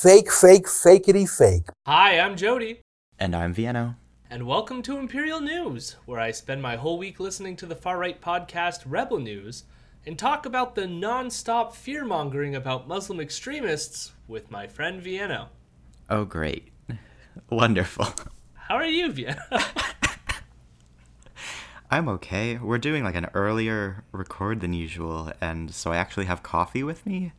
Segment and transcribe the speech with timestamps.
[0.00, 1.70] Fake, fake, fakeity fake.
[1.84, 2.82] Hi, I'm Jody.
[3.18, 3.96] And I'm Vienno.
[4.30, 7.98] And welcome to Imperial News, where I spend my whole week listening to the far
[7.98, 9.64] right podcast Rebel News
[10.06, 15.48] and talk about the non stop fear mongering about Muslim extremists with my friend Vienno.
[16.08, 16.68] Oh, great.
[17.50, 18.06] Wonderful.
[18.54, 19.40] How are you, Vienno?
[21.90, 22.56] I'm okay.
[22.56, 27.04] We're doing like an earlier record than usual, and so I actually have coffee with
[27.04, 27.32] me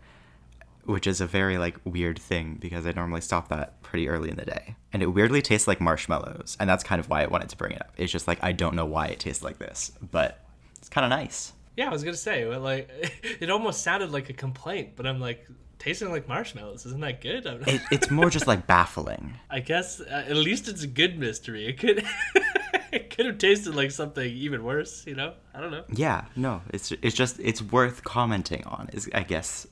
[0.89, 4.37] which is a very like weird thing because I normally stop that pretty early in
[4.37, 4.75] the day.
[4.91, 7.73] And it weirdly tastes like marshmallows, and that's kind of why I wanted to bring
[7.73, 7.93] it up.
[7.95, 10.43] It's just like I don't know why it tastes like this, but
[10.78, 11.54] it's kind of nice.
[11.78, 12.89] Yeah, I was gonna say like
[13.39, 15.47] it almost sounded like a complaint, but I'm like
[15.78, 16.87] tasting like marshmallows.
[16.87, 17.45] Isn't that good?
[17.45, 19.36] It, it's more just like baffling.
[19.50, 21.67] I guess uh, at least it's a good mystery.
[21.67, 22.03] It could.
[22.92, 25.33] it could have tasted like something even worse, you know.
[25.53, 25.83] I don't know.
[25.89, 28.89] Yeah, no, it's it's just it's worth commenting on.
[28.92, 29.67] Is I guess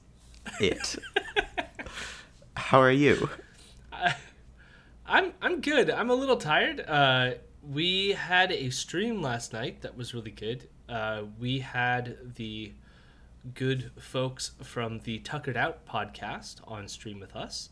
[0.60, 0.96] it.
[2.56, 3.30] How are you?
[3.92, 4.12] Uh,
[5.06, 5.90] I'm I'm good.
[5.90, 6.82] I'm a little tired.
[6.82, 7.32] Uh,
[7.62, 10.68] we had a stream last night that was really good.
[10.90, 12.74] Uh, we had the
[13.54, 17.70] good folks from the Tuckered Out podcast on stream with us.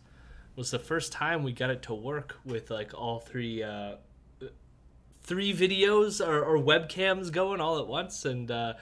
[0.51, 3.95] It was the first time we got it to work with like all three uh,
[5.21, 8.73] three videos or, or webcams going all at once and uh,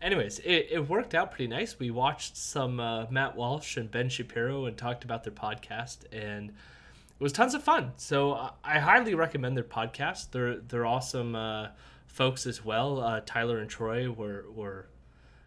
[0.00, 1.78] anyways, it, it worked out pretty nice.
[1.78, 6.50] We watched some uh, Matt Walsh and Ben Shapiro and talked about their podcast, and
[6.50, 7.92] it was tons of fun.
[7.96, 10.30] So uh, I highly recommend their podcast.
[10.30, 11.68] They're they're awesome uh,
[12.06, 13.00] folks as well.
[13.00, 14.86] Uh, Tyler and Troy were were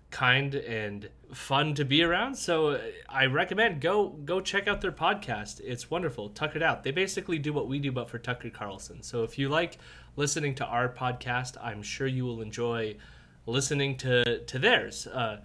[0.09, 2.35] kind and fun to be around.
[2.35, 5.61] So uh, I recommend go go check out their podcast.
[5.63, 6.29] It's wonderful.
[6.29, 6.83] Tuckered out.
[6.83, 9.01] They basically do what we do, but for Tucker Carlson.
[9.01, 9.77] So if you like
[10.17, 12.97] listening to our podcast, I'm sure you will enjoy
[13.45, 15.07] listening to to theirs.
[15.07, 15.37] Uh,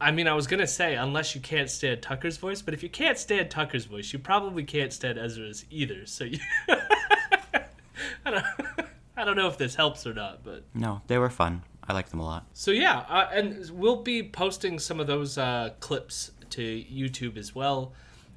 [0.00, 2.88] I mean, I was gonna say unless you can't stand Tucker's voice, but if you
[2.88, 6.06] can't stand Tucker's voice, you probably can't stand Ezra's either.
[6.06, 8.44] So you, I don't,
[9.16, 11.62] I don't know if this helps or not, but no, they were fun.
[11.86, 12.46] I like them a lot.
[12.52, 17.54] So yeah, uh, and we'll be posting some of those uh, clips to YouTube as
[17.54, 17.92] well.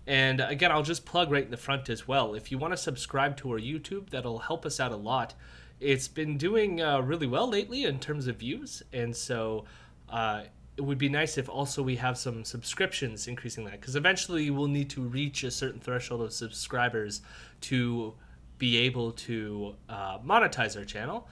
[0.07, 2.35] And again, I'll just plug right in the front as well.
[2.35, 5.34] If you want to subscribe to our YouTube, that'll help us out a lot
[5.80, 9.66] it's been doing uh, really well lately in terms of views, and so
[10.09, 10.44] uh,
[10.78, 14.68] it would be nice if also we have some subscriptions increasing that because eventually we'll
[14.68, 17.22] need to reach a certain threshold of subscribers
[17.62, 18.13] to
[18.58, 21.28] be able to uh, monetize our channel.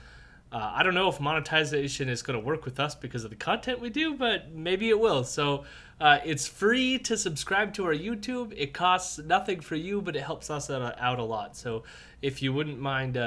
[0.52, 3.36] Uh, I don't know if monetization is going to work with us because of the
[3.36, 5.24] content we do, but maybe it will.
[5.24, 5.66] So
[6.00, 8.54] uh, it's free to subscribe to our YouTube.
[8.56, 11.58] It costs nothing for you, but it helps us out, out a lot.
[11.58, 11.84] So
[12.22, 13.18] if you wouldn't mind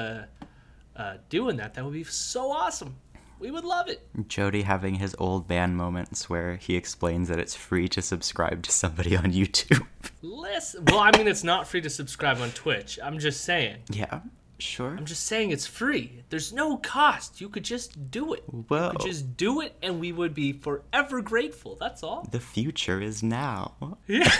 [0.97, 2.95] uh, doing that, that would be so awesome.
[3.39, 4.07] We would love it.
[4.27, 8.71] Jody having his old band moments where he explains that it's free to subscribe to
[8.71, 9.85] somebody on YouTube.
[10.23, 12.97] Listen, well, I mean, it's not free to subscribe on Twitch.
[13.03, 13.77] I'm just saying.
[13.91, 14.21] Yeah,
[14.57, 14.95] sure.
[14.97, 16.23] I'm just saying it's free.
[16.29, 17.39] There's no cost.
[17.39, 18.43] You could just do it.
[18.69, 21.77] Well, just do it, and we would be forever grateful.
[21.79, 22.27] That's all.
[22.31, 23.75] The future is now.
[24.07, 24.31] Yeah.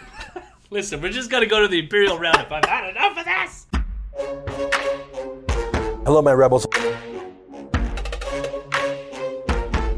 [0.70, 2.52] Listen, we're just gonna go to the Imperial Roundup.
[2.52, 3.66] I've had enough of this.
[6.06, 6.68] Hello, my rebels.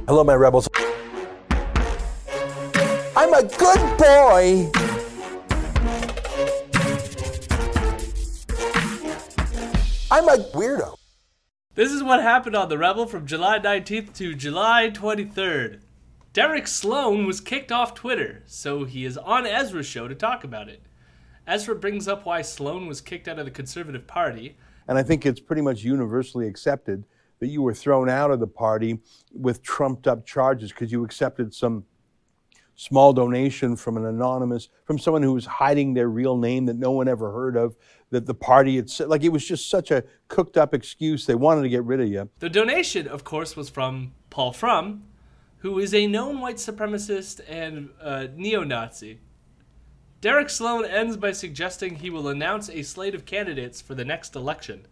[0.07, 0.67] Hello, my rebels.
[3.15, 4.71] I'm a good boy.
[10.11, 10.97] I'm a weirdo.
[11.75, 15.81] This is what happened on The Rebel from July 19th to July 23rd.
[16.33, 20.71] Derek Sloan was kicked off Twitter, so he is on Ezra's show to talk about
[20.71, 20.81] it.
[21.47, 24.57] Ezra brings up why Sloan was kicked out of the Conservative Party
[24.89, 27.05] and I think it's pretty much universally accepted
[27.41, 28.99] that you were thrown out of the party
[29.33, 31.85] with trumped up charges because you accepted some
[32.75, 36.93] small donation from an anonymous, from someone who was hiding their real name that no
[36.93, 37.77] one ever heard of,
[38.11, 41.27] that the party, it's like it was just such a cooked up excuse.
[41.27, 42.31] They wanted to get rid of you.
[42.39, 45.03] The donation, of course, was from Paul Fromm,
[45.59, 49.19] who is a known white supremacist and uh, neo Nazi.
[50.21, 54.35] Derek Sloan ends by suggesting he will announce a slate of candidates for the next
[54.35, 54.87] election.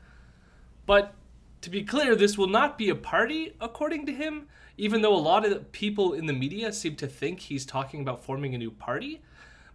[0.87, 1.15] But
[1.63, 4.47] to be clear, this will not be a party, according to him,
[4.77, 8.25] even though a lot of people in the media seem to think he's talking about
[8.25, 9.21] forming a new party.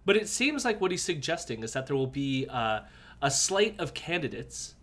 [0.06, 2.82] But it seems like what he's suggesting is that there will be uh,
[3.22, 4.76] a slate of candidates,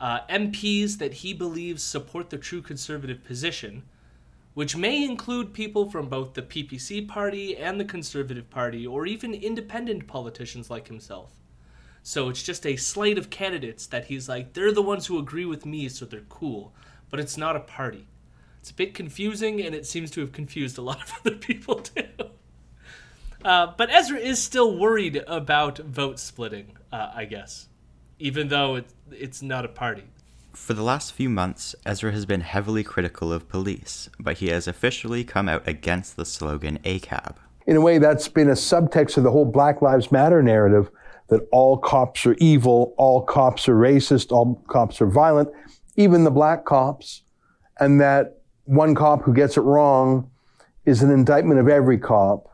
[0.00, 3.82] uh, MPs that he believes support the true conservative position
[4.58, 9.32] which may include people from both the PPC party and the Conservative Party, or even
[9.32, 11.30] independent politicians like himself.
[12.02, 15.44] So it's just a slate of candidates that he's like, they're the ones who agree
[15.44, 16.74] with me, so they're cool.
[17.08, 18.08] But it's not a party.
[18.58, 21.76] It's a bit confusing, and it seems to have confused a lot of other people
[21.76, 22.08] too.
[23.44, 27.68] Uh, but Ezra is still worried about vote splitting, uh, I guess,
[28.18, 30.08] even though it's it's not a party.
[30.52, 34.68] For the last few months, Ezra has been heavily critical of police, but he has
[34.68, 37.36] officially come out against the slogan ACAB.
[37.66, 40.90] In a way, that's been a subtext of the whole Black Lives Matter narrative
[41.28, 45.48] that all cops are evil, all cops are racist, all cops are violent,
[45.96, 47.22] even the black cops,
[47.80, 50.30] and that one cop who gets it wrong
[50.84, 52.48] is an indictment of every cop.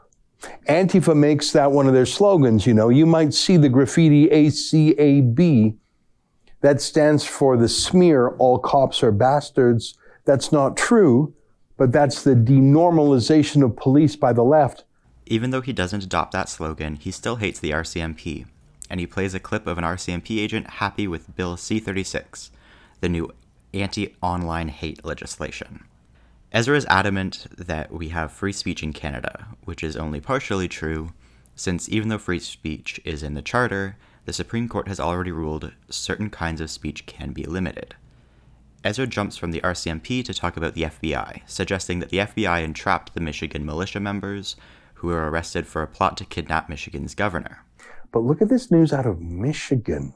[0.69, 2.89] Antifa makes that one of their slogans, you know.
[2.89, 5.77] You might see the graffiti ACAB.
[6.65, 9.99] That stands for the smear, all cops are bastards.
[10.25, 11.35] That's not true,
[11.77, 14.85] but that's the denormalization of police by the left.
[15.27, 18.47] Even though he doesn't adopt that slogan, he still hates the RCMP,
[18.89, 22.51] and he plays a clip of an RCMP agent happy with Bill C 36,
[23.03, 23.31] the new
[23.75, 25.85] anti online hate legislation.
[26.51, 31.13] Ezra is adamant that we have free speech in Canada, which is only partially true,
[31.55, 35.73] since even though free speech is in the Charter, the Supreme Court has already ruled
[35.91, 37.95] certain kinds of speech can be limited.
[38.83, 43.15] Ezra jumps from the RCMP to talk about the FBI, suggesting that the FBI entrapped
[43.15, 44.57] the Michigan militia members
[44.95, 47.65] who were arrested for a plot to kidnap Michigan's governor.
[48.13, 50.15] But look at this news out of Michigan.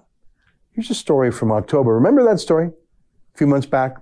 [0.73, 1.95] Here's a story from October.
[1.95, 3.97] Remember that story a few months back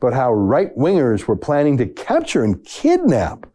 [0.00, 3.46] about how right wingers were planning to capture and kidnap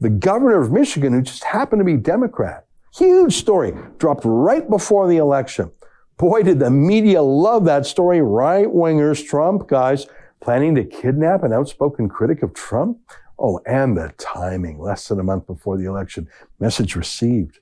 [0.00, 2.67] the governor of Michigan, who just happened to be Democrat.
[2.94, 5.70] Huge story, dropped right before the election.
[6.16, 8.20] Boy, did the media love that story.
[8.20, 10.06] Right wingers, Trump guys,
[10.40, 12.98] planning to kidnap an outspoken critic of Trump.
[13.38, 16.26] Oh, and the timing, less than a month before the election.
[16.58, 17.60] Message received.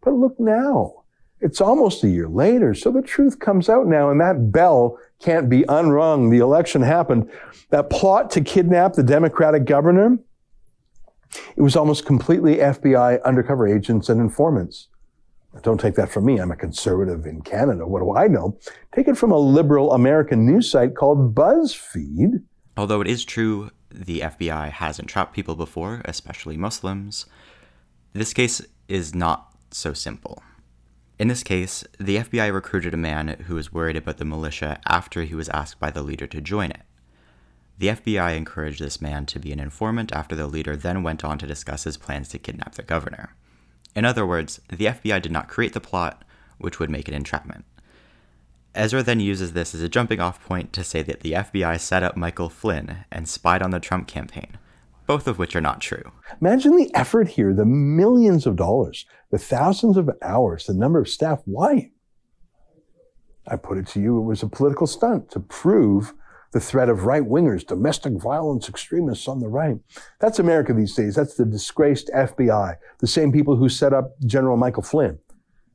[0.00, 1.02] But look now.
[1.40, 5.48] It's almost a year later, so the truth comes out now, and that bell can't
[5.48, 6.30] be unrung.
[6.30, 7.30] The election happened.
[7.70, 10.18] That plot to kidnap the Democratic governor,
[11.56, 14.88] it was almost completely FBI undercover agents and informants.
[15.62, 16.38] Don't take that from me.
[16.38, 17.86] I'm a conservative in Canada.
[17.86, 18.58] What do I know?
[18.94, 22.42] Take it from a liberal American news site called BuzzFeed.
[22.76, 27.26] Although it is true the FBI hasn't trapped people before, especially Muslims,
[28.12, 30.42] this case is not so simple.
[31.18, 35.22] In this case, the FBI recruited a man who was worried about the militia after
[35.24, 36.82] he was asked by the leader to join it.
[37.78, 41.38] The FBI encouraged this man to be an informant after the leader then went on
[41.38, 43.36] to discuss his plans to kidnap the governor.
[43.94, 46.24] In other words, the FBI did not create the plot,
[46.58, 47.64] which would make it entrapment.
[48.74, 52.02] Ezra then uses this as a jumping off point to say that the FBI set
[52.02, 54.58] up Michael Flynn and spied on the Trump campaign,
[55.06, 56.12] both of which are not true.
[56.40, 61.08] Imagine the effort here, the millions of dollars, the thousands of hours, the number of
[61.08, 61.42] staff.
[61.44, 61.90] Why?
[63.46, 66.12] I put it to you, it was a political stunt to prove
[66.52, 69.76] the threat of right wingers, domestic violence extremists on the right.
[70.20, 71.14] That's America these days.
[71.14, 75.18] That's the disgraced FBI, the same people who set up General Michael Flynn,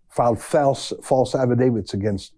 [0.09, 2.33] filed false, false affidavits against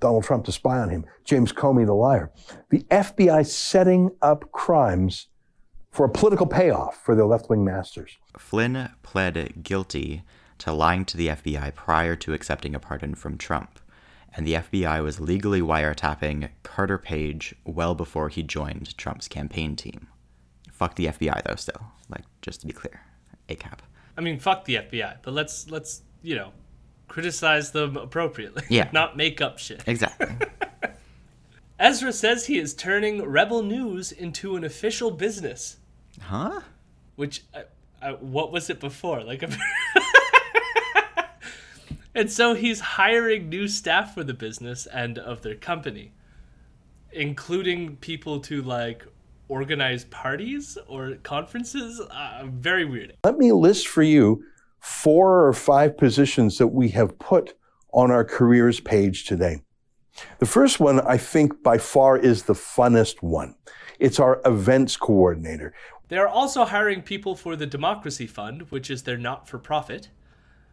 [0.00, 2.30] Donald Trump to spy on him, James Comey, the liar.
[2.70, 5.28] The FBI setting up crimes
[5.90, 8.18] for a political payoff for their left wing masters.
[8.36, 10.24] Flynn pled guilty
[10.58, 13.78] to lying to the FBI prior to accepting a pardon from Trump
[14.36, 20.08] and the FBI was legally wiretapping Carter Page well before he joined Trump's campaign team.
[20.70, 21.80] Fuck the FBI though, still.
[22.08, 23.00] Like, just to be clear,
[23.48, 23.78] ACAB.
[24.16, 26.52] I mean, fuck the FBI, but let's let's you know
[27.08, 28.62] criticize them appropriately.
[28.68, 28.90] Yeah.
[28.92, 29.82] not make up shit.
[29.86, 30.28] Exactly.
[31.78, 35.76] Ezra says he is turning Rebel News into an official business.
[36.20, 36.60] huh?
[37.16, 37.62] Which, uh,
[38.00, 39.22] uh, what was it before?
[39.22, 39.48] Like a.
[42.16, 46.12] And so he's hiring new staff for the business and of their company,
[47.12, 49.04] including people to like
[49.48, 52.00] organize parties or conferences.
[52.00, 53.12] Uh, very weird.
[53.22, 54.42] Let me list for you
[54.80, 57.52] four or five positions that we have put
[57.92, 59.60] on our careers page today.
[60.38, 63.56] The first one, I think, by far is the funnest one.
[63.98, 65.74] It's our events coordinator.
[66.08, 70.08] They are also hiring people for the Democracy Fund, which is their not for profit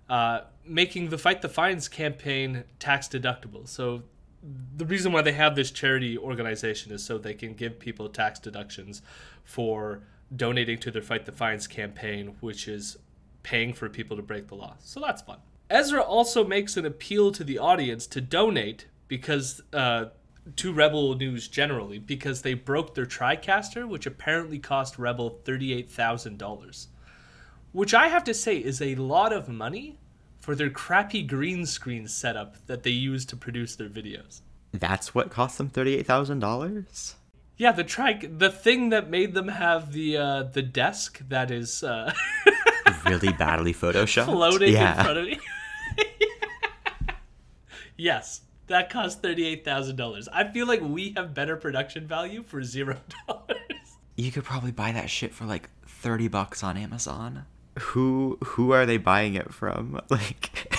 [0.10, 3.67] uh, making the Fight the Fines campaign tax deductible.
[3.67, 4.03] So
[4.75, 8.39] the reason why they have this charity organization is so they can give people tax
[8.39, 9.01] deductions
[9.43, 10.03] for
[10.36, 12.98] donating to their Fight the Fines campaign, which is
[13.43, 14.75] paying for people to break the law.
[14.79, 15.39] So that's fun.
[15.69, 20.05] Ezra also makes an appeal to the audience to donate because uh,
[20.55, 26.38] to Rebel News generally because they broke their TriCaster, which apparently cost Rebel thirty-eight thousand
[26.38, 26.89] dollars
[27.73, 29.99] which I have to say is a lot of money
[30.39, 34.41] for their crappy green screen setup that they use to produce their videos.
[34.71, 37.15] That's what cost them thirty-eight thousand dollars.
[37.57, 41.83] Yeah, the track, the thing that made them have the uh, the desk that is
[41.83, 42.13] uh,
[43.05, 44.25] really badly photoshopped.
[44.25, 44.97] floating yeah.
[44.97, 45.39] in front of me.
[47.97, 50.27] yes, that cost thirty-eight thousand dollars.
[50.33, 53.57] I feel like we have better production value for zero dollars.
[54.15, 57.45] You could probably buy that shit for like 30 bucks on Amazon.
[57.79, 59.99] Who who are they buying it from?
[60.09, 60.73] Like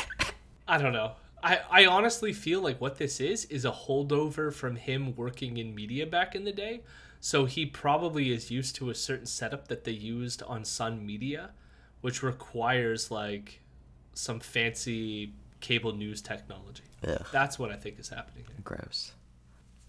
[0.66, 1.12] I don't know.
[1.42, 5.74] I, I honestly feel like what this is is a holdover from him working in
[5.74, 6.80] media back in the day.
[7.20, 11.50] So he probably is used to a certain setup that they used on Sun Media,
[12.00, 13.60] which requires like
[14.14, 16.84] some fancy cable news technology.
[17.06, 17.26] Ugh.
[17.32, 18.56] That's what I think is happening here.
[18.62, 19.12] gross.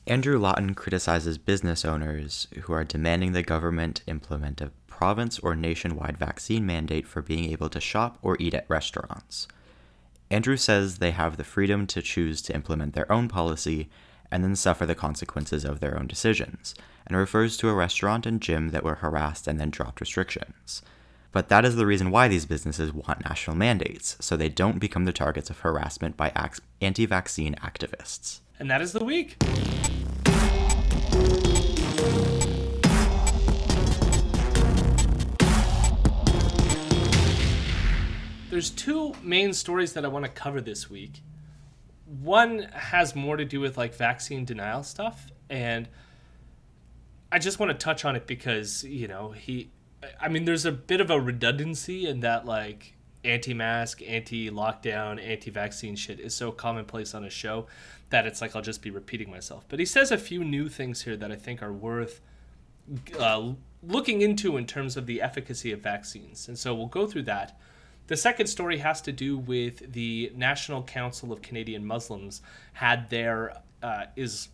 [0.08, 6.18] Andrew Lawton criticizes business owners who are demanding the government implement a province or nationwide
[6.18, 9.48] vaccine mandate for being able to shop or eat at restaurants.
[10.32, 13.90] Andrew says they have the freedom to choose to implement their own policy
[14.32, 16.74] and then suffer the consequences of their own decisions,
[17.06, 20.82] and refers to a restaurant and gym that were harassed and then dropped restrictions.
[21.32, 25.06] But that is the reason why these businesses want national mandates, so they don't become
[25.06, 26.32] the targets of harassment by
[26.82, 28.40] anti vaccine activists.
[28.58, 29.38] And that is the week.
[38.56, 41.22] There's two main stories that I want to cover this week.
[42.06, 45.90] One has more to do with like vaccine denial stuff, and
[47.34, 49.72] I just want to touch on it because, you know, he
[50.22, 52.94] I mean there's a bit of a redundancy in that like
[53.26, 57.68] anti-mask, anti-lockdown, anti-vaccine shit is so commonplace on a show
[58.10, 59.66] that it's like I'll just be repeating myself.
[59.68, 62.22] But he says a few new things here that I think are worth
[63.20, 63.52] uh,
[63.84, 66.48] looking into in terms of the efficacy of vaccines.
[66.48, 67.60] And so we'll go through that.
[68.08, 72.42] The second story has to do with the National Council of Canadian Muslims
[72.74, 74.50] had their uh, is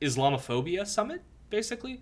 [0.00, 2.00] Islamophobia summit basically,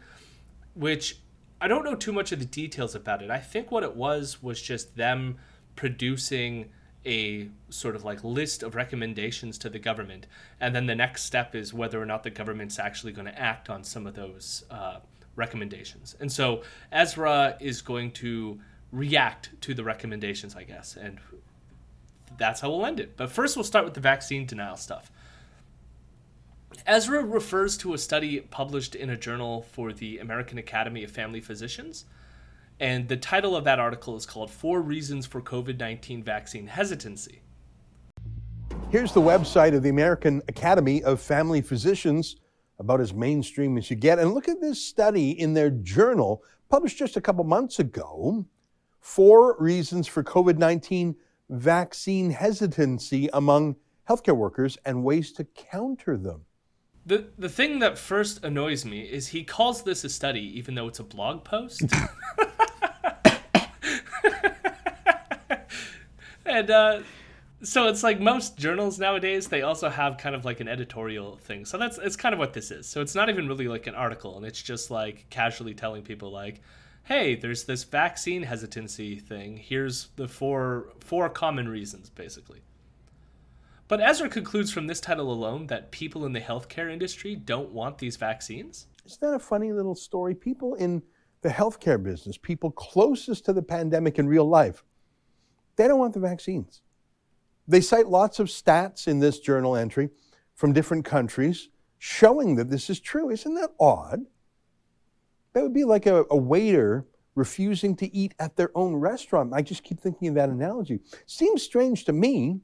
[0.75, 1.19] which
[1.61, 3.31] I don't know too much of the details about it.
[3.31, 5.39] I think what it was was just them
[5.77, 6.71] producing
[7.07, 10.27] a sort of like list of recommendations to the government,
[10.61, 13.69] and then the next step is whether or not the government's actually going to act
[13.69, 14.99] on some of those uh,
[15.37, 16.17] recommendations.
[16.21, 18.59] And so Ezra is going to
[18.95, 21.19] react to the recommendations, I guess, and
[22.39, 23.17] that's how we'll end it.
[23.17, 25.11] But first, we'll start with the vaccine denial stuff.
[26.87, 31.41] Ezra refers to a study published in a journal for the American Academy of Family
[31.41, 32.05] Physicians.
[32.81, 37.41] And the title of that article is called Four Reasons for COVID 19 Vaccine Hesitancy.
[38.91, 42.37] Here's the website of the American Academy of Family Physicians,
[42.79, 44.19] about as mainstream as you get.
[44.19, 48.45] And look at this study in their journal, published just a couple months ago.
[49.05, 51.15] Four reasons for COVID 19
[51.51, 53.77] vaccine hesitancy among
[54.09, 56.47] healthcare workers and ways to counter them.
[57.05, 60.89] The, the thing that first annoys me is he calls this a study, even though
[60.89, 61.83] it's a blog post.
[66.47, 67.01] and uh,
[67.63, 71.67] so it's like most journals nowadays, they also have kind of like an editorial thing.
[71.67, 72.87] So that's it's kind of what this is.
[72.87, 76.33] So it's not even really like an article, and it's just like casually telling people
[76.33, 76.63] like,
[77.05, 79.59] "Hey, there's this vaccine hesitancy thing.
[79.59, 82.63] Here's the four four common reasons, basically."
[83.87, 87.99] But Ezra concludes from this title alone that people in the healthcare industry don't want
[87.99, 88.87] these vaccines.
[89.05, 90.35] Isn't that a funny little story?
[90.35, 91.03] People in
[91.43, 94.83] the healthcare business, people closest to the pandemic in real life,
[95.77, 96.81] they don't want the vaccines.
[97.69, 100.09] They cite lots of stats in this journal entry
[100.55, 101.69] from different countries
[101.99, 103.31] showing that this is true.
[103.31, 104.21] Isn't that odd?
[105.55, 109.53] That would be like a, a waiter refusing to eat at their own restaurant.
[109.55, 111.01] I just keep thinking of that analogy.
[111.27, 112.61] Seems strange to me.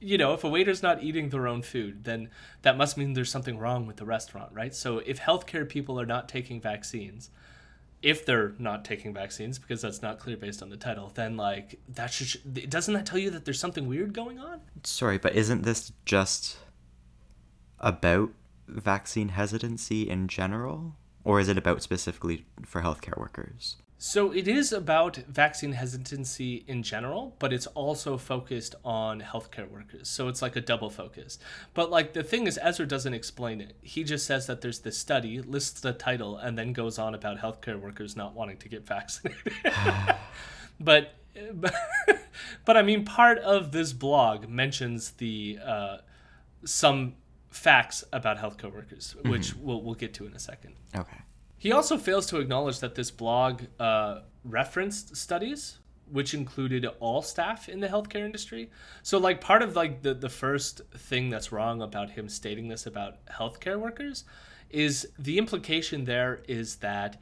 [0.00, 2.30] You know, if a waiter's not eating their own food, then
[2.62, 4.74] that must mean there's something wrong with the restaurant, right?
[4.74, 7.30] So if healthcare people are not taking vaccines,
[8.02, 11.78] if they're not taking vaccines, because that's not clear based on the title, then like
[11.90, 14.62] that should doesn't that tell you that there's something weird going on?
[14.84, 16.56] Sorry, but isn't this just
[17.78, 18.30] about
[18.66, 20.96] vaccine hesitancy in general?
[21.24, 23.76] Or is it about specifically for healthcare workers?
[24.02, 30.08] So it is about vaccine hesitancy in general, but it's also focused on healthcare workers.
[30.08, 31.38] So it's like a double focus.
[31.74, 33.76] But like the thing is, Ezra doesn't explain it.
[33.82, 37.40] He just says that there's this study, lists the title, and then goes on about
[37.40, 39.52] healthcare workers not wanting to get vaccinated.
[40.80, 41.12] but,
[41.52, 41.74] but
[42.64, 45.96] but I mean, part of this blog mentions the uh,
[46.64, 47.16] some
[47.50, 49.66] facts about healthcare workers, which mm-hmm.
[49.66, 50.74] we'll we'll get to in a second.
[50.96, 51.18] Okay.
[51.56, 55.78] He also fails to acknowledge that this blog uh, referenced studies
[56.10, 58.70] which included all staff in the healthcare industry.
[59.02, 62.86] So like part of like the, the first thing that's wrong about him stating this
[62.86, 64.24] about healthcare workers
[64.68, 67.20] is the implication there is that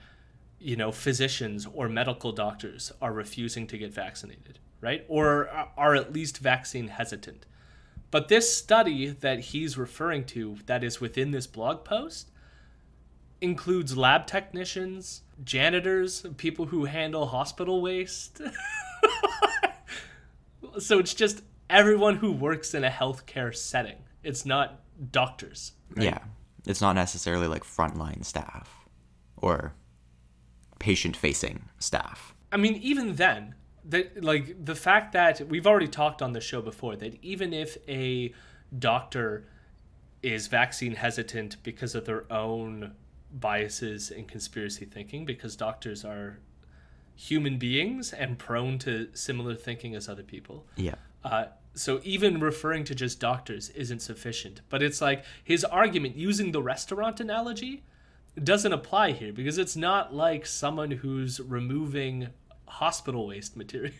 [0.58, 5.04] you know physicians or medical doctors are refusing to get vaccinated, right?
[5.08, 7.46] Or are at least vaccine hesitant.
[8.10, 12.30] But this study that he's referring to, that is within this blog post,
[13.40, 18.40] includes lab technicians, janitors, people who handle hospital waste.
[20.78, 23.96] so it's just everyone who works in a healthcare setting.
[24.22, 24.80] It's not
[25.12, 25.72] doctors.
[25.94, 26.06] Right?
[26.06, 26.18] Yeah.
[26.66, 28.88] It's not necessarily like frontline staff
[29.36, 29.74] or
[30.78, 32.34] patient facing staff.
[32.50, 33.54] I mean, even then,
[33.88, 37.76] that like the fact that we've already talked on the show before that even if
[37.88, 38.32] a
[38.78, 39.44] doctor
[40.22, 42.92] is vaccine hesitant because of their own
[43.32, 46.38] biases and conspiracy thinking because doctors are
[47.14, 50.64] human beings and prone to similar thinking as other people.
[50.76, 50.94] Yeah.
[51.24, 54.60] Uh, so even referring to just doctors isn't sufficient.
[54.68, 57.82] But it's like his argument using the restaurant analogy
[58.42, 62.28] doesn't apply here because it's not like someone who's removing
[62.78, 63.92] hospital waste material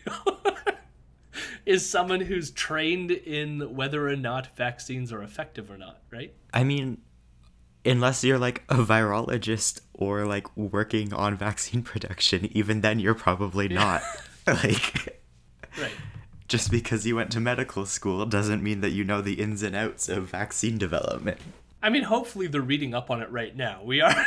[1.65, 6.33] is someone who's trained in whether or not vaccines are effective or not, right?
[6.53, 7.01] I mean,
[7.85, 13.67] unless you're like a virologist or like working on vaccine production, even then you're probably
[13.67, 14.01] not.
[14.47, 15.19] like
[15.79, 15.91] Right.
[16.47, 19.75] Just because you went to medical school doesn't mean that you know the ins and
[19.75, 21.37] outs of vaccine development.
[21.81, 23.81] I mean, hopefully they're reading up on it right now.
[23.83, 24.25] We are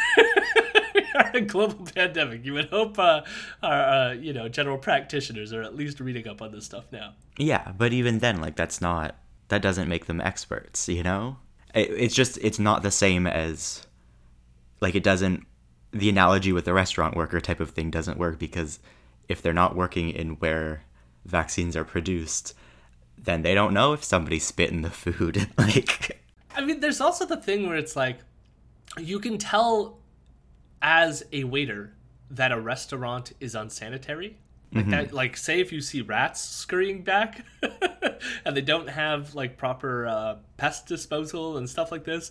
[1.14, 2.44] are in a global pandemic.
[2.44, 3.22] You would hope uh,
[3.62, 7.14] our uh, you know general practitioners are at least reading up on this stuff now.
[7.36, 9.16] Yeah, but even then, like that's not
[9.48, 10.88] that doesn't make them experts.
[10.88, 11.36] You know,
[11.74, 13.86] it, it's just it's not the same as
[14.80, 15.46] like it doesn't.
[15.94, 18.80] The analogy with the restaurant worker type of thing doesn't work because
[19.28, 20.84] if they're not working in where
[21.26, 22.54] vaccines are produced,
[23.18, 25.48] then they don't know if somebody spit in the food.
[25.58, 26.22] like
[26.54, 28.18] I mean, there's also the thing where it's like
[28.98, 29.98] you can tell
[30.82, 31.94] as a waiter
[32.30, 34.36] that a restaurant is unsanitary.
[34.74, 37.44] Like that, like say if you see rats scurrying back,
[38.46, 42.30] and they don't have like proper uh, pest disposal and stuff like this,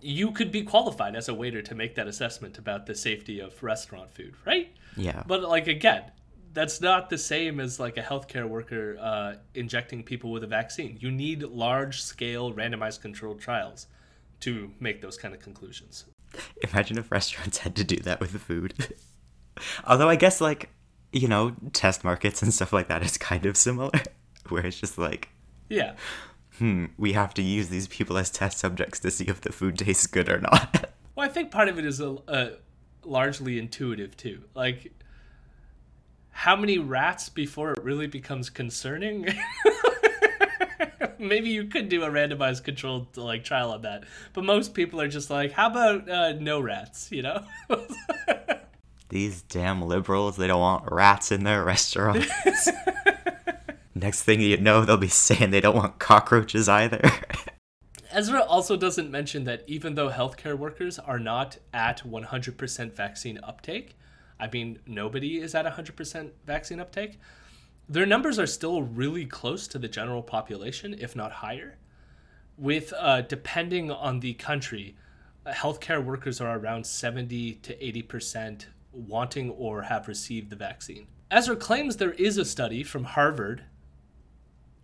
[0.00, 3.60] you could be qualified as a waiter to make that assessment about the safety of
[3.60, 4.72] restaurant food, right?
[4.96, 6.04] yeah, But like again,
[6.52, 10.96] that's not the same as like a healthcare worker uh, injecting people with a vaccine.
[11.00, 13.88] You need large scale randomized controlled trials
[14.40, 16.06] to make those kind of conclusions.
[16.62, 18.74] Imagine if restaurants had to do that with the food.
[19.84, 20.70] Although I guess like
[21.12, 23.90] you know test markets and stuff like that is kind of similar,
[24.48, 25.28] where it's just like
[25.68, 25.94] Yeah.
[26.58, 29.78] hmm, we have to use these people as test subjects to see if the food
[29.78, 30.86] tastes good or not.
[31.16, 32.52] Well, I think part of it is a, a
[33.04, 34.44] largely intuitive too.
[34.54, 34.90] Like,
[36.30, 39.26] how many rats before it really becomes concerning?
[41.20, 45.08] Maybe you could do a randomized controlled like trial on that, but most people are
[45.08, 47.44] just like, "How about uh, no rats?" You know.
[49.10, 52.28] these damn liberals, they don't want rats in their restaurants.
[53.94, 57.02] Next thing you know, they'll be saying they don't want cockroaches either.
[58.12, 63.96] Ezra also doesn't mention that even though healthcare workers are not at 100% vaccine uptake,
[64.38, 67.20] I mean, nobody is at 100% vaccine uptake,
[67.90, 71.76] their numbers are still really close to the general population, if not higher.
[72.56, 74.96] With, uh, depending on the country,
[75.44, 81.08] uh, healthcare workers are around 70 to 80% wanting or have received the vaccine.
[81.32, 83.64] Ezra claims there is a study from Harvard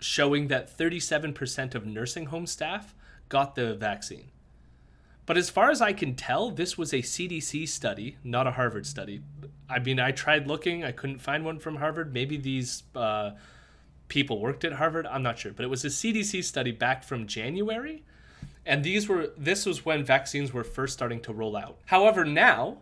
[0.00, 2.92] showing that 37% of nursing home staff
[3.28, 4.32] got the vaccine.
[5.26, 8.86] But as far as I can tell, this was a CDC study, not a Harvard
[8.86, 9.22] study.
[9.68, 12.14] I mean, I tried looking, I couldn't find one from Harvard.
[12.14, 13.32] Maybe these uh,
[14.06, 15.52] people worked at Harvard, I'm not sure.
[15.52, 18.04] But it was a CDC study back from January.
[18.64, 21.78] And these were this was when vaccines were first starting to roll out.
[21.86, 22.78] However, now,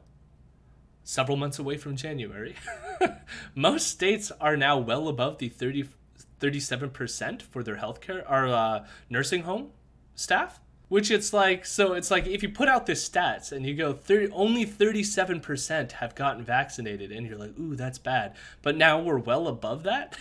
[1.03, 2.57] several months away from January,
[3.55, 5.89] most states are now well above the 30,
[6.41, 9.73] 37% for their healthcare, our uh, nursing home
[10.15, 10.61] staff.
[10.89, 13.93] Which it's like, so it's like if you put out this stats and you go
[13.93, 18.35] 30, only 37% have gotten vaccinated, and you're like, ooh, that's bad.
[18.63, 20.17] But now we're well above that.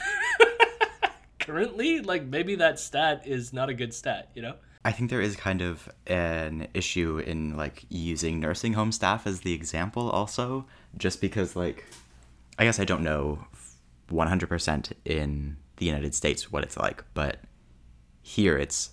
[1.40, 4.56] Currently, like maybe that stat is not a good stat, you know?
[4.86, 9.42] I think there is kind of an issue in like using nursing home staff as
[9.42, 10.66] the example also,
[10.98, 11.86] just because like
[12.58, 13.46] I guess I don't know
[14.12, 17.40] 100% in the United States what it's like, but
[18.22, 18.92] here it's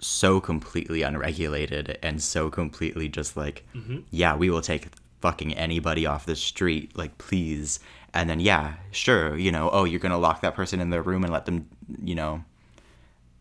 [0.00, 4.00] so completely unregulated and so completely just like mm-hmm.
[4.10, 4.88] yeah, we will take
[5.20, 7.80] fucking anybody off the street, like please.
[8.12, 11.02] And then yeah, sure, you know, oh, you're going to lock that person in their
[11.02, 11.68] room and let them,
[12.02, 12.44] you know,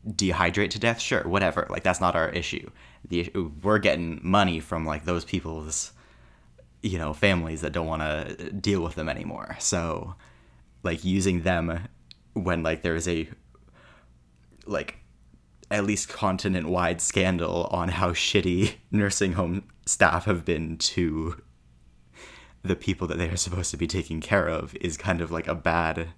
[0.07, 0.99] dehydrate to death?
[0.99, 1.67] Sure whatever.
[1.69, 2.69] Like that's not our issue.
[3.07, 3.29] The
[3.61, 5.91] we're getting money from like those people's
[6.81, 9.55] you know families that don't want to deal with them anymore.
[9.59, 10.15] So
[10.83, 11.87] like using them
[12.33, 13.27] when like there is a
[14.65, 14.97] like
[15.73, 21.41] at least continent wide scandal on how shitty nursing home staff have been to
[22.61, 25.47] the people that they are supposed to be taking care of is kind of like
[25.47, 26.09] a bad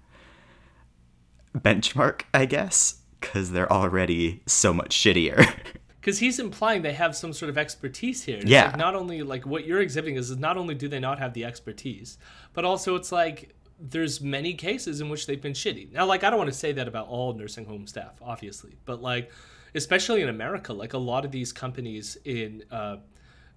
[1.56, 5.48] benchmark, I guess, because they're already so much shittier.
[6.00, 8.36] because he's implying they have some sort of expertise here.
[8.36, 8.66] It's Yeah.
[8.66, 11.32] like not only like what you're exhibiting is, is not only do they not have
[11.32, 12.18] the expertise,
[12.52, 15.92] but also it's like there's many cases in which they've been shitty.
[15.92, 19.02] Now, like I don't want to say that about all nursing home staff, obviously, but
[19.02, 19.30] like
[19.74, 22.96] especially in America, like a lot of these companies in, uh,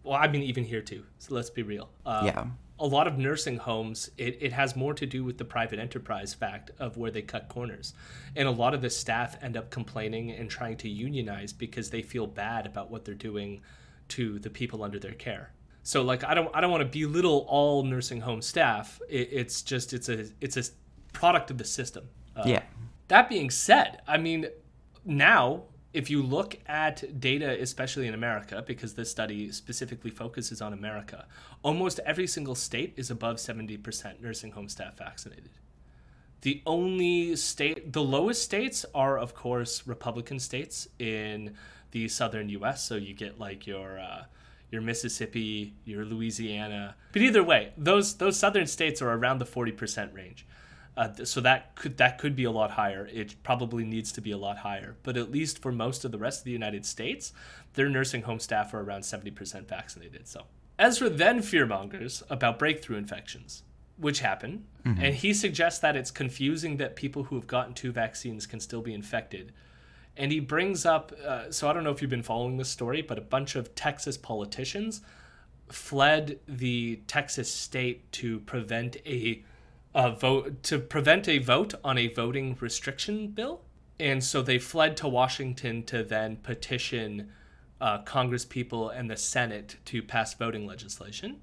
[0.04, 1.04] well, I mean even here too.
[1.18, 1.90] So let's be real.
[2.06, 2.46] Uh, Yeah.
[2.82, 6.34] A lot of nursing homes, it, it has more to do with the private enterprise
[6.34, 7.94] fact of where they cut corners.
[8.38, 12.02] And a lot of the staff end up complaining and trying to unionize because they
[12.02, 13.62] feel bad about what they're doing
[14.10, 15.52] to the people under their care.
[15.84, 19.00] So like I don't I don't want to belittle all nursing home staff.
[19.10, 20.64] It, it's just it's a it's a
[21.14, 22.10] product of the system.
[22.36, 22.62] Uh, yeah.
[23.10, 24.48] that being said, I mean,
[25.04, 25.64] now
[25.94, 31.26] if you look at data, especially in America, because this study specifically focuses on America,
[31.64, 35.50] almost every single state is above 70% nursing home staff vaccinated.
[36.42, 41.56] The only state, the lowest states are, of course, Republican states in
[41.92, 42.84] the southern U.S.
[42.84, 44.24] So you get like your uh,
[44.72, 46.96] your Mississippi, your Louisiana.
[47.12, 50.46] But either way, those those southern states are around the 40% range.
[50.98, 53.08] Uh, so that could that could be a lot higher.
[53.12, 54.98] It probably needs to be a lot higher.
[55.04, 57.32] But at least for most of the rest of the United States,
[57.74, 60.28] their nursing home staff are around 70% vaccinated.
[60.28, 60.46] So
[60.78, 63.64] Ezra then fearmongers about breakthrough infections,
[63.98, 68.46] which happen, and he suggests that it's confusing that people who have gotten two vaccines
[68.46, 69.52] can still be infected.
[70.20, 73.02] And he brings up, uh, so I don't know if you've been following this story,
[73.02, 75.00] but a bunch of Texas politicians
[75.70, 79.46] fled the Texas state to prevent a,
[79.96, 83.62] a vote to prevent a vote on a voting restriction bill,
[83.98, 87.30] and so they fled to Washington to then petition
[87.80, 91.40] uh, Congress people and the Senate to pass voting legislation.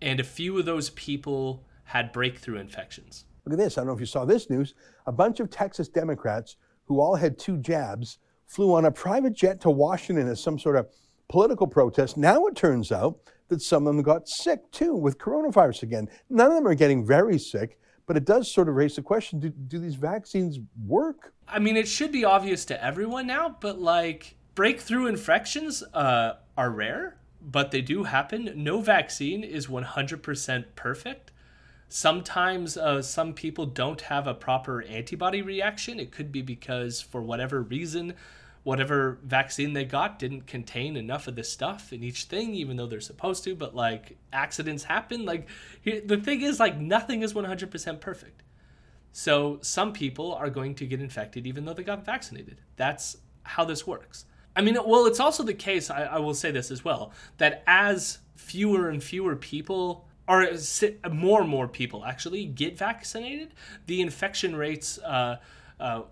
[0.00, 3.26] And a few of those people had breakthrough infections.
[3.44, 3.76] Look at this.
[3.76, 4.72] I don't know if you saw this news.
[5.06, 9.60] A bunch of Texas Democrats who all had two jabs flew on a private jet
[9.62, 10.88] to Washington as some sort of
[11.28, 12.16] political protest.
[12.16, 13.18] Now it turns out
[13.48, 16.08] that some of them got sick too with coronavirus again.
[16.28, 19.40] None of them are getting very sick, but it does sort of raise the question
[19.40, 21.32] do, do these vaccines work?
[21.48, 26.70] I mean, it should be obvious to everyone now, but like breakthrough infections uh, are
[26.70, 28.52] rare, but they do happen.
[28.54, 31.31] No vaccine is 100% perfect.
[31.94, 36.00] Sometimes uh, some people don't have a proper antibody reaction.
[36.00, 38.14] It could be because, for whatever reason,
[38.62, 42.86] whatever vaccine they got didn't contain enough of the stuff in each thing, even though
[42.86, 43.54] they're supposed to.
[43.54, 45.26] But like accidents happen.
[45.26, 45.46] Like
[45.84, 48.42] the thing is, like nothing is 100% perfect.
[49.12, 52.62] So some people are going to get infected even though they got vaccinated.
[52.76, 54.24] That's how this works.
[54.56, 57.62] I mean, well, it's also the case, I, I will say this as well, that
[57.66, 63.52] as fewer and fewer people or more and more people actually get vaccinated,
[63.86, 65.36] the infection rates, uh,
[65.78, 66.02] uh,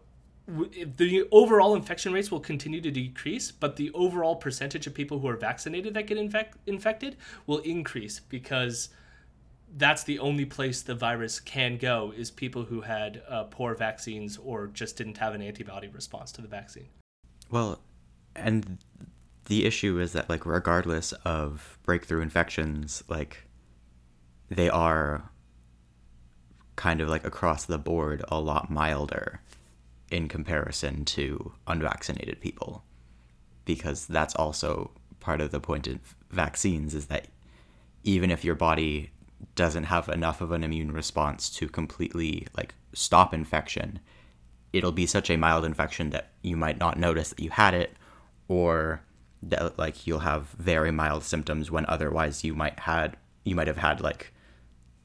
[0.46, 5.28] the overall infection rates will continue to decrease, but the overall percentage of people who
[5.28, 8.90] are vaccinated that get infect- infected will increase because
[9.76, 14.36] that's the only place the virus can go is people who had uh, poor vaccines
[14.36, 16.88] or just didn't have an antibody response to the vaccine.
[17.50, 17.80] Well,
[18.34, 18.78] and
[19.46, 23.46] the issue is that like regardless of breakthrough infections, like
[24.50, 25.30] they are
[26.76, 29.40] kind of like across the board a lot milder
[30.10, 32.82] in comparison to unvaccinated people.
[33.64, 35.98] Because that's also part of the point of
[36.30, 37.28] vaccines is that
[38.02, 39.10] even if your body
[39.54, 43.98] doesn't have enough of an immune response to completely like stop infection
[44.72, 47.96] it'll be such a mild infection that you might not notice that you had it
[48.48, 49.02] or
[49.42, 53.78] that like you'll have very mild symptoms when otherwise you might had you might have
[53.78, 54.32] had like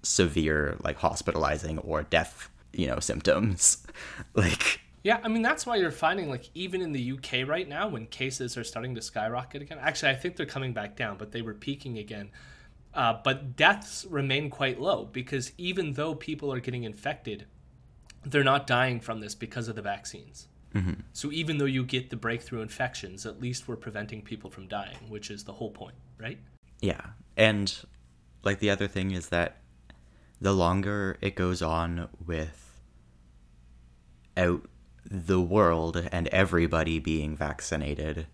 [0.05, 3.85] severe like hospitalizing or death you know symptoms
[4.35, 7.87] like Yeah, I mean that's why you're finding like even in the UK right now
[7.87, 9.77] when cases are starting to skyrocket again.
[9.79, 12.31] Actually, I think they're coming back down, but they were peaking again.
[12.93, 17.45] Uh, but deaths remain quite low because even though people are getting infected,
[18.25, 20.47] they're not dying from this because of the vaccines.
[21.13, 24.97] So even though you get the breakthrough infections, at least we're preventing people from dying,
[25.07, 26.37] which is the whole point, right?
[26.81, 27.01] Yeah.
[27.37, 27.73] And
[28.43, 29.61] like the other thing is that
[30.39, 32.81] the longer it goes on with
[34.37, 34.67] out
[35.09, 38.27] the world and everybody being vaccinated,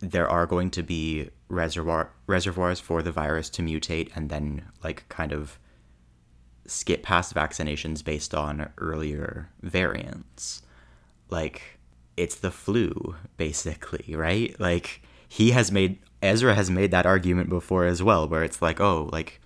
[0.00, 5.08] there are going to be reservoir reservoirs for the virus to mutate and then like
[5.08, 5.58] kind of
[6.66, 10.62] skip past vaccinations based on earlier variants.
[11.30, 11.78] Like,
[12.16, 14.58] it's the flu, basically, right?
[14.60, 18.80] Like, he has made, Ezra has made that argument before as well, where it's like,
[18.80, 19.40] oh, like,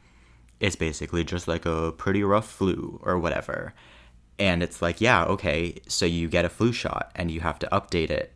[0.60, 3.74] it's basically just like a pretty rough flu or whatever.
[4.38, 7.68] And it's like, yeah, okay, so you get a flu shot and you have to
[7.72, 8.32] update it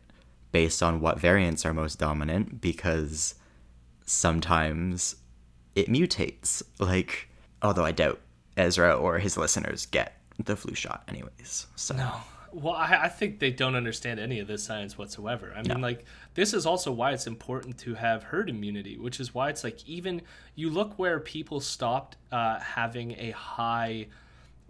[0.51, 3.35] based on what variants are most dominant because
[4.05, 5.15] sometimes
[5.75, 6.63] it mutates.
[6.79, 7.29] Like,
[7.61, 8.19] although I doubt
[8.57, 11.67] Ezra or his listeners get the flu shot, anyways.
[11.75, 11.95] So.
[11.95, 12.11] No.
[12.55, 15.53] Well, I, I think they don't understand any of this science whatsoever.
[15.53, 19.33] I mean, like, this is also why it's important to have herd immunity, which is
[19.33, 20.21] why it's like even
[20.55, 24.07] you look where people stopped uh, having a high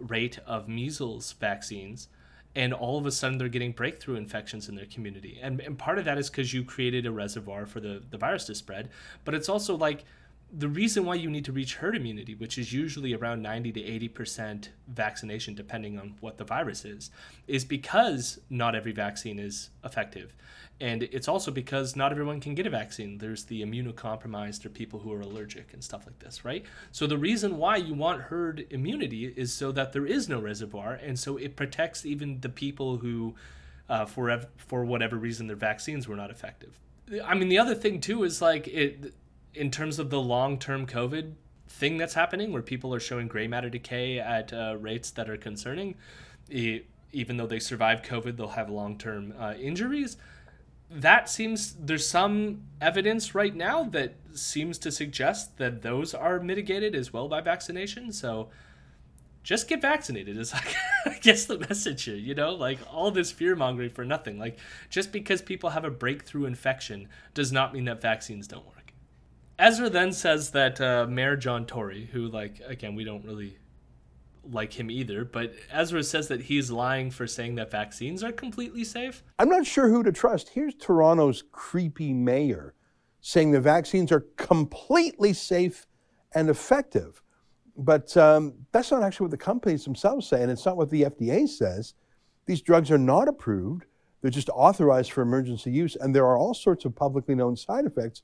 [0.00, 2.08] rate of measles vaccines
[2.56, 5.98] and all of a sudden they're getting breakthrough infections in their community and, and part
[5.98, 8.90] of that is because you created a reservoir for the, the virus to spread
[9.24, 10.04] but it's also like
[10.52, 13.80] the reason why you need to reach herd immunity, which is usually around 90 to
[13.80, 17.10] 80% vaccination, depending on what the virus is,
[17.48, 20.36] is because not every vaccine is effective.
[20.80, 23.18] And it's also because not everyone can get a vaccine.
[23.18, 26.64] There's the immunocompromised or people who are allergic and stuff like this, right?
[26.92, 30.92] So the reason why you want herd immunity is so that there is no reservoir.
[30.94, 33.34] And so it protects even the people who,
[33.88, 36.78] uh, for, for whatever reason, their vaccines were not effective.
[37.24, 39.14] I mean, the other thing too is like it
[39.56, 41.32] in terms of the long term COVID
[41.68, 45.36] thing that's happening, where people are showing gray matter decay at uh, rates that are
[45.36, 45.96] concerning,
[46.48, 50.16] it, even though they survive COVID, they'll have long term uh, injuries.
[50.88, 56.94] That seems there's some evidence right now that seems to suggest that those are mitigated
[56.94, 58.12] as well by vaccination.
[58.12, 58.50] So
[59.42, 60.74] just get vaccinated is like
[61.06, 64.38] I guess the message here, you know, like all this fear mongering for nothing.
[64.38, 64.58] Like
[64.90, 68.75] just because people have a breakthrough infection does not mean that vaccines don't work.
[69.58, 73.58] Ezra then says that uh, Mayor John Tory, who, like, again, we don't really
[74.44, 78.84] like him either, but Ezra says that he's lying for saying that vaccines are completely
[78.84, 79.22] safe.
[79.38, 80.50] I'm not sure who to trust.
[80.50, 82.74] Here's Toronto's creepy mayor
[83.20, 85.86] saying the vaccines are completely safe
[86.34, 87.22] and effective.
[87.76, 91.02] But um, that's not actually what the companies themselves say, and it's not what the
[91.02, 91.94] FDA says.
[92.46, 93.86] These drugs are not approved,
[94.22, 97.84] they're just authorized for emergency use, and there are all sorts of publicly known side
[97.84, 98.22] effects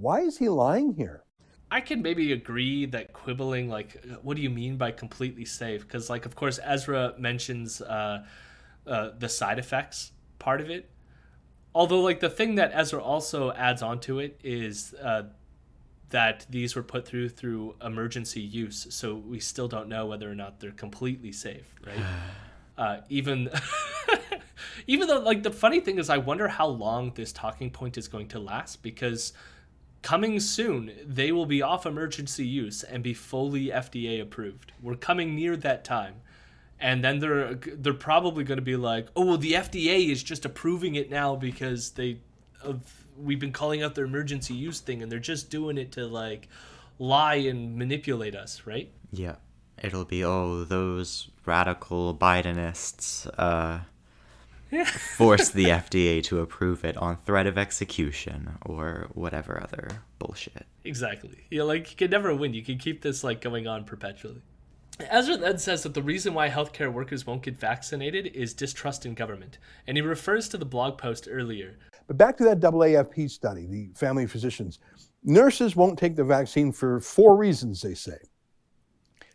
[0.00, 1.24] why is he lying here?
[1.70, 5.82] I can maybe agree that quibbling, like, what do you mean by completely safe?
[5.82, 8.24] Because, like, of course, Ezra mentions uh,
[8.86, 10.10] uh, the side effects
[10.40, 10.90] part of it.
[11.72, 15.24] Although, like, the thing that Ezra also adds onto it is uh,
[16.08, 20.34] that these were put through through emergency use, so we still don't know whether or
[20.34, 21.96] not they're completely safe, right?
[22.78, 23.50] Uh, even
[24.86, 28.08] even though, like, the funny thing is, I wonder how long this talking point is
[28.08, 29.34] going to last because
[30.02, 34.72] coming soon, they will be off emergency use and be fully FDA approved.
[34.80, 36.16] We're coming near that time.
[36.78, 40.46] And then they're they're probably going to be like, "Oh, well the FDA is just
[40.46, 42.20] approving it now because they
[42.62, 46.06] of we've been calling out their emergency use thing and they're just doing it to
[46.06, 46.48] like
[46.98, 49.36] lie and manipulate us, right?" Yeah.
[49.82, 53.80] It'll be oh, those radical Bidenists uh
[55.16, 60.66] force the FDA to approve it on threat of execution or whatever other bullshit.
[60.84, 61.44] Exactly.
[61.50, 62.54] You like you can never win.
[62.54, 64.42] You can keep this like going on perpetually.
[65.08, 69.14] Ezra then says that the reason why healthcare workers won't get vaccinated is distrust in
[69.14, 71.78] government, and he refers to the blog post earlier.
[72.06, 74.78] But back to that AAFP study, the family physicians.
[75.24, 78.18] Nurses won't take the vaccine for four reasons, they say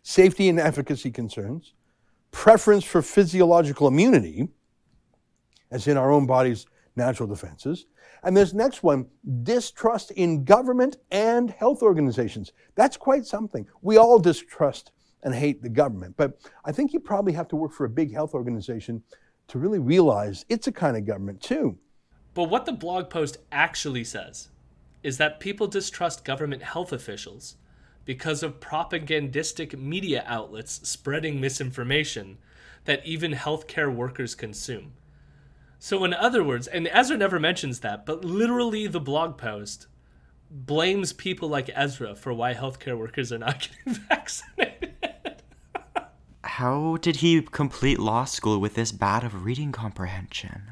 [0.02, 1.74] safety and efficacy concerns,
[2.30, 4.46] preference for physiological immunity,
[5.70, 7.86] as in our own body's natural defenses.
[8.22, 9.06] And this next one,
[9.42, 12.52] distrust in government and health organizations.
[12.74, 13.66] That's quite something.
[13.82, 17.72] We all distrust and hate the government, but I think you probably have to work
[17.72, 19.02] for a big health organization
[19.48, 21.78] to really realize it's a kind of government too.
[22.34, 24.48] But what the blog post actually says
[25.02, 27.56] is that people distrust government health officials
[28.04, 32.38] because of propagandistic media outlets spreading misinformation
[32.84, 34.92] that even healthcare workers consume.
[35.78, 39.86] So, in other words, and Ezra never mentions that, but literally the blog post
[40.50, 44.94] blames people like Ezra for why healthcare workers are not getting vaccinated.
[46.44, 50.62] How did he complete law school with this bad of reading comprehension?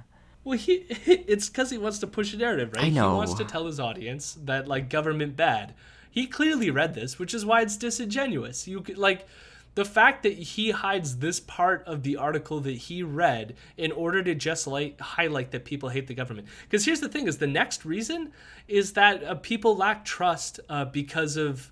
[0.43, 2.87] Well, he it's because he wants to push a narrative, right?
[2.87, 3.11] I know.
[3.11, 5.75] He wants to tell his audience that like government bad.
[6.11, 8.69] He clearly read this, which is why it's disingenuous.
[8.69, 9.27] You could like
[9.75, 14.23] the fact that he hides this part of the article that he read in order
[14.23, 14.69] to just
[15.01, 18.33] highlight that people hate the government because here's the thing is the next reason
[18.69, 21.71] is that uh, people lack trust uh, because of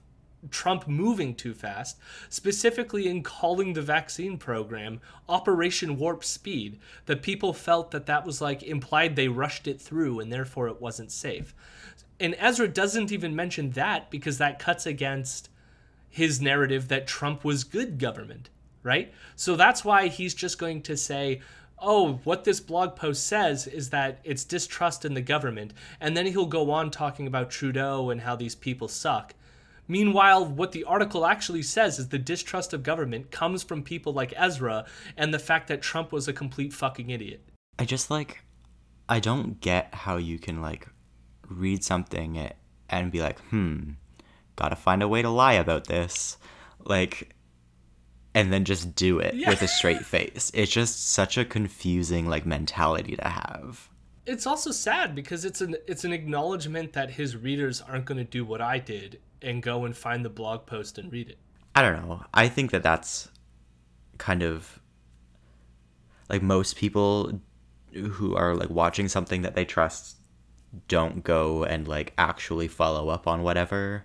[0.50, 7.52] Trump moving too fast, specifically in calling the vaccine program Operation Warp Speed, that people
[7.52, 11.54] felt that that was like implied they rushed it through and therefore it wasn't safe.
[12.18, 15.48] And Ezra doesn't even mention that because that cuts against
[16.12, 18.50] his narrative that Trump was good government,
[18.82, 19.12] right?
[19.34, 21.40] So that's why he's just going to say,
[21.78, 25.72] oh, what this blog post says is that it's distrust in the government.
[26.00, 29.34] And then he'll go on talking about Trudeau and how these people suck.
[29.88, 34.34] Meanwhile, what the article actually says is the distrust of government comes from people like
[34.36, 34.84] Ezra
[35.16, 37.42] and the fact that Trump was a complete fucking idiot.
[37.78, 38.44] I just like,
[39.08, 40.88] I don't get how you can like
[41.48, 42.52] read something
[42.90, 43.92] and be like, hmm,
[44.56, 46.36] gotta find a way to lie about this.
[46.84, 47.34] Like,
[48.34, 49.50] and then just do it Yeah.
[49.50, 50.50] with a straight face.
[50.54, 53.88] It's just such a confusing like mentality to have.
[54.24, 58.24] It's also sad because it's an it's an acknowledgement that his readers aren't going to
[58.24, 61.38] do what I did and go and find the blog post and read it.
[61.74, 62.24] I don't know.
[62.32, 63.28] I think that that's
[64.18, 64.78] kind of
[66.28, 67.40] like most people
[67.92, 70.16] who are like watching something that they trust
[70.88, 74.04] don't go and like actually follow up on whatever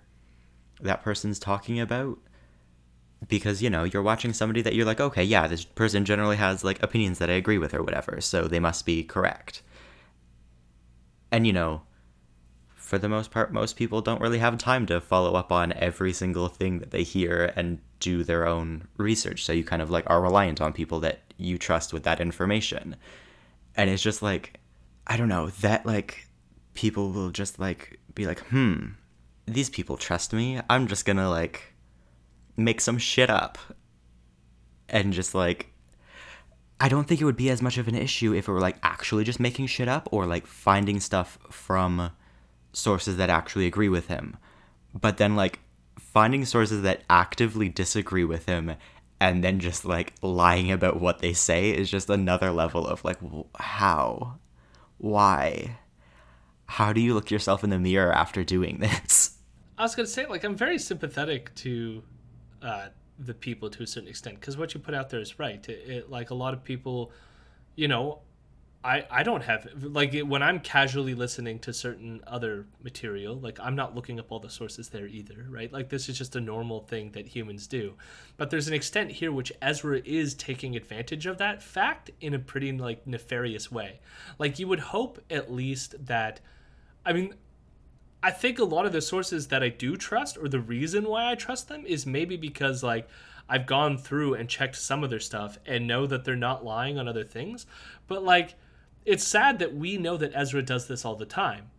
[0.80, 2.18] that person's talking about
[3.26, 6.62] because you know you're watching somebody that you're like okay yeah this person generally has
[6.62, 9.62] like opinions that I agree with or whatever so they must be correct.
[11.30, 11.82] And you know
[12.74, 16.12] for the most part most people don't really have time to follow up on every
[16.12, 20.08] single thing that they hear and do their own research so you kind of like
[20.08, 22.96] are reliant on people that you trust with that information.
[23.76, 24.60] And it's just like
[25.06, 26.28] i don't know that like
[26.74, 28.86] people will just like be like hmm
[29.54, 30.60] these people trust me.
[30.68, 31.74] I'm just gonna like
[32.56, 33.58] make some shit up
[34.88, 35.72] and just like
[36.80, 38.76] I don't think it would be as much of an issue if it were like
[38.82, 42.12] actually just making shit up or like finding stuff from
[42.72, 44.36] sources that actually agree with him.
[44.94, 45.58] But then like
[45.98, 48.76] finding sources that actively disagree with him
[49.20, 53.18] and then just like lying about what they say is just another level of like
[53.58, 54.38] how?
[54.98, 55.78] Why?
[56.66, 59.37] How do you look yourself in the mirror after doing this
[59.78, 62.02] I was to say like I'm very sympathetic to
[62.60, 62.88] uh,
[63.18, 65.66] the people to a certain extent because what you put out there is right.
[65.68, 67.12] It, it, like a lot of people,
[67.76, 68.20] you know,
[68.82, 73.60] I I don't have like it, when I'm casually listening to certain other material, like
[73.60, 75.72] I'm not looking up all the sources there either, right?
[75.72, 77.94] Like this is just a normal thing that humans do.
[78.36, 82.38] But there's an extent here which Ezra is taking advantage of that fact in a
[82.40, 84.00] pretty like nefarious way.
[84.40, 86.40] Like you would hope at least that
[87.06, 87.34] I mean
[88.22, 91.30] I think a lot of the sources that I do trust, or the reason why
[91.30, 93.08] I trust them, is maybe because like
[93.48, 96.98] I've gone through and checked some of their stuff and know that they're not lying
[96.98, 97.66] on other things.
[98.08, 98.54] But like,
[99.04, 101.70] it's sad that we know that Ezra does this all the time,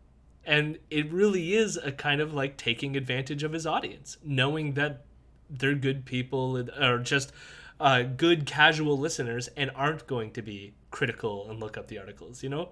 [0.46, 5.06] and it really is a kind of like taking advantage of his audience, knowing that
[5.50, 7.34] they're good people or just
[7.80, 12.44] uh, good casual listeners and aren't going to be critical and look up the articles.
[12.44, 12.70] You know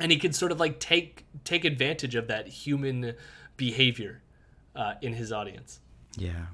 [0.00, 3.14] and he can sort of like take take advantage of that human
[3.56, 4.22] behavior
[4.74, 5.80] uh, in his audience.
[6.16, 6.46] yeah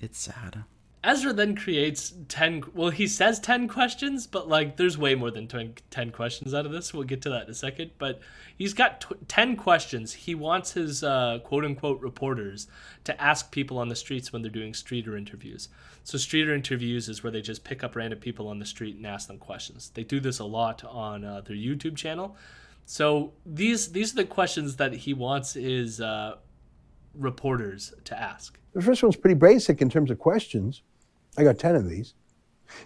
[0.00, 0.64] it's sad
[1.06, 5.46] Ezra then creates 10 well he says 10 questions but like there's way more than
[5.46, 6.92] 20, 10 questions out of this.
[6.92, 7.92] We'll get to that in a second.
[7.96, 8.20] But
[8.56, 10.12] he's got tw- 10 questions.
[10.12, 12.66] He wants his uh, quote unquote reporters
[13.04, 15.68] to ask people on the streets when they're doing streeter interviews.
[16.02, 19.06] So streeter interviews is where they just pick up random people on the street and
[19.06, 19.92] ask them questions.
[19.94, 22.36] They do this a lot on uh, their youtube channel.
[22.84, 26.36] So these these are the questions that he wants his uh,
[27.14, 28.58] reporters to ask.
[28.72, 30.82] The first one's pretty basic in terms of questions.
[31.38, 32.14] I got 10 of these.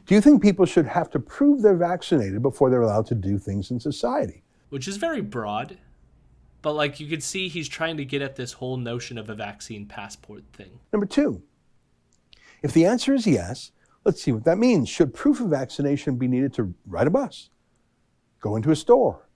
[0.06, 3.38] Do you think people should have to prove they're vaccinated before they're allowed to do
[3.38, 4.42] things in society?
[4.70, 5.76] which is very broad.
[6.62, 9.34] But like you could see he's trying to get at this whole notion of a
[9.34, 10.80] vaccine passport thing.
[10.92, 11.42] Number two,
[12.62, 13.72] if the answer is yes,
[14.04, 14.88] let's see what that means.
[14.88, 17.50] Should proof of vaccination be needed to ride a bus,
[18.40, 19.26] go into a store,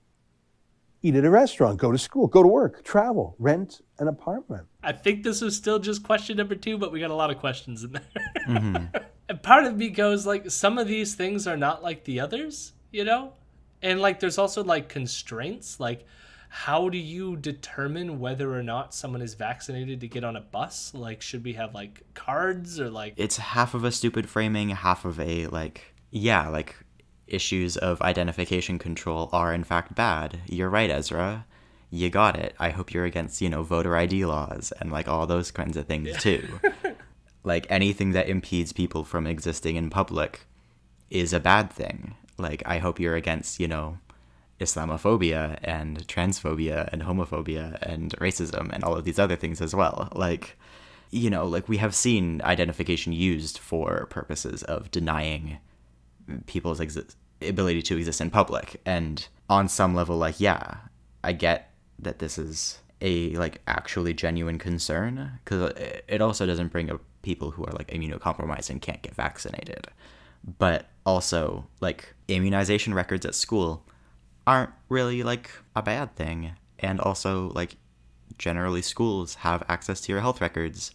[1.05, 4.67] eat at a restaurant, go to school, go to work, travel, rent an apartment?
[4.83, 7.39] I think this was still just question number two, but we got a lot of
[7.39, 8.03] questions in there.
[8.49, 8.97] Mm-hmm.
[9.29, 12.73] and part of me goes like, some of these things are not like the others,
[12.91, 13.35] you know?
[13.83, 15.79] And like, there's also like constraints.
[15.79, 16.07] Like,
[16.49, 20.95] how do you determine whether or not someone is vaccinated to get on a bus?
[20.95, 25.05] Like, should we have like cards or like it's half of a stupid framing, half
[25.05, 26.77] of a like yeah, like
[27.27, 30.41] issues of identification control are in fact bad.
[30.47, 31.47] You're right, Ezra.
[31.91, 32.55] You got it.
[32.59, 35.87] I hope you're against, you know, voter ID laws and like all those kinds of
[35.87, 36.61] things too.
[37.45, 40.47] like anything that impedes people from existing in public
[41.11, 42.15] is a bad thing.
[42.37, 43.99] Like I hope you're against, you know,
[44.61, 50.09] Islamophobia and transphobia and homophobia and racism and all of these other things as well.
[50.15, 50.57] Like
[51.11, 55.59] you know, like we have seen identification used for purposes of denying
[56.47, 58.81] people's exi- ability to exist in public.
[58.85, 60.77] And on some level, like, yeah,
[61.23, 65.73] I get that this is a like actually genuine concern because
[66.09, 69.89] it also doesn't bring up people who are like immunocompromised and can't get vaccinated.
[70.59, 73.87] But also, like, immunization records at school
[74.47, 76.53] aren't really like a bad thing.
[76.79, 77.77] And also, like,
[78.37, 80.91] generally schools have access to your health records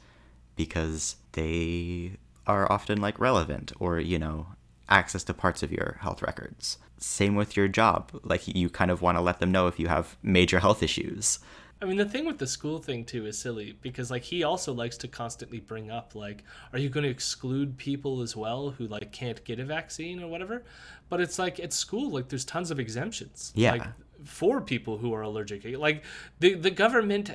[0.56, 4.48] because they are often like relevant or, you know,
[4.90, 6.78] access to parts of your health records.
[6.98, 8.12] Same with your job.
[8.24, 11.40] Like, you kind of want to let them know if you have major health issues.
[11.82, 14.74] I mean, the thing with the school thing too is silly because like he also
[14.74, 18.86] likes to constantly bring up like, are you going to exclude people as well who
[18.88, 20.64] like can't get a vaccine or whatever?
[21.08, 23.54] But it's like at school, like there's tons of exemptions.
[23.56, 23.72] Yeah.
[23.72, 23.88] Like
[24.26, 26.04] for people who are allergic, like
[26.40, 27.32] the the government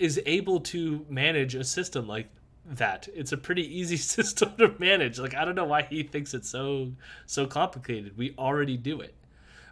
[0.00, 2.28] is able to manage a system like
[2.66, 3.08] that.
[3.14, 5.18] It's a pretty easy system to manage.
[5.18, 6.92] Like I don't know why he thinks it's so
[7.26, 8.16] so complicated.
[8.16, 9.14] We already do it.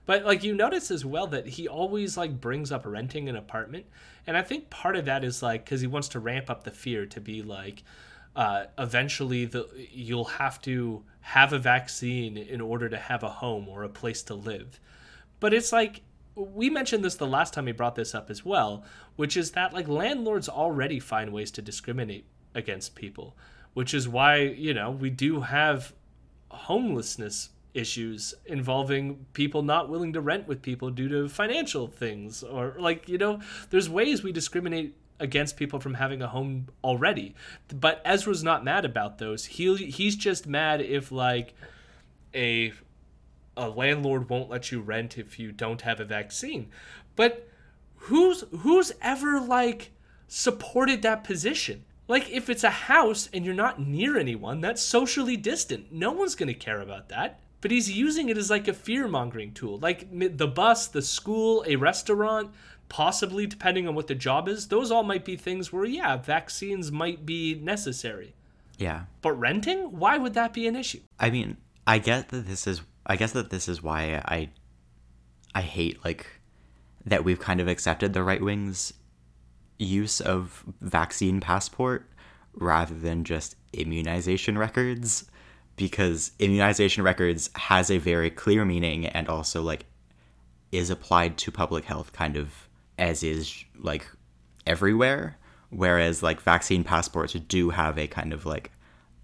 [0.04, 3.86] But like you notice as well that he always like brings up renting an apartment,
[4.26, 6.70] and I think part of that is like because he wants to ramp up the
[6.70, 7.84] fear to be like,
[8.34, 13.68] uh, eventually the you'll have to have a vaccine in order to have a home
[13.68, 14.80] or a place to live.
[15.38, 16.02] But it's like
[16.34, 18.84] we mentioned this the last time we brought this up as well,
[19.16, 22.24] which is that like landlords already find ways to discriminate
[22.54, 23.36] against people,
[23.74, 25.92] which is why you know we do have
[26.50, 32.76] homelessness issues involving people not willing to rent with people due to financial things or
[32.78, 33.40] like you know
[33.70, 37.34] there's ways we discriminate against people from having a home already.
[37.72, 39.46] But Ezra's not mad about those.
[39.46, 41.54] He he's just mad if like
[42.34, 42.72] a
[43.56, 46.68] a landlord won't let you rent if you don't have a vaccine.
[47.16, 47.48] But
[47.96, 49.92] who's who's ever like
[50.26, 55.36] supported that position like if it's a house and you're not near anyone that's socially
[55.36, 58.74] distant no one's going to care about that but he's using it as like a
[58.74, 59.78] fear mongering tool.
[59.78, 62.50] Like the bus, the school, a restaurant,
[62.88, 66.90] possibly depending on what the job is, those all might be things where, yeah, vaccines
[66.90, 68.34] might be necessary.
[68.78, 69.04] Yeah.
[69.22, 69.96] But renting?
[69.96, 71.00] Why would that be an issue?
[71.20, 74.50] I mean, I get that this is I guess that this is why I
[75.54, 76.26] I hate like
[77.04, 78.92] that we've kind of accepted the right wing's
[79.82, 82.08] use of vaccine passport
[82.54, 85.24] rather than just immunization records
[85.76, 89.86] because immunization records has a very clear meaning and also like
[90.70, 92.68] is applied to public health kind of
[92.98, 94.06] as is like
[94.66, 95.36] everywhere
[95.70, 98.70] whereas like vaccine passports do have a kind of like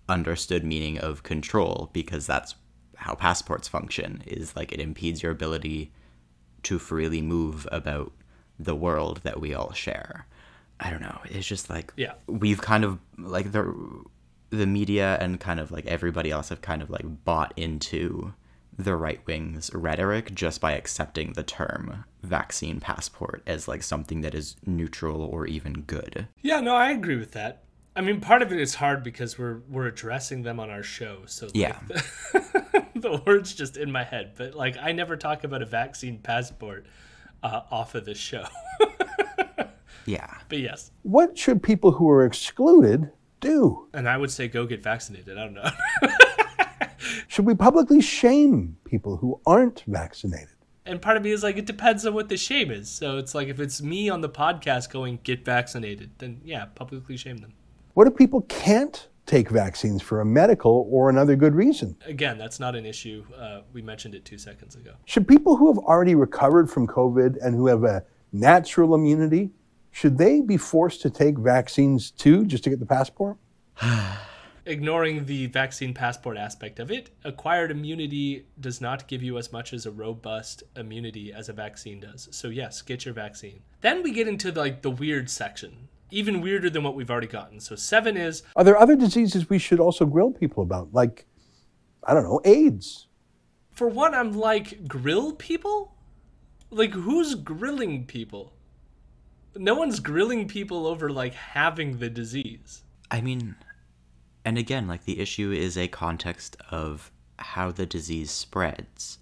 [0.08, 2.54] understood meaning of control because that's
[2.96, 5.92] how passports function is like it impedes your ability
[6.62, 8.12] to freely move about
[8.58, 10.26] the world that we all share
[10.80, 12.12] i don't know it's just like Yeah.
[12.26, 13.74] we've kind of like the
[14.50, 18.32] the media and kind of like everybody else have kind of like bought into
[18.78, 24.34] the right wing's rhetoric just by accepting the term vaccine passport as like something that
[24.34, 26.28] is neutral or even good.
[26.42, 27.64] Yeah, no, I agree with that.
[27.96, 31.22] I mean, part of it is hard because we're we're addressing them on our show,
[31.26, 31.78] so like, Yeah.
[31.88, 34.32] the, the words just in my head.
[34.36, 36.86] But like, I never talk about a vaccine passport
[37.42, 38.44] uh, off of this show.
[40.08, 40.38] Yeah.
[40.48, 43.86] but yes, What should people who are excluded do?
[43.92, 45.36] and I would say go get vaccinated.
[45.38, 45.70] I don't know.
[47.28, 50.48] Should we publicly shame people who aren't vaccinated?
[50.86, 52.88] and part of me is like, it depends on what the shame is.
[52.88, 57.16] So it's like if it's me on the podcast going get vaccinated, then yeah, publicly
[57.18, 57.52] shame them.
[57.92, 61.94] What if people can't take vaccines for a medical or another good reason?
[62.06, 63.22] Again, that's not an issue.
[63.36, 64.94] Uh, we mentioned it two seconds ago.
[65.04, 68.02] Should people who have already recovered from COVID and who have a
[68.32, 69.50] natural immunity,
[69.98, 73.36] should they be forced to take vaccines too just to get the passport?
[74.64, 79.72] ignoring the vaccine passport aspect of it, acquired immunity does not give you as much
[79.72, 82.28] as a robust immunity as a vaccine does.
[82.30, 83.60] So yes, get your vaccine.
[83.80, 87.58] Then we get into like the weird section, even weirder than what we've already gotten.
[87.58, 90.94] So seven is Are there other diseases we should also grill people about?
[90.94, 91.26] Like,
[92.04, 93.08] I don't know, AIDS.
[93.72, 95.96] for one, I'm like grill people.
[96.70, 98.52] Like who's grilling people?
[99.58, 102.82] No one's grilling people over like having the disease.
[103.10, 103.56] I mean,
[104.44, 109.18] and again, like the issue is a context of how the disease spreads.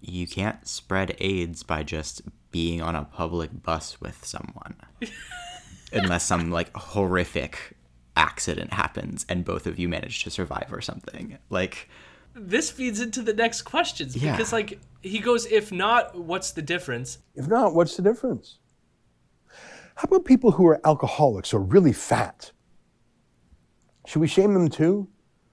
[0.00, 4.76] You can't spread AIDS by just being on a public bus with someone.
[5.92, 7.76] Unless some like horrific
[8.16, 11.38] accident happens and both of you manage to survive or something.
[11.50, 11.88] Like,
[12.34, 14.36] This feeds into the next questions Yeah.
[14.36, 17.18] because like he goes, if not, what's the difference?
[17.34, 18.58] If not, what's the difference?
[19.96, 22.52] How about people who are alcoholics or really fat?
[24.06, 25.08] Should we shame them too?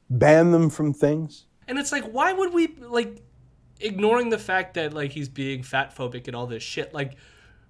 [0.09, 1.47] Ban them from things?
[1.67, 3.23] And it's like, why would we like
[3.79, 6.93] ignoring the fact that like he's being fat phobic and all this shit?
[6.93, 7.15] Like,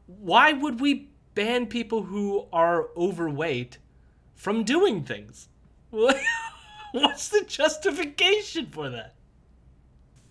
[0.08, 3.78] why would we ban people who are overweight
[4.34, 5.50] from doing things?
[5.90, 9.14] What's the justification for that?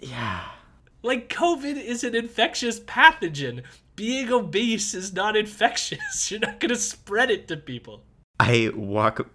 [0.00, 0.42] Yeah.
[1.04, 3.62] Like, COVID is an infectious pathogen.
[3.96, 6.30] Being obese is not infectious.
[6.30, 8.02] You're not going to spread it to people.
[8.40, 9.28] I walk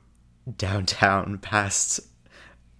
[0.58, 2.00] downtown past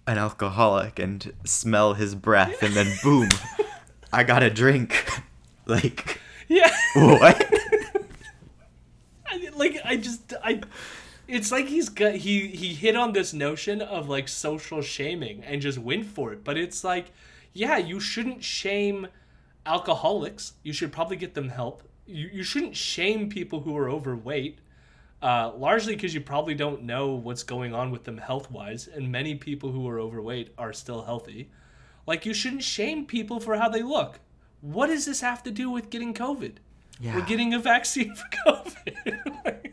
[0.06, 3.28] an alcoholic and smell his breath, and then boom,
[4.12, 5.06] I got a drink.
[5.66, 6.70] like, Yeah.
[6.94, 7.46] what?
[9.26, 10.62] I- like I just I
[11.26, 15.60] it's like he's got he he hit on this notion of like social shaming and
[15.60, 17.12] just went for it but it's like
[17.52, 19.08] yeah you shouldn't shame
[19.68, 21.82] alcoholics you should probably get them help.
[22.06, 24.58] You, you shouldn't shame people who are overweight
[25.20, 29.12] uh, largely because you probably don't know what's going on with them health wise and
[29.12, 31.50] many people who are overweight are still healthy.
[32.06, 34.20] Like you shouldn't shame people for how they look.
[34.60, 36.54] What does this have to do with getting covid?
[37.00, 37.14] Yeah.
[37.14, 39.72] we're getting a vaccine for COVID.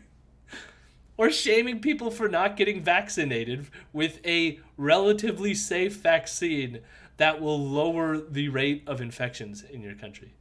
[1.16, 6.80] or shaming people for not getting vaccinated with a relatively safe vaccine
[7.16, 10.34] that will lower the rate of infections in your country.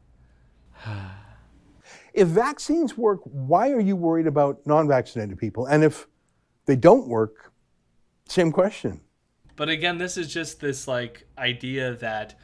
[2.16, 5.66] If vaccines work, why are you worried about non vaccinated people?
[5.66, 6.08] And if
[6.66, 7.52] they don't work,
[8.28, 9.02] same question.
[9.56, 12.36] But again, this is just this like idea that,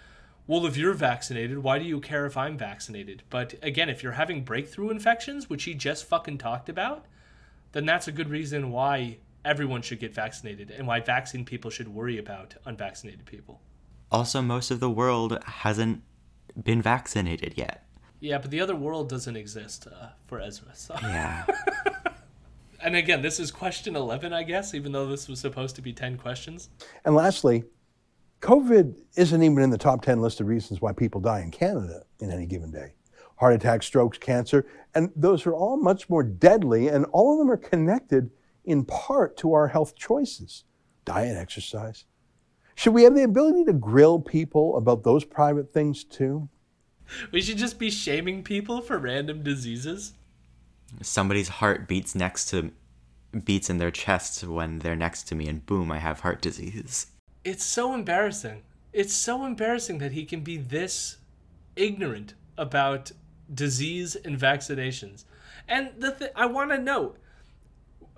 [0.46, 3.24] well, if you're vaccinated, why do you care if I'm vaccinated?
[3.30, 7.06] But again, if you're having breakthrough infections, which he just fucking talked about,
[7.72, 11.88] then that's a good reason why everyone should get vaccinated and why vaccine people should
[11.88, 13.62] worry about unvaccinated people.
[14.12, 16.04] Also, most of the world hasn't
[16.62, 17.86] been vaccinated yet.
[18.20, 20.76] Yeah, but the other world doesn't exist uh, for Ezra.
[20.76, 20.96] So.
[21.02, 21.46] Yeah.
[22.84, 25.94] And again, this is question 11, I guess, even though this was supposed to be
[25.94, 26.70] 10 questions.
[27.06, 27.64] And lastly,
[28.42, 32.04] COVID isn't even in the top 10 list of reasons why people die in Canada
[32.20, 32.94] in any given day.
[33.36, 37.52] Heart attack, strokes, cancer, and those are all much more deadly, and all of them
[37.52, 38.32] are connected
[38.66, 40.64] in part to our health choices
[41.04, 42.06] diet, exercise.
[42.76, 46.50] Should we have the ability to grill people about those private things too?
[47.32, 50.14] We should just be shaming people for random diseases.
[51.02, 52.72] Somebody's heart beats next to
[53.46, 57.08] beats in their chest when they're next to me and boom, I have heart disease.
[57.44, 58.64] It's so embarrassing.
[58.94, 61.18] It's so embarrassing that he can be this
[61.76, 63.12] ignorant about
[63.54, 65.24] disease and vaccinations.
[65.68, 67.18] And the th- I want to note,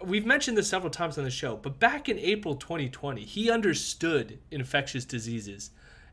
[0.01, 4.39] we've mentioned this several times on the show, but back in April 2020, he understood
[4.51, 5.71] infectious diseases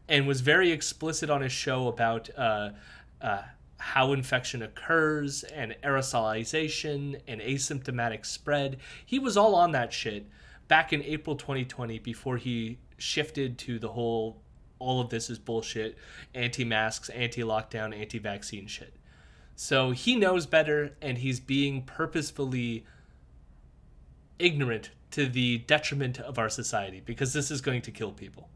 [0.08, 2.70] and was very explicit on his show about uh,
[3.20, 3.42] uh,
[3.78, 8.78] how infection occurs and aerosolization and asymptomatic spread.
[9.04, 10.26] He was all on that shit
[10.68, 14.42] back in April 2020 before he shifted to the whole
[14.78, 15.96] all of this is bullshit,
[16.34, 18.94] anti-masks, anti-lockdown, anti-vaccine shit.
[19.54, 22.86] So he knows better and he's being purposefully
[24.40, 28.48] ignorant to the detriment of our society because this is going to kill people.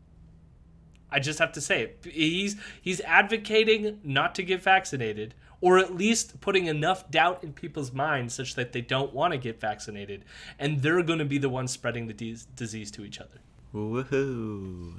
[1.11, 2.07] I just have to say it.
[2.11, 7.93] He's he's advocating not to get vaccinated or at least putting enough doubt in people's
[7.93, 10.25] minds such that they don't want to get vaccinated
[10.59, 13.41] and they're going to be the ones spreading the dis- disease to each other.
[13.73, 14.95] Woohoo.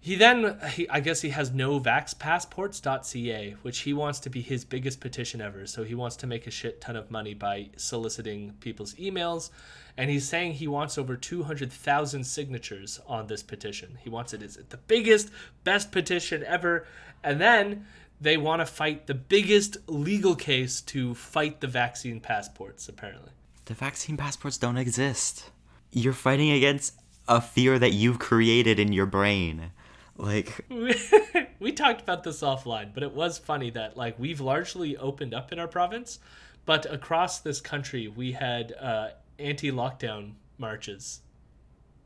[0.00, 5.00] He then, he, I guess he has novaxpassports.ca, which he wants to be his biggest
[5.00, 5.66] petition ever.
[5.66, 9.50] So he wants to make a shit ton of money by soliciting people's emails.
[9.96, 13.98] And he's saying he wants over 200,000 signatures on this petition.
[14.00, 15.30] He wants it as the biggest,
[15.64, 16.86] best petition ever.
[17.24, 17.86] And then
[18.20, 23.32] they want to fight the biggest legal case to fight the vaccine passports, apparently.
[23.64, 25.50] The vaccine passports don't exist.
[25.90, 26.94] You're fighting against
[27.26, 29.72] a fear that you've created in your brain.
[30.18, 30.66] Like,
[31.60, 35.52] we talked about this offline, but it was funny that like we've largely opened up
[35.52, 36.18] in our province,
[36.66, 41.20] but across this country we had uh, anti-lockdown marches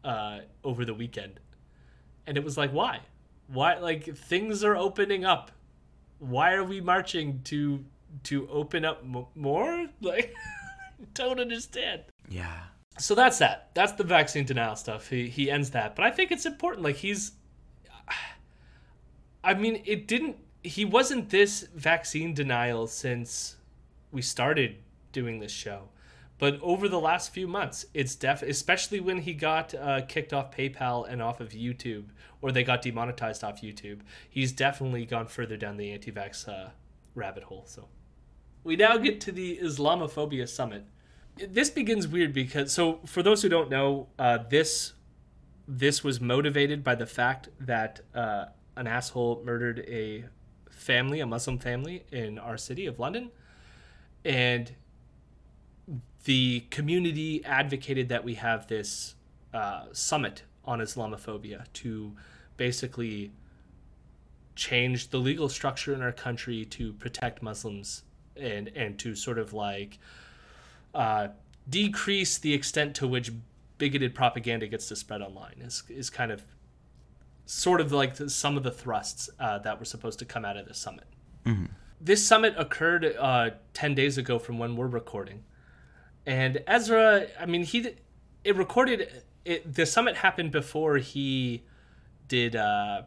[0.04, 1.40] uh, over the weekend,
[2.26, 3.00] and it was like, why?
[3.48, 3.78] Why?
[3.78, 5.50] Like things are opening up.
[6.18, 7.84] Why are we marching to
[8.24, 9.88] to open up m- more?
[10.02, 10.34] Like,
[11.14, 12.60] don't understand yeah.
[12.98, 13.70] so that's that.
[13.74, 15.08] That's the vaccine denial stuff.
[15.08, 16.84] He he ends that, but I think it's important.
[16.84, 17.32] Like he's,
[19.44, 20.36] I mean, it didn't.
[20.62, 23.56] He wasn't this vaccine denial since
[24.12, 24.76] we started
[25.10, 25.88] doing this show,
[26.38, 28.42] but over the last few months, it's def.
[28.42, 32.04] Especially when he got uh, kicked off PayPal and off of YouTube,
[32.40, 34.00] or they got demonetized off YouTube.
[34.28, 36.70] He's definitely gone further down the anti-vax uh,
[37.14, 37.64] rabbit hole.
[37.66, 37.88] So
[38.62, 40.84] we now get to the Islamophobia summit
[41.36, 44.92] this begins weird because so for those who don't know uh, this
[45.78, 48.44] this was motivated by the fact that uh,
[48.76, 50.24] an asshole murdered a
[50.70, 53.30] family, a Muslim family in our city of London,
[54.22, 54.72] and
[56.24, 59.14] the community advocated that we have this
[59.54, 62.12] uh, summit on Islamophobia to
[62.58, 63.32] basically
[64.54, 68.02] change the legal structure in our country to protect Muslims
[68.36, 69.98] and and to sort of like
[70.94, 71.28] uh,
[71.68, 73.30] decrease the extent to which
[73.78, 76.42] bigoted propaganda gets to spread online is is kind of
[77.46, 80.66] sort of like some of the thrusts uh, that were supposed to come out of
[80.66, 81.06] this summit.
[82.00, 85.44] This summit occurred uh, ten days ago from when we're recording,
[86.26, 87.94] and Ezra, I mean, he
[88.44, 89.74] it recorded it.
[89.74, 91.62] The summit happened before he
[92.28, 93.02] did uh,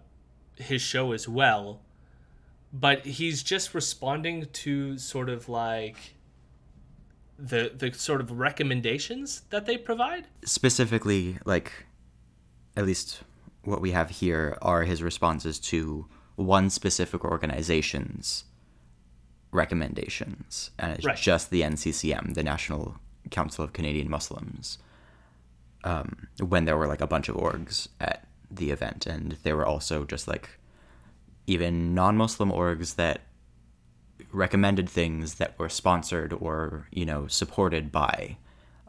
[0.55, 1.81] his show as well,
[2.71, 6.14] but he's just responding to sort of like
[7.37, 10.27] the the sort of recommendations that they provide.
[10.43, 11.71] Specifically, like,
[12.77, 13.21] at least
[13.63, 18.45] what we have here are his responses to one specific organization's
[19.51, 21.17] recommendations, and it's Right.
[21.17, 22.95] just the NCCM, the National
[23.31, 24.77] Council of Canadian Muslims.
[25.83, 29.65] Um, when there were like a bunch of orgs at the event, and there were
[29.65, 30.49] also just like
[31.47, 33.21] even non-Muslim orgs that
[34.31, 38.37] recommended things that were sponsored or you know supported by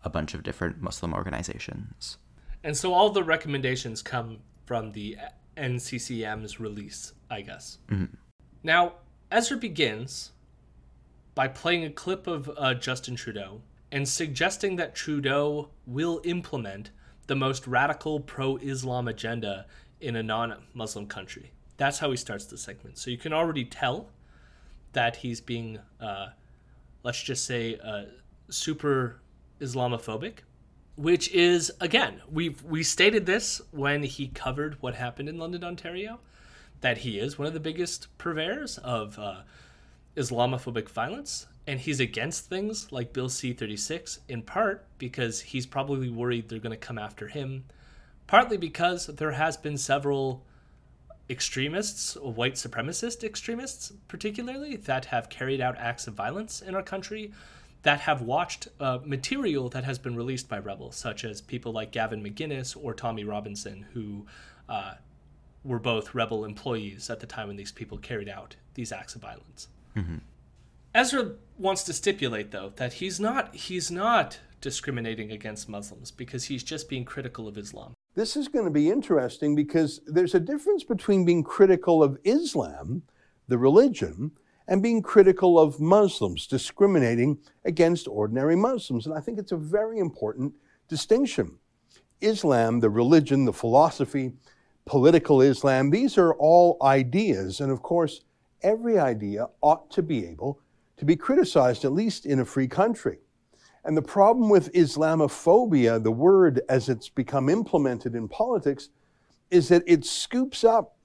[0.04, 2.18] a bunch of different Muslim organizations.
[2.62, 5.16] And so all the recommendations come from the
[5.56, 7.78] NCCM's release, I guess.
[8.62, 8.94] Now,
[9.30, 10.32] Ezra begins
[11.34, 13.62] by playing a clip of uh, Justin Trudeau
[13.92, 16.90] and suggesting that Trudeau will implement
[17.26, 19.66] the most radical pro Islam agenda
[20.00, 21.52] in a non Muslim country.
[21.76, 22.98] That's how he starts the segment.
[22.98, 24.08] So you can already tell
[24.96, 26.28] that he's being, uh,
[27.04, 28.02] let's just say, uh,
[28.50, 29.20] super
[29.60, 30.40] Islamophobic
[30.96, 36.18] which is again we we stated this when he covered what happened in London, Ontario,
[36.80, 39.42] that he is one of the biggest purveyors of uh,
[40.16, 45.66] Islamophobic violence, and he's against things like Bill C thirty six in part because he's
[45.66, 47.64] probably worried they're going to come after him,
[48.26, 50.44] partly because there has been several
[51.28, 57.32] extremists, white supremacist extremists particularly, that have carried out acts of violence in our country
[57.82, 61.92] that have watched uh, material that has been released by rebels, such as people like
[61.92, 64.26] Gavin McInnes or Tommy Robinson, who
[64.68, 64.94] uh,
[65.64, 69.22] were both rebel employees at the time when these people carried out these acts of
[69.22, 69.68] violence.
[70.94, 76.64] Ezra wants to stipulate, though, that he's not he's not discriminating against Muslims because he's
[76.64, 77.94] just being critical of Islam.
[78.16, 83.02] This is going to be interesting because there's a difference between being critical of Islam,
[83.46, 84.30] the religion,
[84.66, 89.04] and being critical of Muslims, discriminating against ordinary Muslims.
[89.04, 90.54] And I think it's a very important
[90.88, 91.58] distinction.
[92.22, 94.32] Islam, the religion, the philosophy,
[94.86, 97.60] political Islam, these are all ideas.
[97.60, 98.22] And of course,
[98.62, 100.58] every idea ought to be able
[100.96, 103.18] to be criticized, at least in a free country.
[103.86, 108.88] And the problem with Islamophobia, the word as it's become implemented in politics,
[109.48, 110.96] is that it scoops up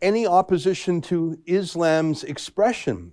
[0.00, 3.12] any opposition to Islam's expression,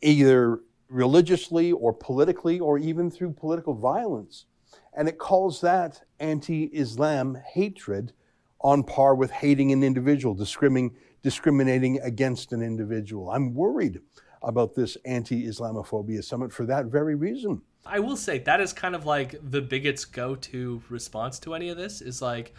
[0.00, 4.46] either religiously or politically or even through political violence.
[4.94, 8.14] And it calls that anti Islam hatred
[8.62, 13.30] on par with hating an individual, discriminating, against an individual.
[13.30, 14.00] I'm worried
[14.42, 17.60] about this anti Islamophobia summit for that very reason.
[17.86, 21.76] I will say that is kind of like the bigot's go-to response to any of
[21.76, 22.54] this is like,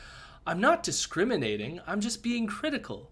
[0.47, 1.79] I'm not discriminating.
[1.85, 3.11] I'm just being critical.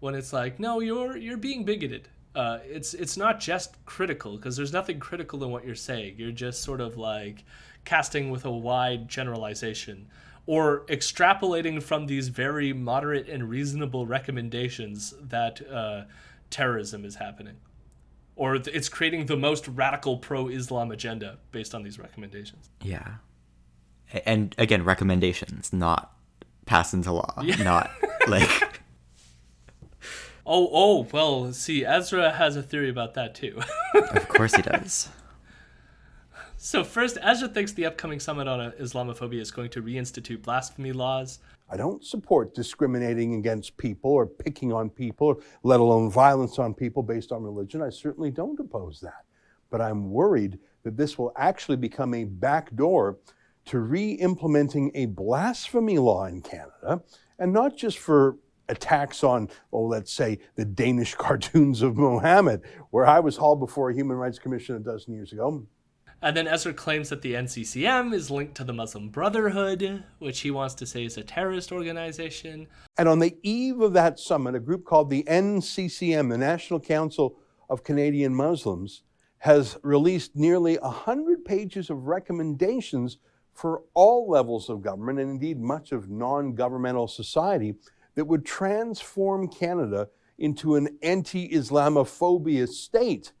[0.00, 2.08] When it's like, no, you're you're being bigoted.
[2.34, 6.14] Uh, it's it's not just critical because there's nothing critical in what you're saying.
[6.18, 7.44] You're just sort of like
[7.84, 10.08] casting with a wide generalization
[10.46, 16.04] or extrapolating from these very moderate and reasonable recommendations that uh,
[16.50, 17.56] terrorism is happening
[18.36, 22.70] or th- it's creating the most radical pro-Islam agenda based on these recommendations.
[22.82, 23.14] Yeah.
[24.26, 26.12] And again, recommendations, not
[26.66, 27.42] passed into law.
[27.58, 27.90] Not
[28.28, 28.80] like
[30.46, 33.58] Oh, oh, well, see, Ezra has a theory about that too.
[33.94, 35.08] of course he does.
[36.58, 40.92] so first, Ezra thinks the upcoming summit on uh, Islamophobia is going to reinstitute blasphemy
[40.92, 41.38] laws.
[41.70, 47.02] I don't support discriminating against people or picking on people, let alone violence on people
[47.02, 47.82] based on religion.
[47.82, 49.24] I certainly don't oppose that.
[49.70, 53.18] But I'm worried that this will actually become a backdoor
[53.66, 57.02] to re implementing a blasphemy law in Canada,
[57.38, 58.36] and not just for
[58.68, 63.90] attacks on, oh, let's say, the Danish cartoons of Mohammed, where I was hauled before
[63.90, 65.66] a Human Rights Commission a dozen years ago.
[66.24, 70.50] And then Ezra claims that the NCCM is linked to the Muslim Brotherhood, which he
[70.50, 72.66] wants to say is a terrorist organization.
[72.96, 77.36] And on the eve of that summit, a group called the NCCM, the National Council
[77.68, 79.02] of Canadian Muslims,
[79.36, 83.18] has released nearly 100 pages of recommendations
[83.52, 87.74] for all levels of government and indeed much of non governmental society
[88.14, 90.08] that would transform Canada
[90.38, 93.32] into an anti Islamophobia state,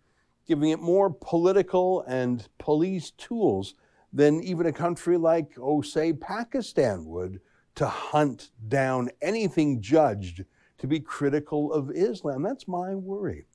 [0.46, 3.74] giving it more political and police tools
[4.12, 7.40] than even a country like, oh, say, Pakistan would
[7.74, 10.44] to hunt down anything judged
[10.78, 12.42] to be critical of Islam.
[12.42, 13.46] That's my worry.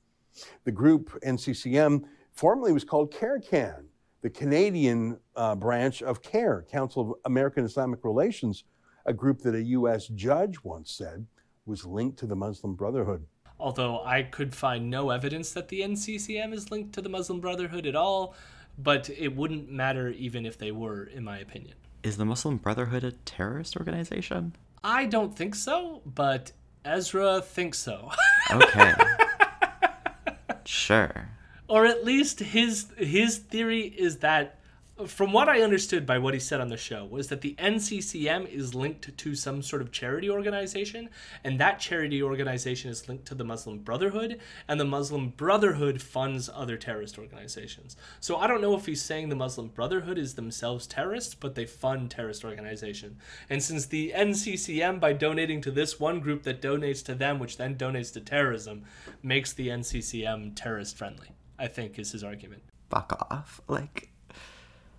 [0.64, 3.86] The group, NCCM, formerly was called CAIR-CAN,
[4.22, 8.64] the Canadian uh, branch of CAIR, Council of American Islamic Relations,
[9.06, 10.08] a group that a U.S.
[10.08, 11.26] judge once said
[11.64, 13.24] was linked to the Muslim Brotherhood.
[13.60, 17.86] Although I could find no evidence that the NCCM is linked to the Muslim Brotherhood
[17.86, 18.34] at all,
[18.78, 21.74] but it wouldn't matter even if they were, in my opinion.
[22.02, 24.54] Is the Muslim Brotherhood a terrorist organization?
[24.82, 26.52] I don't think so, but
[26.84, 28.10] Ezra thinks so.
[28.50, 28.94] Okay.
[30.64, 31.28] sure.
[31.68, 34.58] or at least his his theory is that
[35.06, 38.48] from what I understood by what he said on the show was that the NCCM
[38.48, 41.08] is linked to some sort of charity organization
[41.44, 46.48] and that charity organization is linked to the Muslim Brotherhood and the Muslim Brotherhood funds
[46.52, 47.96] other terrorist organizations.
[48.20, 51.66] So I don't know if he's saying the Muslim Brotherhood is themselves terrorists but they
[51.66, 53.16] fund terrorist organization.
[53.48, 57.56] And since the NCCM by donating to this one group that donates to them which
[57.56, 58.84] then donates to terrorism
[59.22, 61.28] makes the NCCM terrorist friendly.
[61.58, 62.62] I think is his argument.
[62.88, 63.60] Fuck off.
[63.68, 64.10] Like,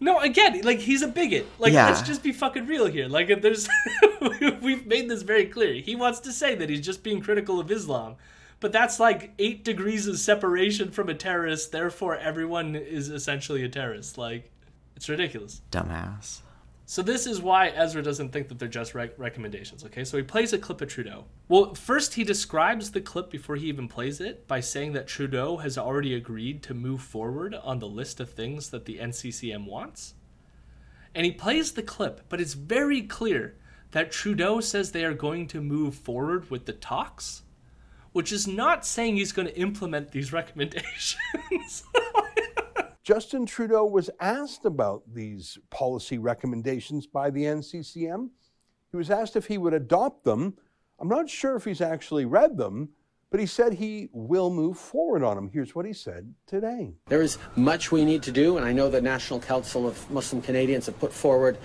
[0.04, 1.46] No, again, like he's a bigot.
[1.60, 1.86] Like Yeah.
[1.88, 3.08] let's just be fucking real here.
[3.08, 3.70] Like if there's
[4.62, 5.76] we've made this very clear.
[5.76, 8.16] He wants to say that he's just being critical of Islam.
[8.60, 13.70] But that's like 8 degrees of separation from a terrorist, therefore everyone is essentially a
[13.70, 14.18] terrorist.
[14.18, 14.52] Like
[14.96, 15.62] it's ridiculous.
[15.72, 16.42] dumbass.
[16.86, 19.86] So this is why Ezra doesn't think that they're just rec- recommendations.
[19.86, 21.26] Okay, so he plays a clip of Trudeau.
[21.48, 25.58] Well, first he describes the clip before he even plays it by saying that Trudeau
[25.58, 30.16] has already agreed to move forward on the list of things that the NCCM wants.
[31.16, 33.56] And he plays the clip, but it's very clear
[33.92, 37.44] that Trudeau says they are going to move forward with the talks,
[38.14, 41.84] which is not saying he's going to implement these recommendations.
[43.12, 48.30] Justin Trudeau was asked about these policy recommendations by the NCCM.
[48.90, 50.54] He was asked if he would adopt them.
[50.98, 52.88] I'm not sure if he's actually read them,
[53.30, 55.50] but he said he will move forward on them.
[55.52, 56.94] Here's what he said today.
[57.08, 60.42] There is much we need to do, and I know the National Council of Muslim
[60.42, 61.58] Canadians have put forward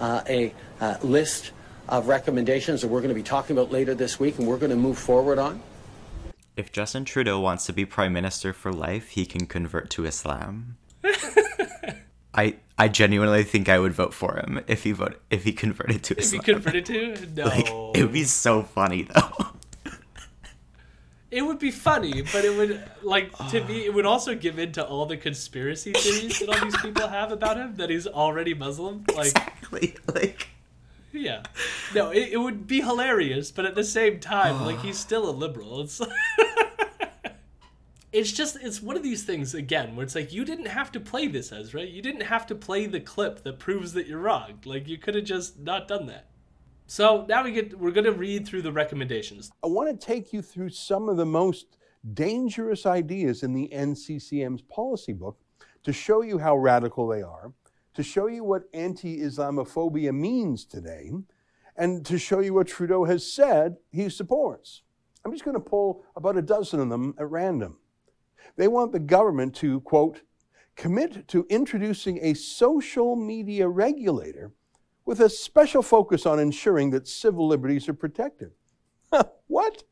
[0.00, 1.52] uh, a uh, list
[1.88, 4.68] of recommendations that we're going to be talking about later this week, and we're going
[4.68, 5.62] to move forward on.
[6.56, 10.76] If Justin Trudeau wants to be prime minister for life, he can convert to Islam.
[12.34, 16.02] I I genuinely think I would vote for him if he vote if he converted
[16.04, 16.42] to If he Islam.
[16.42, 17.16] converted to?
[17.34, 17.44] No.
[17.46, 19.46] like it would be so funny though.
[21.30, 23.84] It would be funny, but it would like to me.
[23.86, 27.32] It would also give in to all the conspiracy theories that all these people have
[27.32, 29.04] about him that he's already Muslim.
[29.16, 29.96] Like, exactly.
[30.14, 30.46] Like
[31.14, 31.42] yeah,
[31.94, 35.32] no, it, it would be hilarious, but at the same time, like he's still a
[35.32, 35.80] liberal.
[35.80, 36.00] It's
[38.12, 41.00] it's just it's one of these things again where it's like you didn't have to
[41.00, 41.82] play this Ezra.
[41.82, 44.60] You didn't have to play the clip that proves that you're wrong.
[44.64, 46.26] Like you could have just not done that.
[46.86, 49.50] So now we get we're gonna read through the recommendations.
[49.62, 51.78] I want to take you through some of the most
[52.12, 55.38] dangerous ideas in the NCCM's policy book
[55.82, 57.52] to show you how radical they are,
[57.94, 61.10] to show you what anti Islamophobia means today,
[61.76, 64.82] and to show you what Trudeau has said he supports.
[65.24, 67.78] I'm just going to pull about a dozen of them at random.
[68.56, 70.22] They want the government to, quote,
[70.76, 74.52] commit to introducing a social media regulator
[75.06, 78.50] with a special focus on ensuring that civil liberties are protected.
[79.46, 79.84] what?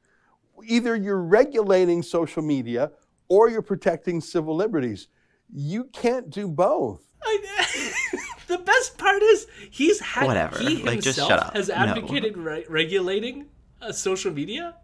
[0.64, 2.90] Either you're regulating social media
[3.28, 5.08] or you're protecting civil liberties.
[5.52, 7.11] You can't do both.
[7.24, 7.92] I,
[8.48, 10.58] the best part is he's had Whatever.
[10.58, 11.54] he Like, just himself shut up.
[11.56, 11.74] has No.
[11.74, 13.46] advocated re- regulating
[13.80, 14.76] uh, social media.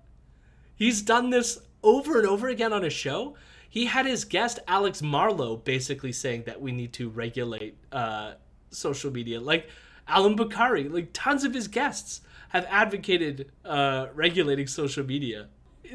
[0.74, 3.36] He's done this over and over again on a show.
[3.68, 8.34] He had his guest Alex Marlow basically saying that we need to regulate uh,
[8.70, 9.40] social media.
[9.40, 9.68] Like
[10.06, 15.48] Allum Bokhari, like tons of his guests have advocated uh, regulating social media.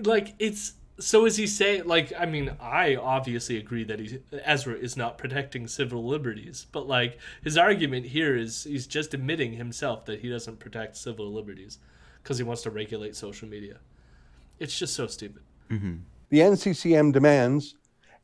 [0.03, 4.75] Like it's so is he saying like I mean I obviously agree that he Ezra
[4.75, 10.05] is not protecting civil liberties, but like his argument here is he's just admitting himself
[10.05, 11.79] that he doesn't protect civil liberties
[12.21, 13.77] because he wants to regulate social media.
[14.59, 15.41] It's just so stupid.
[15.69, 15.95] Mm-hmm.
[16.29, 17.75] The NCCM demands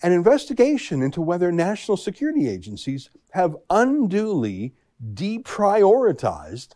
[0.02, 4.74] an investigation into whether national security agencies have unduly
[5.14, 6.70] deprioritized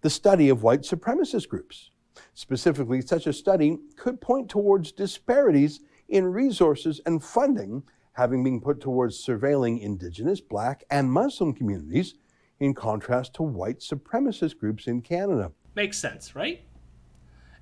[0.00, 1.90] the study of white supremacist groups.
[2.34, 7.82] Specifically, such a study could point towards disparities in resources and funding
[8.12, 12.14] having been put towards surveilling indigenous, black, and Muslim communities
[12.60, 15.50] in contrast to white supremacist groups in Canada.
[15.74, 16.62] Makes sense, right?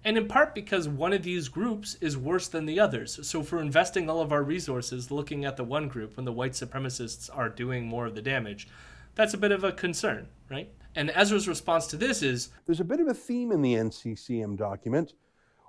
[0.04, 3.26] And in part because one of these groups is worse than the others.
[3.26, 6.52] So we're investing all of our resources looking at the one group when the white
[6.52, 8.68] supremacists are doing more of the damage,
[9.14, 10.68] that's a bit of a concern, right?
[10.94, 14.56] And Ezra's response to this is There's a bit of a theme in the NCCM
[14.56, 15.14] document.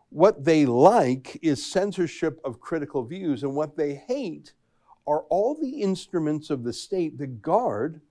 [0.09, 4.53] What they like is censorship of critical views, and what they hate
[5.07, 8.01] are all the instruments of the state that guard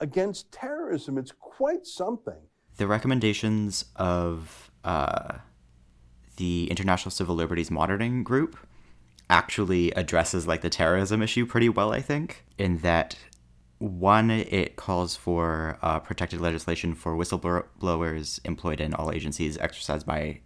[0.00, 1.18] against terrorism.
[1.18, 2.40] It's quite something.
[2.78, 5.34] The recommendations of uh,
[6.36, 8.56] the International Civil Liberties Monitoring Group
[9.28, 13.16] actually addresses like the terrorism issue pretty well, I think, in that
[13.82, 20.40] one, it calls for uh, protected legislation for whistleblowers employed in all agencies exercised by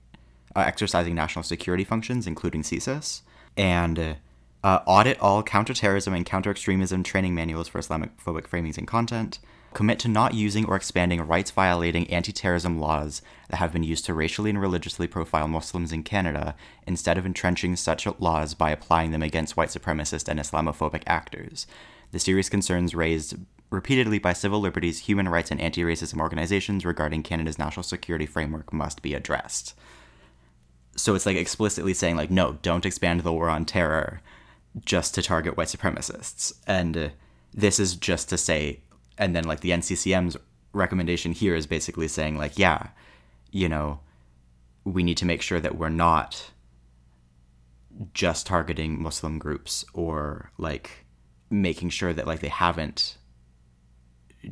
[0.55, 3.21] uh, exercising national security functions, including CSIS,
[3.57, 4.17] and
[4.65, 9.39] uh, audit all counterterrorism and counter-extremism training manuals for Islamophobic framings and content.
[9.75, 13.21] Commit to not using or expanding rights-violating anti-terrorism laws
[13.51, 16.57] that have been used to racially and religiously profile Muslims in Canada,
[16.87, 21.67] instead of entrenching such laws by applying them against white supremacist and Islamophobic actors
[22.17, 23.37] the serious concerns raised
[23.69, 28.73] repeatedly by civil liberties, human rights, and anti racism organizations regarding Canada's national security framework
[28.73, 29.75] must be addressed.
[30.97, 34.23] So it's like explicitly saying, like, no, don't expand the war on terror
[34.83, 36.55] just to target white supremacists.
[36.67, 37.09] And uh,
[37.53, 38.81] this is just to say,
[39.19, 40.39] and then like the NCCM's
[40.73, 42.89] recommendation here is basically saying, like, yeah,
[43.51, 44.01] you know,
[44.85, 46.51] we need to make sure that we're not
[48.15, 51.06] just targeting Muslim groups or like
[51.51, 53.17] making sure that like they haven't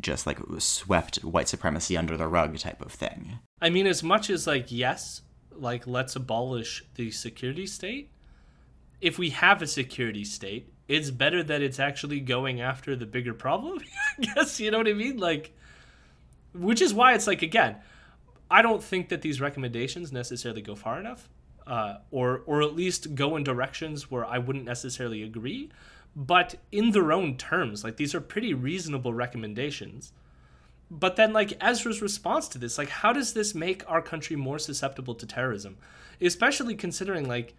[0.00, 3.38] just like swept white supremacy under the rug type of thing.
[3.60, 5.22] I mean, as much as like yes,
[5.52, 8.10] like let's abolish the security state.
[9.00, 13.34] If we have a security state, it's better that it's actually going after the bigger
[13.34, 13.80] problem.
[14.18, 15.18] I guess you know what I mean.
[15.18, 15.54] Like,
[16.52, 17.76] which is why it's like again,
[18.50, 21.28] I don't think that these recommendations necessarily go far enough,
[21.66, 25.70] uh, or or at least go in directions where I wouldn't necessarily agree
[26.16, 30.12] but in their own terms like these are pretty reasonable recommendations.
[30.90, 34.58] But then like ezra's response to this like how does this make our country more
[34.58, 35.76] susceptible to terrorism?
[36.20, 37.54] Especially considering like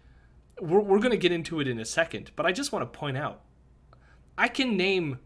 [0.60, 2.98] we're, we're going to get into it in a second but i just want to
[2.98, 3.42] point out
[4.38, 5.18] i can name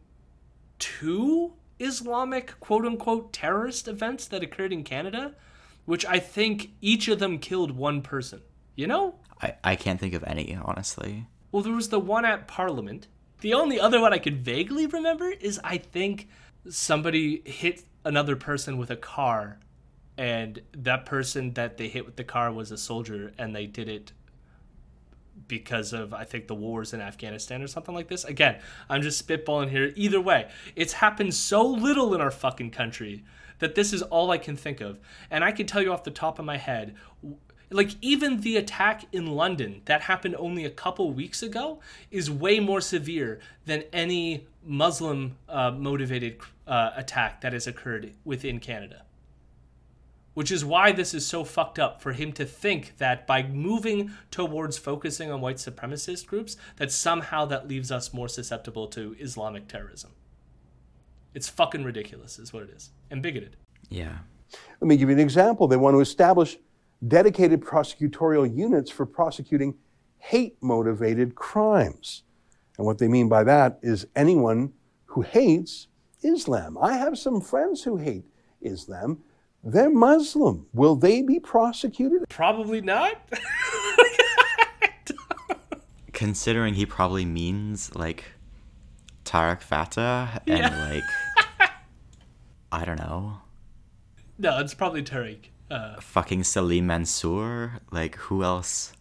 [0.81, 5.33] two islamic quote unquote terrorist events that occurred in canada
[5.85, 8.43] which i think each of them killed one person
[8.77, 9.17] you know?
[9.43, 11.27] I, I can't think of any honestly.
[11.53, 13.09] Well there was the one at parliament
[13.41, 16.29] the only other one I could vaguely remember is I think
[16.69, 19.59] somebody hit another person with a car
[20.17, 23.89] and that person that they hit with the car was a soldier and they did
[23.89, 24.13] it
[25.49, 28.25] because of I think the wars in Afghanistan or something like this.
[28.25, 29.93] Again, I'm just spitballing here.
[29.97, 33.25] Either way, it's happened so little in our fucking country
[33.59, 34.99] that this is all I can think of.
[35.31, 36.95] And I can tell you off the top of my head
[37.71, 42.59] like even the attack in London that happened only a couple weeks ago is way
[42.59, 49.03] more severe than any Muslim uh, motivated uh, attack that has occurred within Canada.
[50.35, 54.13] Which is why this is so fucked up for him to think that by moving
[54.31, 59.69] towards focusing on white supremacist groups, that somehow that leaves us more susceptible to Islamic
[59.69, 60.13] terrorism.
[61.35, 63.57] It's fucking ridiculous, is what it is, and bigoted.
[63.89, 64.19] Yeah.
[64.81, 65.69] Let me give you an example.
[65.69, 66.59] They want to establish
[67.07, 69.75] dedicated prosecutorial units for prosecuting
[70.19, 72.23] hate motivated crimes.
[72.77, 74.73] And what they mean by that is anyone
[75.07, 75.89] who hates
[76.23, 76.79] Islam.
[76.79, 78.25] I have some friends who hate
[78.61, 79.23] Islam.
[79.63, 80.67] They're Muslim.
[80.73, 82.29] Will they be prosecuted?
[82.29, 83.21] Probably not.
[86.13, 88.25] Considering he probably means like
[89.25, 90.89] Tarek Fatah and yeah.
[90.91, 91.71] like
[92.73, 93.39] I don't know.
[94.39, 95.50] No, it's probably Tarek.
[95.71, 97.81] Uh, Fucking Salim Mansur.
[97.91, 98.93] Like, who else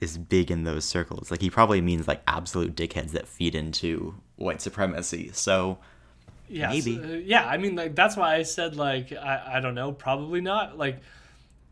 [0.00, 1.30] is big in those circles?
[1.30, 5.30] Like, he probably means like absolute dickheads that feed into white supremacy.
[5.32, 5.78] So,
[6.48, 6.98] yeah, maybe.
[6.98, 10.40] Uh, yeah, I mean, like that's why I said like I, I don't know, probably
[10.40, 10.78] not.
[10.78, 11.00] Like,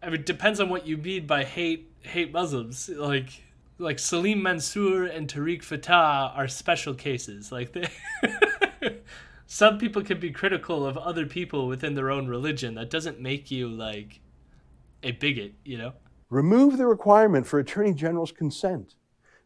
[0.03, 2.89] I mean, it depends on what you mean by hate hate Muslims.
[2.89, 3.43] Like,
[3.79, 7.51] like Salim Mansur and Tarek Fatah are special cases.
[7.51, 7.89] Like they.
[9.47, 12.74] some people can be critical of other people within their own religion.
[12.74, 14.20] That doesn't make you like
[15.03, 15.92] a bigot, you know?
[16.30, 18.97] Remove the requirement for Attorney General's consent.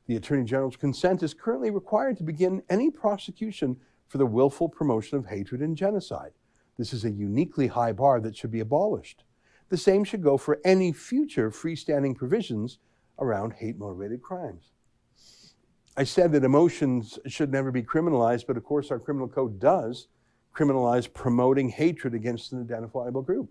[0.07, 3.76] The Attorney General's consent is currently required to begin any prosecution
[4.09, 6.32] for the willful promotion of hatred and genocide.
[6.78, 9.24] This is a uniquely high bar that should be abolished.
[9.68, 12.78] The same should go for any future freestanding provisions
[13.18, 14.72] around hate motivated crimes.
[15.97, 20.09] I said that emotions should never be criminalized, but of course, our criminal code does
[20.55, 23.51] criminalize promoting hatred against an identifiable group.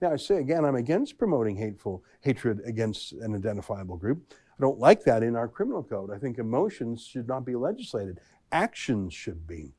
[0.00, 4.32] Now, I say again, I'm against promoting hateful hatred against an identifiable group.
[4.32, 6.10] I don't like that in our criminal code.
[6.10, 8.20] I think emotions should not be legislated,
[8.52, 9.72] actions should be.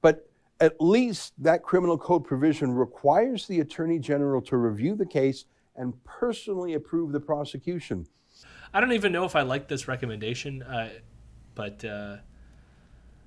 [0.00, 0.28] But
[0.60, 5.44] at least that criminal code provision requires the Attorney General to review the case
[5.76, 8.06] and personally approve the prosecution.
[8.74, 10.88] I don't even know if I like this recommendation, uh,
[11.54, 12.16] but uh,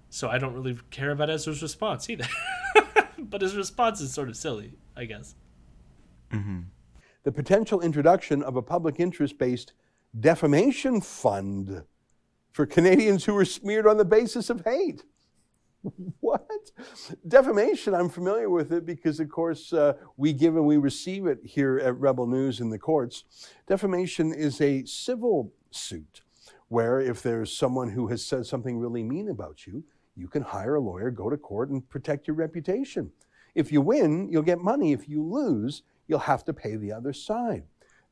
[0.10, 2.28] so I don't really care about Ezra's response either.
[3.20, 5.36] but his response is sort of silly, I guess.
[6.32, 6.62] Mm-hmm.
[7.24, 9.74] The potential introduction of a public interest based
[10.20, 11.84] defamation fund
[12.52, 15.04] for Canadians who were smeared on the basis of hate.
[16.20, 16.72] what?
[17.28, 21.40] Defamation, I'm familiar with it because, of course, uh, we give and we receive it
[21.44, 23.24] here at Rebel News in the courts.
[23.68, 26.22] Defamation is a civil suit
[26.68, 29.84] where if there's someone who has said something really mean about you,
[30.16, 33.12] you can hire a lawyer, go to court, and protect your reputation.
[33.54, 34.92] If you win, you'll get money.
[34.94, 37.64] If you lose, you'll have to pay the other side.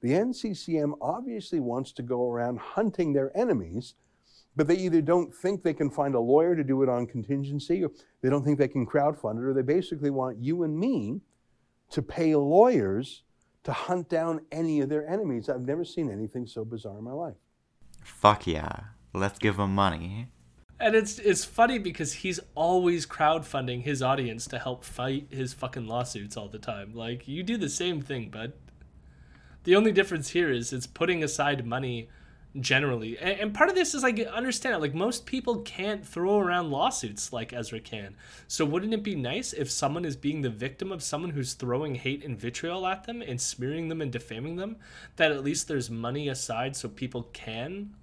[0.02, 3.96] The NCCM obviously wants to go around hunting their enemies
[4.56, 7.84] but they either don't think they can find a lawyer to do it on contingency,
[7.84, 7.92] or
[8.22, 11.22] they don't think they can crowdfund it, or they basically want you and me
[11.90, 13.24] to pay lawyers
[13.64, 15.50] to hunt down any of their enemies.
[15.50, 17.36] I've never seen anything so bizarre in my life.
[18.04, 18.80] Fuck yeah.
[19.14, 20.28] Let's give them money.
[20.80, 25.88] And it's it's funny because he's always crowdfunding his audience to help fight his fucking
[25.88, 26.94] lawsuits all the time.
[26.94, 28.54] Like you do the same thing, bud.
[29.64, 32.10] The only difference here is it's putting aside money
[32.60, 33.18] generally.
[33.18, 34.80] And, and, part of this is like understand it.
[34.80, 38.16] Like most people can't throw around lawsuits like Ezra can.
[38.48, 41.96] So wouldn't it be nice if someone is being the victim of someone who's throwing
[41.96, 44.78] hate and vitriol at them and smearing them and defaming them,
[45.16, 47.96] that at least there's money aside so people can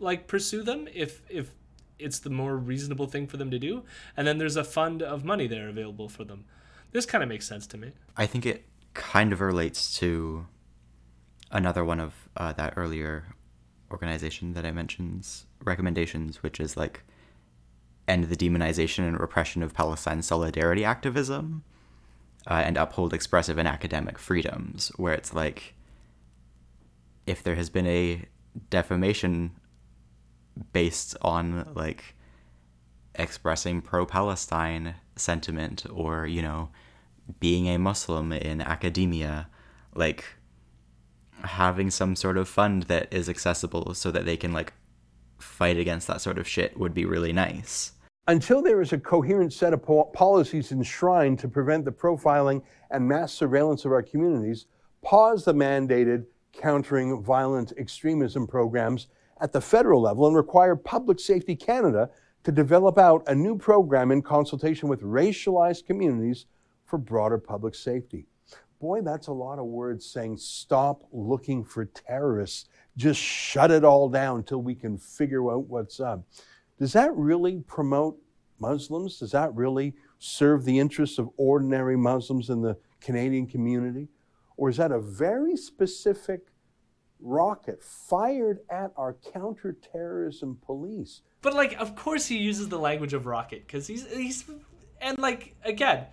[0.00, 1.50] like pursue them if if
[1.98, 3.84] it's the more reasonable thing for them to do.
[4.16, 6.44] And then there's a fund of money there available for them.
[6.92, 7.92] This kind of makes sense to me.
[8.16, 8.64] I think it
[8.94, 10.46] kind of relates to
[11.50, 13.34] another one of uh, that earlier
[13.90, 15.26] organization that I mentioned
[15.64, 17.02] recommendations, which is like
[18.06, 21.62] end the demonization and repression of Palestine solidarity activism
[22.46, 25.74] uh, and uphold expressive and academic freedoms, where it's like
[27.26, 28.24] if there has been a
[28.70, 29.52] defamation
[30.72, 32.14] based on like
[33.14, 36.70] expressing pro Palestine sentiment or, you know,
[37.40, 39.48] being a Muslim in academia,
[39.94, 40.24] like
[41.42, 44.72] having some sort of fund that is accessible so that they can like
[45.38, 47.92] fight against that sort of shit would be really nice.
[48.26, 53.06] Until there is a coherent set of po- policies enshrined to prevent the profiling and
[53.06, 54.66] mass surveillance of our communities,
[55.02, 59.06] pause the mandated countering violent extremism programs
[59.40, 62.10] at the federal level and require Public Safety Canada
[62.44, 66.46] to develop out a new program in consultation with racialized communities
[66.84, 68.26] for broader public safety
[68.80, 72.68] boy, that's a lot of words saying stop looking for terrorists.
[72.96, 76.24] Just shut it all down till we can figure out what's up.
[76.78, 78.18] Does that really promote
[78.60, 79.18] Muslims?
[79.18, 84.08] Does that really serve the interests of ordinary Muslims in the Canadian community?
[84.56, 86.40] Or is that a very specific
[87.20, 91.22] rocket fired at our counterterrorism police?
[91.42, 94.44] But like, of course, he uses the language of rocket because he's he's
[95.00, 96.06] and like again,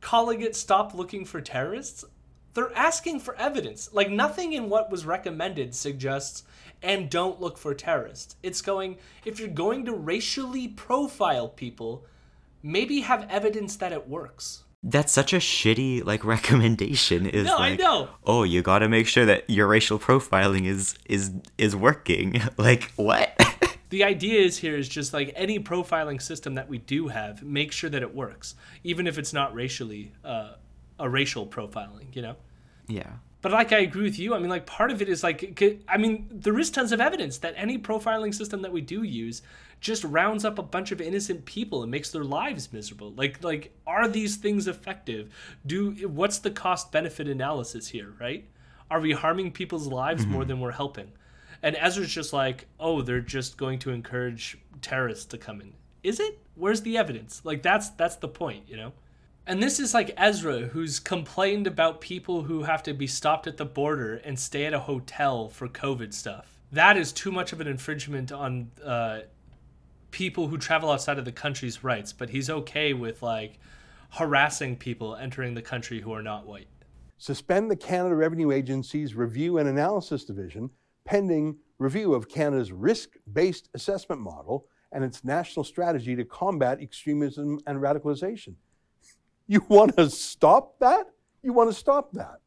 [0.00, 2.04] calling it stop looking for terrorists?
[2.54, 3.90] They're asking for evidence.
[3.92, 6.42] Like nothing in what was recommended suggests
[6.82, 8.36] and don't look for terrorists.
[8.42, 12.04] It's going if you're going to racially profile people
[12.62, 14.64] maybe have evidence that it works.
[14.82, 18.08] That's such a shitty like recommendation is no, like I know.
[18.24, 22.40] oh you got to make sure that your racial profiling is is is working.
[22.56, 23.32] Like what
[23.90, 27.72] the idea is here is just like any profiling system that we do have, make
[27.72, 30.52] sure that it works, even if it's not racially uh,
[30.98, 32.36] a racial profiling, you know.
[32.86, 33.12] Yeah.
[33.40, 34.34] But like I agree with you.
[34.34, 37.38] I mean, like part of it is like I mean, there is tons of evidence
[37.38, 39.42] that any profiling system that we do use
[39.80, 43.12] just rounds up a bunch of innocent people and makes their lives miserable.
[43.12, 45.32] Like like are these things effective?
[45.64, 48.44] Do what's the cost benefit analysis here, right?
[48.90, 50.32] Are we harming people's lives mm-hmm.
[50.32, 51.12] more than we're helping?
[51.62, 55.72] And Ezra's just like, oh, they're just going to encourage terrorists to come in.
[56.02, 56.38] Is it?
[56.54, 57.40] Where's the evidence?
[57.44, 58.92] Like that's that's the point, you know?
[59.46, 63.56] And this is like Ezra, who's complained about people who have to be stopped at
[63.56, 66.60] the border and stay at a hotel for COVID stuff.
[66.70, 69.20] that is too much of an infringement on uh,
[70.10, 72.12] people who travel outside of the country's rights.
[72.12, 73.58] But he's okay with like
[74.10, 76.68] harassing people entering the country who are not white.
[77.16, 80.70] Suspend the Canada Revenue Agency's Review and Analysis Division
[81.08, 87.58] pending review of Canada's risk based assessment model and its national strategy to combat extremism
[87.66, 88.54] and radicalization.
[89.46, 91.06] You want to stop that?
[91.42, 92.40] You want to stop that?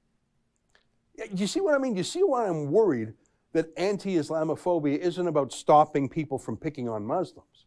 [1.33, 1.95] You see what I mean?
[1.95, 3.13] You see why I'm worried
[3.53, 7.65] that anti Islamophobia isn't about stopping people from picking on Muslims.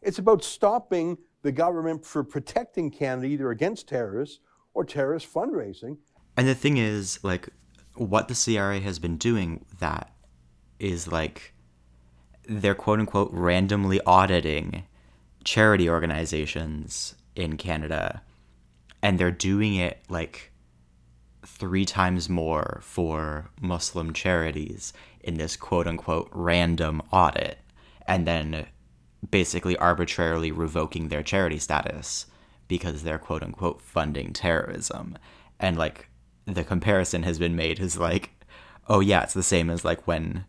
[0.00, 4.40] It's about stopping the government for protecting Canada either against terrorists
[4.72, 5.98] or terrorist fundraising.
[6.38, 7.50] And the thing is, like,
[7.98, 10.12] what the CRA has been doing that
[10.78, 11.52] is like
[12.48, 14.84] they're quote unquote randomly auditing
[15.44, 18.22] charity organizations in Canada
[19.02, 20.52] and they're doing it like
[21.44, 27.58] three times more for Muslim charities in this quote unquote random audit
[28.06, 28.66] and then
[29.30, 32.26] basically arbitrarily revoking their charity status
[32.68, 35.16] because they're quote unquote funding terrorism.
[35.58, 36.08] And like
[36.54, 38.30] the comparison has been made is like,
[38.88, 40.44] oh yeah, it's the same as like when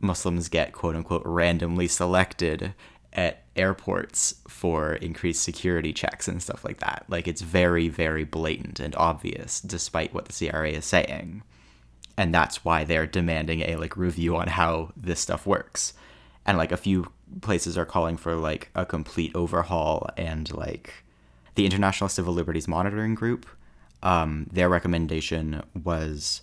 [0.00, 2.74] Muslims get quote unquote randomly selected
[3.12, 7.04] at airports for increased security checks and stuff like that.
[7.08, 11.42] Like it's very, very blatant and obvious despite what the CRA is saying.
[12.16, 15.92] And that's why they're demanding a like review on how this stuff works.
[16.46, 21.04] And like a few places are calling for like a complete overhaul and like
[21.54, 23.46] the International Civil Liberties Monitoring Group,
[24.02, 26.42] um, their recommendation was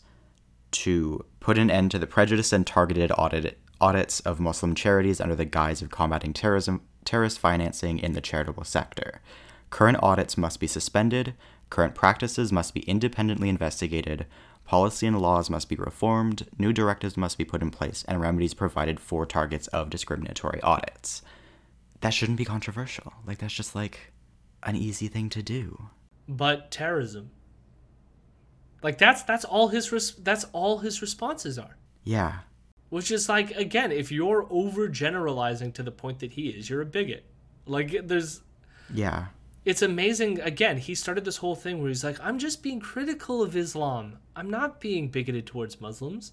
[0.71, 5.35] to put an end to the prejudice and targeted audit audits of Muslim charities under
[5.35, 9.21] the guise of combating terrorism, terrorist financing in the charitable sector.
[9.69, 11.33] Current audits must be suspended,
[11.69, 14.25] current practices must be independently investigated,
[14.65, 18.53] policy and laws must be reformed, new directives must be put in place, and remedies
[18.53, 21.21] provided for targets of discriminatory audits.
[22.01, 23.13] That shouldn't be controversial.
[23.25, 24.11] Like, that's just like
[24.63, 25.89] an easy thing to do.
[26.27, 27.31] But terrorism.
[28.81, 31.77] Like that's that's all his res- that's all his responses are.
[32.03, 32.39] Yeah.
[32.89, 36.85] Which is like again, if you're overgeneralizing to the point that he is, you're a
[36.85, 37.25] bigot.
[37.65, 38.41] Like there's
[38.93, 39.27] Yeah.
[39.65, 43.41] it's amazing again, he started this whole thing where he's like, I'm just being critical
[43.43, 44.17] of Islam.
[44.35, 46.31] I'm not being bigoted towards Muslims.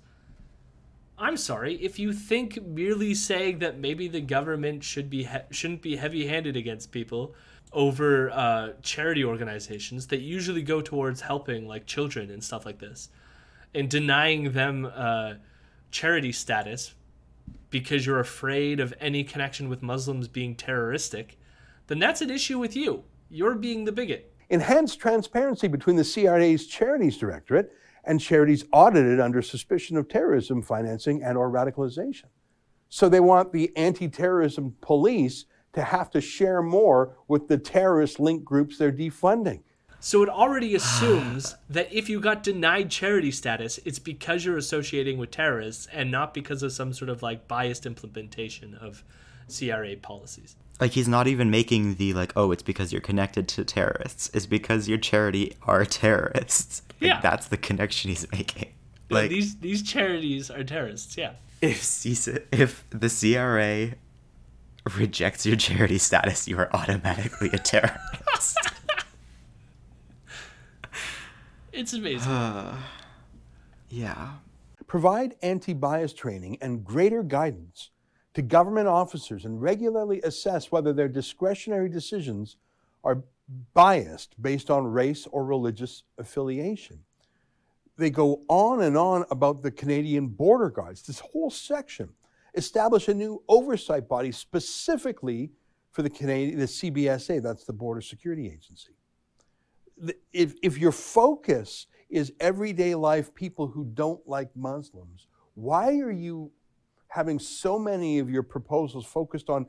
[1.19, 5.81] I'm sorry if you think merely saying that maybe the government should be he- shouldn't
[5.83, 7.35] be heavy-handed against people
[7.77, 13.11] over uh, charity organizations that usually go towards helping like children and stuff like this,
[13.75, 15.35] and denying them uh,
[15.91, 16.95] charity status
[17.69, 21.39] because you're afraid of any connection with Muslims being terroristic,
[21.87, 23.05] then that's an issue with you.
[23.29, 24.33] You're being the bigot.
[24.49, 27.73] Enhanced transparency between the CRA's Charities Directorate
[28.05, 32.27] and charities audited under suspicion of terrorism financing and or radicalization.
[32.89, 35.45] So they want the anti-terrorism police
[35.77, 39.61] to have to share more with the terrorist linked groups they're defunding.
[40.01, 45.19] So it already assumes that if you got denied charity status, it's because you're associating
[45.19, 49.05] with terrorists and not because of some sort of like biased implementation of
[49.55, 50.57] CRA policies.
[50.81, 54.31] Like he's not even making the like, oh, it's because you're connected to terrorists.
[54.33, 56.83] It's because your charity are terrorists.
[57.01, 57.21] Like, Yeah.
[57.21, 58.73] That's the connection he's making.
[59.11, 61.33] Like Like these these charities are terrorists, yeah.
[61.61, 63.97] if CISA, if the CRA
[64.97, 68.59] rejects your charity status, you are automatically a terrorist.
[71.77, 72.33] It's amazing.
[73.91, 74.31] yeah.
[74.87, 77.91] Provide anti bias training and greater guidance
[78.33, 82.57] to government officers and regularly assess whether their discretionary decisions
[83.05, 83.25] are
[83.75, 87.01] biased based on race or religious affiliation.
[87.99, 92.09] They go on and on about the Canadian border guards, this whole section.
[92.57, 95.51] Establish a new oversight body specifically
[95.93, 98.93] for the Canadian, the CBSA, that's the Border Security Agency.
[100.33, 106.51] If, if your focus is everyday life people who don't like Muslims, why are you
[107.09, 109.67] having so many of your proposals focused on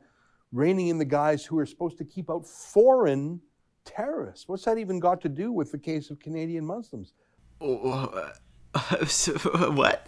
[0.52, 3.40] reining in the guys who are supposed to keep out foreign
[3.84, 4.46] terrorists?
[4.48, 7.14] What's that even got to do with the case of Canadian Muslims?
[7.60, 8.30] Oh, oh,
[8.74, 9.32] uh, so,
[9.72, 10.02] what?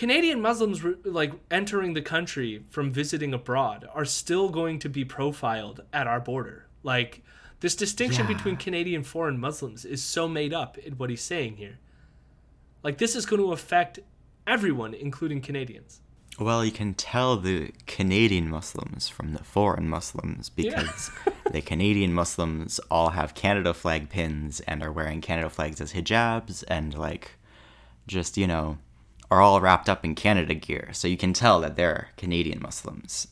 [0.00, 5.82] Canadian Muslims like entering the country from visiting abroad are still going to be profiled
[5.92, 6.64] at our border.
[6.82, 7.22] Like
[7.60, 8.32] this distinction Yeah.
[8.34, 11.80] between Canadian foreign Muslims is so made up in what he's saying here.
[12.82, 13.98] Like this is going to affect
[14.46, 16.00] everyone including Canadians.
[16.38, 21.10] Well, you can tell the Canadian Muslims from the foreign Muslims because
[21.52, 26.64] the Canadian Muslims all have Canada flag pins and are wearing Canada flags as hijabs
[26.68, 27.32] and like
[28.06, 28.78] just, you know,
[29.30, 33.26] are all wrapped up in Canada gear, so you can tell that they're Canadian Muslims.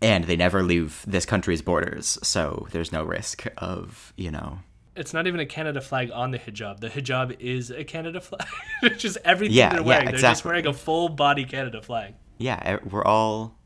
[0.00, 4.60] And they never leave this country's borders, so there's no risk of, you know,
[4.94, 6.78] It's not even a Canada flag on the hijab.
[6.80, 8.46] The hijab is a Canada flag.
[8.82, 9.86] it's just everything Yeah, they're wearing.
[9.86, 10.20] yeah, wearing.
[10.20, 12.14] They're just wearing a full body Canada flag.
[12.38, 13.56] yeah, we're all,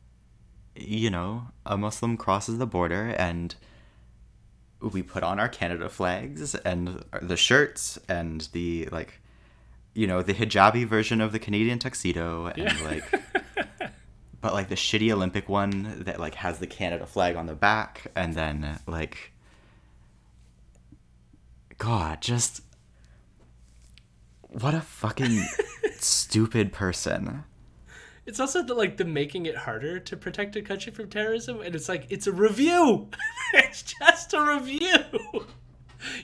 [0.74, 3.54] you know, a Muslim crosses the border and
[4.80, 9.20] we put on our Canada flags and the shirts and the, like,
[9.94, 13.04] you know, the hijabi version of the Canadian tuxedo and, like,
[14.40, 18.06] but, like, the shitty Olympic one that, like, has the Canada flag on the back
[18.14, 19.32] and then, like,
[21.78, 22.62] God, just.
[24.48, 25.42] What a fucking
[25.98, 27.44] stupid person.
[28.24, 31.74] It's also the, like the making it harder to protect a country from terrorism, and
[31.74, 33.08] it's like it's a review.
[33.54, 35.46] it's just a review.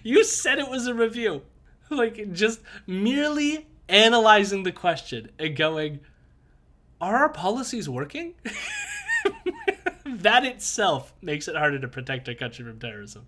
[0.05, 1.43] You said it was a review,
[1.97, 6.01] like just merely analyzing the question and going,
[7.01, 8.35] "Are our policies working?"
[10.07, 13.27] that itself makes it harder to protect a country from terrorism.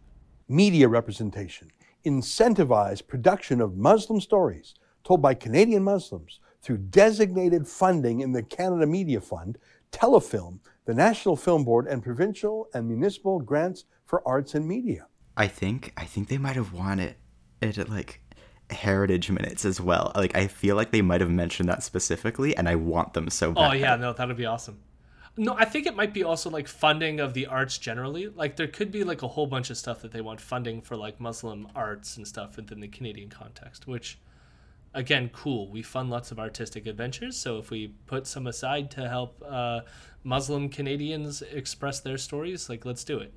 [0.48, 1.70] media representation,
[2.04, 4.74] incentivize production of Muslim stories
[5.04, 9.58] told by Canadian Muslims through designated funding in the Canada Media Fund,
[9.92, 15.06] Telefilm, the National Film Board, and provincial and municipal grants for arts and media.
[15.36, 17.16] I think I think they might have wanted
[17.60, 18.19] it at like
[18.72, 20.12] heritage minutes as well.
[20.14, 23.52] Like I feel like they might have mentioned that specifically and I want them so
[23.52, 23.70] bad.
[23.70, 24.80] Oh yeah, no, that would be awesome.
[25.36, 28.28] No, I think it might be also like funding of the arts generally.
[28.28, 30.96] Like there could be like a whole bunch of stuff that they want funding for
[30.96, 34.18] like Muslim arts and stuff within the Canadian context, which
[34.92, 35.70] again, cool.
[35.70, 39.80] We fund lots of artistic adventures, so if we put some aside to help uh,
[40.24, 43.32] Muslim Canadians express their stories, like let's do it.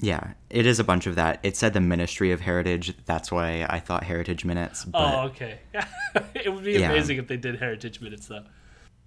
[0.00, 1.40] Yeah, it is a bunch of that.
[1.42, 2.94] It said the Ministry of Heritage.
[3.06, 4.84] That's why I thought Heritage Minutes.
[4.84, 5.60] But oh, okay.
[6.34, 6.90] it would be Yeah.
[6.90, 8.44] amazing if they did heritage minutes though.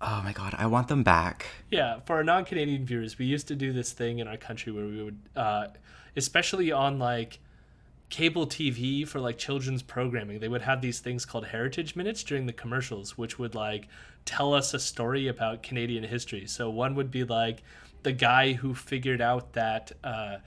[0.02, 1.46] oh my god, I want them back.
[1.70, 4.86] Yeah, for our non-Canadian viewers, we used to do this thing in our country where
[4.86, 5.68] we would, uh,
[6.16, 7.40] especially on like
[8.10, 12.48] cable TV for like children's programming, they would have these things called heritage minutes during
[12.48, 13.88] the commercials, which would like
[14.26, 16.48] tell us a story about Canadian history.
[16.48, 17.62] So one would be like
[18.04, 20.38] the guy who figured out that uh,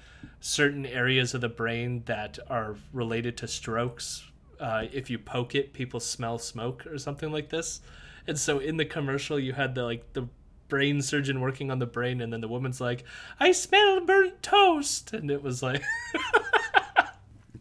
[0.41, 4.24] certain areas of the brain that are related to strokes,
[4.61, 7.81] uh, if you poke it, people smell smoke or something like this.
[8.27, 10.29] And so in the commercial, you had the like the
[10.69, 13.05] brain surgeon working on the brain, and then the woman's like,
[13.41, 15.83] "I smell burnt toast," and it was like.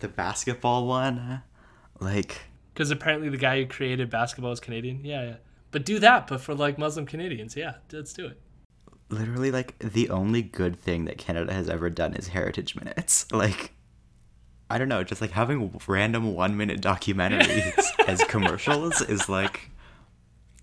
[0.01, 1.43] The basketball one,
[1.99, 2.41] like
[2.73, 5.05] Because apparently the guy who created basketball is Canadian.
[5.05, 5.35] Yeah, yeah.
[5.69, 7.55] But do that, but for like Muslim Canadians.
[7.55, 8.41] Yeah, let's do it.
[9.11, 13.25] Literally like the only good thing that Canada has ever done is Heritage Minutes.
[13.41, 13.73] Like
[14.69, 19.71] I don't know, just like having random 1-minute documentaries as commercials is like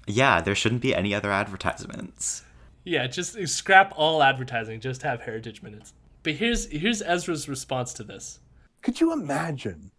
[0.07, 2.43] yeah, there shouldn't be any other advertisements.
[2.85, 4.81] Yeah, just scrap all advertising.
[4.81, 5.93] Just have heritage minutes.
[6.23, 8.41] But here's here's Ezra's response to this.
[8.83, 9.91] Could you imagine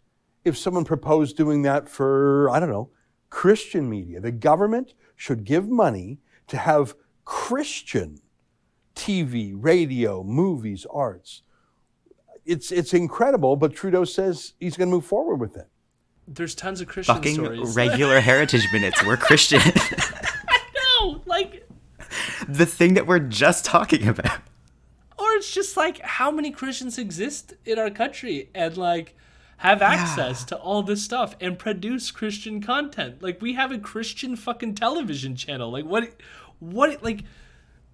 [0.44, 2.90] if someone proposed doing that for, I don't know,
[3.30, 4.20] Christian media?
[4.20, 6.96] The government should give money to have
[7.26, 8.20] Christian
[9.00, 11.42] TV, radio, movies, arts.
[12.46, 15.68] It's, it's incredible, but Trudeau says he's going to move forward with it.
[16.28, 17.76] There's tons of Christian Fucking stories.
[17.76, 19.04] regular Heritage Minutes.
[19.06, 19.62] We're Christian.
[21.02, 21.68] no, like,
[22.48, 24.40] the thing that we're just talking about.
[25.18, 29.16] or it's just like how many Christians exist in our country and like
[29.58, 33.22] have access to all this stuff and produce Christian content.
[33.22, 35.72] Like we have a Christian fucking television channel.
[35.72, 36.16] Like what
[36.60, 37.24] what like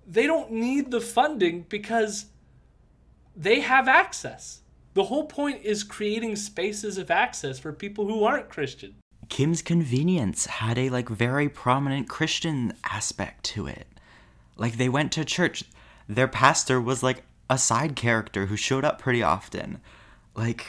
[0.07, 2.26] they don't need the funding because
[3.36, 4.61] they have access.
[4.94, 8.95] The whole point is creating spaces of access for people who aren't Christian.
[9.27, 13.88] Kim's Convenience had a like very prominent Christian aspect to it.
[14.56, 15.64] Like they went to church.
[16.07, 19.80] Their pastor was like a side character who showed up pretty often.
[20.36, 20.65] Like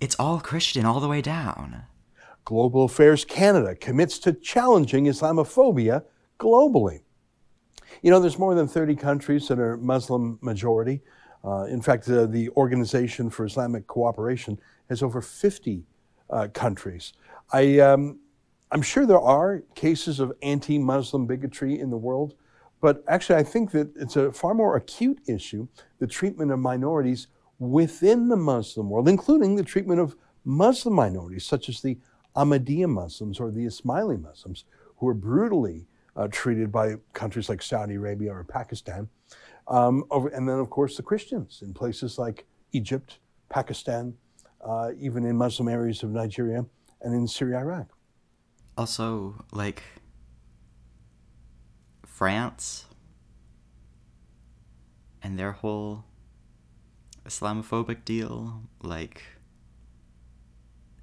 [0.00, 1.82] it's all Christian all the way down.
[2.44, 6.04] Global Affairs Canada commits to challenging Islamophobia
[6.38, 7.02] globally.
[8.02, 11.00] You know, there's more than 30 countries that are Muslim majority.
[11.44, 14.58] Uh, in fact, the, the Organization for Islamic Cooperation
[14.88, 15.84] has over 50
[16.30, 17.12] uh, countries.
[17.52, 18.20] I, um,
[18.70, 22.34] I'm sure there are cases of anti Muslim bigotry in the world,
[22.80, 25.68] but actually, I think that it's a far more acute issue
[25.98, 27.26] the treatment of minorities
[27.58, 31.98] within the Muslim world, including the treatment of Muslim minorities, such as the
[32.36, 34.64] Ahmadiyya Muslims or the Ismaili Muslims,
[34.96, 39.08] who are brutally uh, treated by countries like Saudi Arabia or Pakistan.
[39.68, 43.18] Um, over, and then, of course, the Christians in places like Egypt,
[43.48, 44.14] Pakistan,
[44.66, 46.64] uh, even in Muslim areas of Nigeria
[47.02, 47.86] and in Syria, Iraq.
[48.76, 49.82] Also, like
[52.04, 52.86] France
[55.22, 56.04] and their whole
[57.26, 59.22] Islamophobic deal, like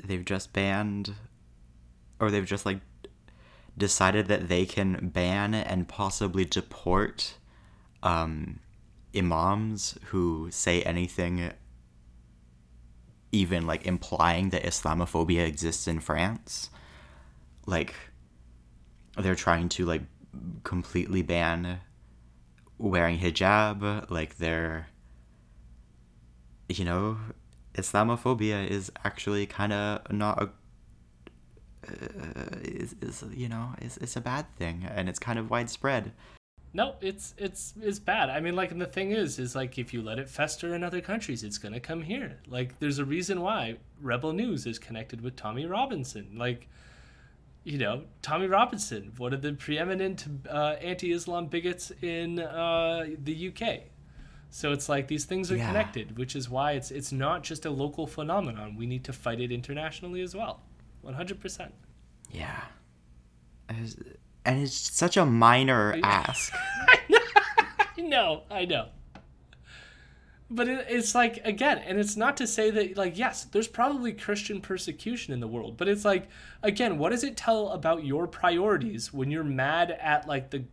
[0.03, 1.13] they've just banned
[2.19, 2.79] or they've just like
[3.77, 7.35] decided that they can ban and possibly deport
[8.03, 8.59] um,
[9.15, 11.51] imams who say anything
[13.31, 16.69] even like implying that Islamophobia exists in France.
[17.65, 17.93] Like
[19.17, 20.03] they're trying to like
[20.63, 21.79] completely ban
[22.77, 24.87] wearing hijab, like they're
[26.69, 27.17] you know,
[27.75, 30.49] Islamophobia is actually kind of not a
[31.89, 36.11] uh, is, is you know is it's a bad thing and it's kind of widespread.
[36.73, 38.29] No, it's it's it's bad.
[38.29, 40.83] I mean, like, and the thing is, is like if you let it fester in
[40.83, 42.39] other countries, it's gonna come here.
[42.47, 46.35] Like, there's a reason why Rebel News is connected with Tommy Robinson.
[46.35, 46.67] Like,
[47.63, 53.79] you know, Tommy Robinson, one of the preeminent uh, anti-Islam bigots in uh, the UK.
[54.49, 55.67] So it's like these things are Yeah.
[55.67, 58.75] connected, which is why it's it's not just a local phenomenon.
[58.75, 60.61] We need to fight it internationally as well.
[61.07, 61.73] One hundred percent.
[62.31, 62.63] Yeah.
[63.69, 63.95] It's-
[64.45, 66.51] And it's such a minor ask.
[67.97, 68.89] I know, I know.
[70.49, 74.11] But it, it's like again, and it's not to say that like yes, there's probably
[74.11, 76.27] Christian persecution in the world, but it's like
[76.61, 80.65] again, what does it tell about your priorities when you're mad at like the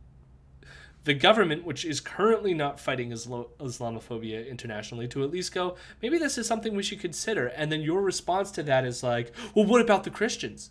[1.05, 6.19] the government, which is currently not fighting Islo- Islamophobia internationally, to at least go, maybe
[6.19, 7.47] this is something we should consider.
[7.49, 10.71] And then your response to that is like, well, what about the Christians?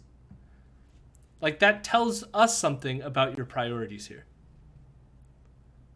[1.39, 4.25] Like, that tells us something about your priorities here.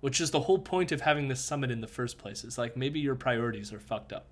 [0.02, 2.44] Which is the whole point of having this summit in the first place.
[2.44, 4.28] Is like, maybe your priorities are fucked up.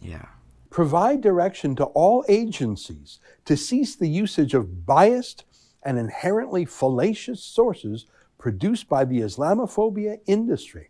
[0.00, 0.26] Yeah.
[0.70, 5.44] provide direction to all agencies to cease the usage of biased
[5.82, 8.06] and inherently fallacious sources
[8.40, 10.88] produced by the Islamophobia industry.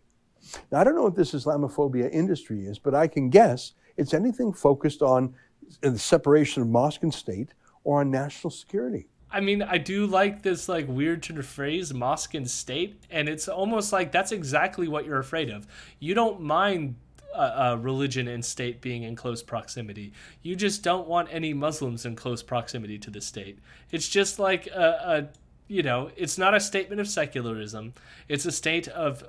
[0.71, 4.53] Now, I don't know what this Islamophobia industry is, but I can guess it's anything
[4.53, 5.35] focused on
[5.81, 7.49] the separation of mosque and state
[7.83, 9.07] or on national security.
[9.29, 13.29] I mean, I do like this like weird turn of phrase, mosque and state, and
[13.29, 15.67] it's almost like that's exactly what you're afraid of.
[15.99, 16.95] You don't mind
[17.33, 20.11] uh, uh, religion and state being in close proximity.
[20.41, 23.59] You just don't want any Muslims in close proximity to the state.
[23.91, 25.40] It's just like a, a
[25.71, 27.93] you know, it's not a statement of secularism.
[28.27, 29.23] It's a state of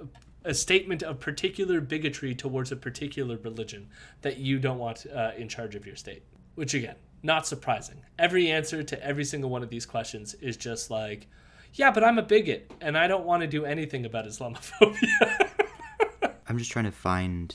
[0.44, 3.88] a statement of particular bigotry towards a particular religion
[4.22, 6.24] that you don't want uh, in charge of your state.
[6.56, 8.02] Which again, not surprising.
[8.18, 11.28] Every answer to every single one of these questions is just like,
[11.74, 15.48] yeah, but I'm a bigot and I don't want to do anything about Islamophobia.
[16.48, 17.54] I'm just trying to find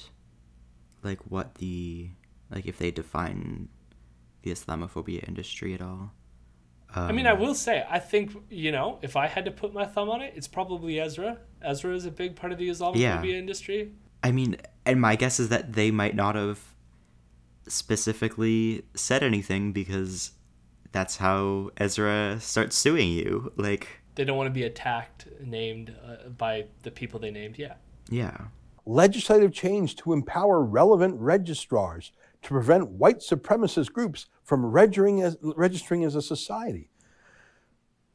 [1.03, 2.09] like what the
[2.49, 3.67] like if they define
[4.43, 6.13] the Islamophobia industry at all.
[7.01, 9.85] I mean, I will say, I think, you know, if I had to put my
[9.85, 11.37] thumb on it, it's probably Ezra.
[11.61, 13.23] Ezra is a big part of the Islamophobia Yeah.
[13.23, 13.91] industry.
[14.23, 16.59] I mean, and my guess is that they might not have
[17.67, 20.31] specifically said anything because
[20.91, 23.51] that's how Ezra starts suing you.
[23.55, 27.57] Like, They don't want to be attacked, named uh, by the people they named.
[27.59, 27.73] Yeah.
[28.09, 28.37] yeah.
[28.85, 32.13] legislative change to empower relevant registrars
[32.47, 36.89] to prevent white supremacist groups from registering as, registering as a society.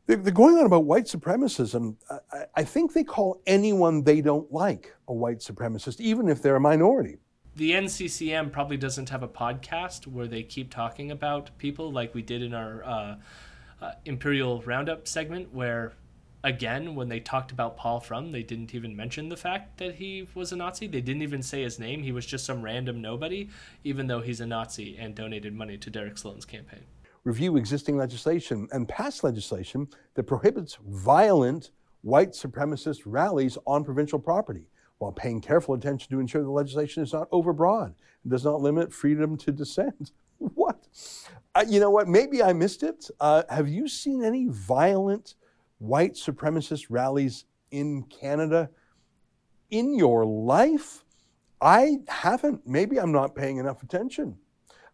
[0.07, 1.97] They're, they're going on about white supremacism.
[2.11, 6.57] I- I, think they call anyone they don't like a white supremacist, even if they're
[6.57, 7.19] a minority.
[7.57, 12.23] the NCCM probably doesn't have a podcast where they keep talking about people like we
[12.23, 13.17] did in our uh,
[13.83, 15.93] uh, Imperial Roundup segment, where
[16.45, 20.29] again, when they talked about Paul Fromm, they didn't even mention the fact that he
[20.35, 20.87] was a Nazi.
[20.87, 22.03] They didn't even say his name.
[22.03, 23.49] He was just some random nobody,
[23.85, 26.85] even though he's a Nazi and donated money to Derek Sloan's campaign.
[27.25, 31.71] Review existing legislation and pass legislation that prohibits violent
[32.03, 37.13] white supremacist rallies on provincial property while paying careful attention to ensure the legislation is
[37.13, 40.13] not overbroad and does not limit freedom to dissent.
[40.55, 40.89] What?
[41.55, 42.09] Uh, you know what?
[42.09, 43.09] Maybe I missed it.
[43.21, 45.37] Uh, have you seen any violent
[45.83, 48.71] white supremacist rallies in Canada
[49.71, 51.05] in your life?
[51.61, 52.67] I haven't.
[52.67, 54.37] Maybe I'm not paying enough attention.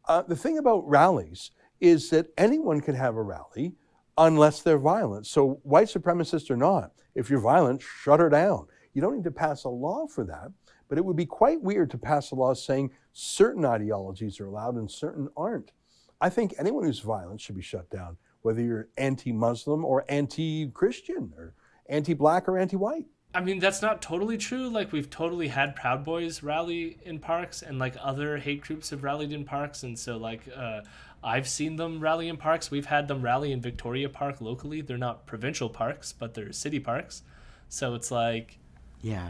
[0.07, 1.51] Uh, the thing about rallies
[1.81, 3.75] is that anyone can have a rally
[4.17, 5.27] unless they're violent.
[5.27, 8.67] So, white supremacists or not, if you're violent, shut her down.
[8.95, 10.51] You don't need to pass a law for that,
[10.89, 14.77] but it would be quite weird to pass a law saying certain ideologies are allowed
[14.77, 15.73] and certain aren't.
[16.21, 20.69] I think anyone who's violent should be shut down, whether you're anti Muslim or anti
[20.69, 21.55] Christian or
[21.89, 23.07] anti black or anti white.
[23.35, 24.69] I mean, that's not totally true.
[24.71, 29.05] Like, we've totally had Proud Boys rally in parks, and like other hate groups have
[29.05, 29.83] rallied in parks.
[29.83, 30.81] And so, like, uh,
[31.23, 32.71] I've seen them rally in parks.
[32.71, 34.81] We've had them rally in Victoria Park locally.
[34.81, 37.23] They're not provincial parks, but they're city parks.
[37.69, 38.59] So it's like,
[39.03, 39.29] Yeah.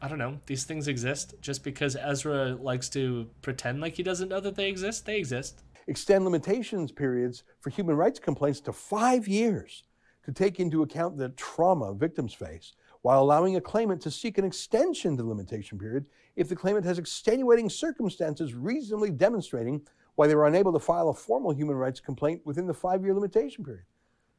[0.00, 1.34] I don't know, these things exist.
[1.40, 5.62] Just because Ezra likes to pretend like he doesn't know that they exist, they exist.
[5.86, 9.84] Extend limitations periods for human rights complaints to five years
[10.24, 14.44] to take into account the trauma victims face, while allowing a claimant to seek an
[14.44, 16.06] extension to the limitation period
[16.36, 19.80] if the claimant has extenuating circumstances reasonably demonstrating
[20.14, 23.14] why they were unable to file a formal human rights complaint within the five year
[23.14, 23.84] limitation period.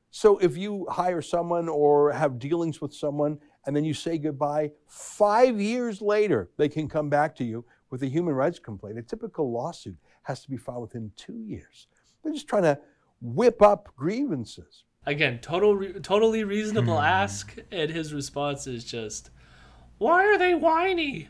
[0.09, 4.72] So if you hire someone or have dealings with someone and then you say goodbye,
[4.88, 8.97] five years later, they can come back to you with a human rights complaint.
[8.97, 11.88] A typical lawsuit has to be filed within two years.
[12.23, 12.80] They're just trying to
[13.22, 14.84] whip up grievances.
[15.06, 17.06] Again, total, re- totally reasonable hmm.
[17.06, 19.30] ask, and his response is just,
[19.99, 21.30] "Why are they whiny?"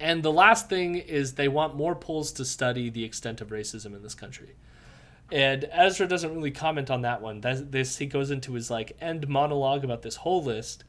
[0.00, 3.94] And the last thing is they want more polls to study the extent of racism
[3.94, 4.56] in this country.
[5.30, 7.40] And Ezra doesn't really comment on that one.
[7.40, 10.82] That, this he goes into his like end monologue about this whole list,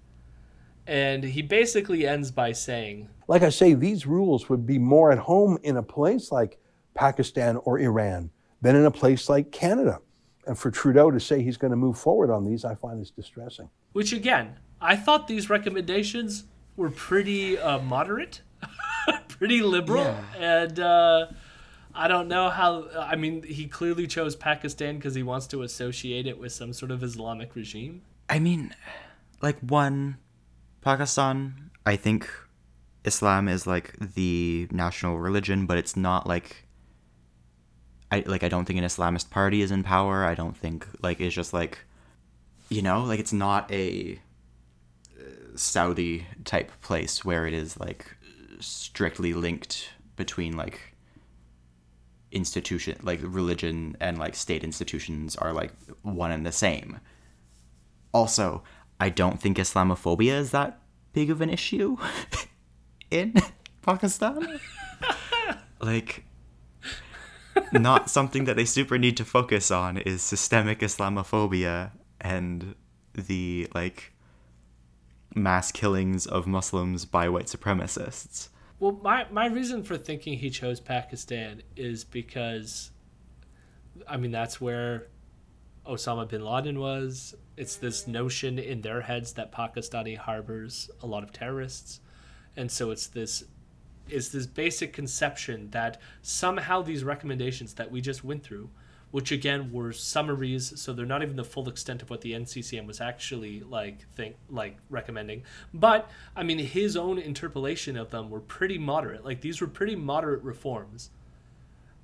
[0.88, 5.20] and he basically ends by saying, Like I say, these rules would be more at
[5.20, 6.58] home in a place like
[6.94, 8.30] Pakistan or Iran
[8.62, 10.00] than in a place like Canada.
[10.46, 13.12] And for Trudeau to say he's going to move forward on these, I find is
[13.12, 13.70] distressing.
[13.94, 16.44] which again, I thought these recommendations
[16.76, 18.42] were pretty uh, moderate,
[19.30, 21.28] pretty liberal, and uh,
[21.96, 22.90] I don't know how.
[22.98, 26.92] I mean, he clearly chose Pakistan because he wants to associate it with some sort
[26.92, 28.02] of Islamic regime.
[28.30, 28.76] I mean,
[29.42, 30.18] like one,
[30.82, 31.70] Pakistan.
[31.86, 32.30] I think
[33.06, 36.68] Islam is like the national religion, but it's not like.
[38.14, 38.44] I like.
[38.44, 40.24] I don't think an Islamist party is in power.
[40.26, 41.80] I don't think like it's just like,
[42.70, 44.20] you know, like it's not a
[45.20, 45.24] uh,
[45.56, 48.16] Saudi type place where it is like
[48.60, 50.96] strictly linked between like
[52.32, 55.72] institution like religion and like state institutions are like
[56.02, 57.00] one and the same
[58.14, 58.64] also,
[59.00, 60.80] I don't think Islamophobia is that
[61.14, 61.98] big of an issue
[63.12, 63.34] in
[63.82, 64.60] Pakistan.
[65.82, 66.24] like,
[67.72, 72.76] not something that they super need to focus on is systemic Islamophobia and
[73.14, 74.14] the, like,
[75.36, 78.50] mass killings of Muslims by white supremacists.
[78.80, 82.92] Well, my my reason for thinking he chose Pakistan is because,
[84.08, 85.08] I mean, that's where
[85.88, 87.34] Osama bin Laden was.
[87.56, 92.02] It's this notion in their heads that Pakistani harbors a lot of terrorists,
[92.58, 93.44] and so it's this
[94.10, 98.70] is this basic conception that somehow these recommendations that we just went through,
[99.12, 102.86] which again were summaries, so they're not even the full extent of what the NCCM
[102.86, 105.44] was actually like think like recommending.
[105.74, 109.24] But I mean, his own interpolation of them were pretty moderate.
[109.24, 111.10] Like these were pretty moderate reforms.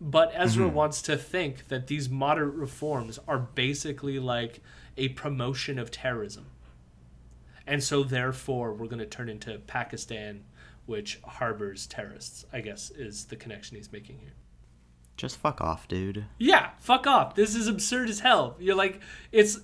[0.02, 0.76] But Ezra mm-hmm.
[0.76, 4.62] wants to think that these moderate reforms are basically like
[4.96, 6.46] a promotion of terrorism.
[7.68, 10.44] And so therefore we're going to turn into Pakistan
[10.90, 14.34] which harbors terrorists, I guess is the connection he's making here.
[15.16, 16.26] Just fuck off, dude.
[16.40, 17.36] Yeah, fuck off.
[17.36, 18.56] This is absurd as hell.
[18.60, 19.00] You're like
[19.32, 19.60] it's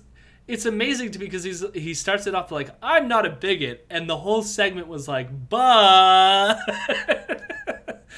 [0.46, 3.84] it's amazing to me because he's he starts it off like I'm not a bigot
[3.90, 6.60] and the whole segment was like but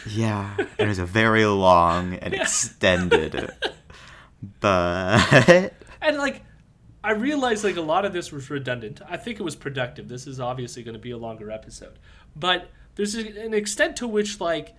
[0.07, 3.51] Yeah, it was a very long and extended.
[4.61, 6.43] But and like
[7.03, 9.01] I realized like a lot of this was redundant.
[9.09, 10.09] I think it was productive.
[10.09, 11.99] This is obviously going to be a longer episode.
[12.37, 14.75] But there's an extent to which like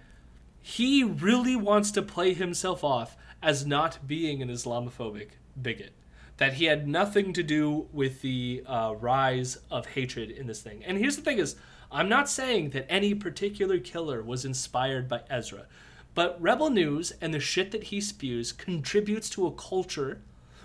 [0.62, 5.30] he really wants to play himself off as not being an Islamophobic
[5.60, 5.94] bigot.
[6.36, 10.84] That he had nothing to do with the uh, rise of hatred in this thing.
[10.84, 11.56] And here's the thing: is
[11.94, 15.68] I'm not saying that any particular killer was inspired by Ezra,
[16.14, 20.20] but Rebel News and the shit that he spews contributes to a culture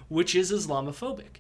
[0.09, 1.39] which is Islamophobic,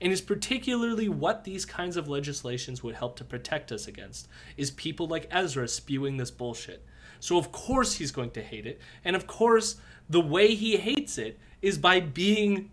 [0.00, 4.28] and is particularly what these kinds of legislations would help to protect us against.
[4.56, 6.84] Is people like Ezra spewing this bullshit.
[7.20, 9.76] So of course he's going to hate it, and of course
[10.08, 12.70] the way he hates it is by being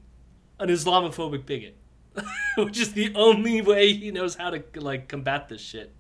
[0.60, 1.76] an Islamophobic bigot,
[2.58, 5.92] which is the only way he knows how to like combat this shit.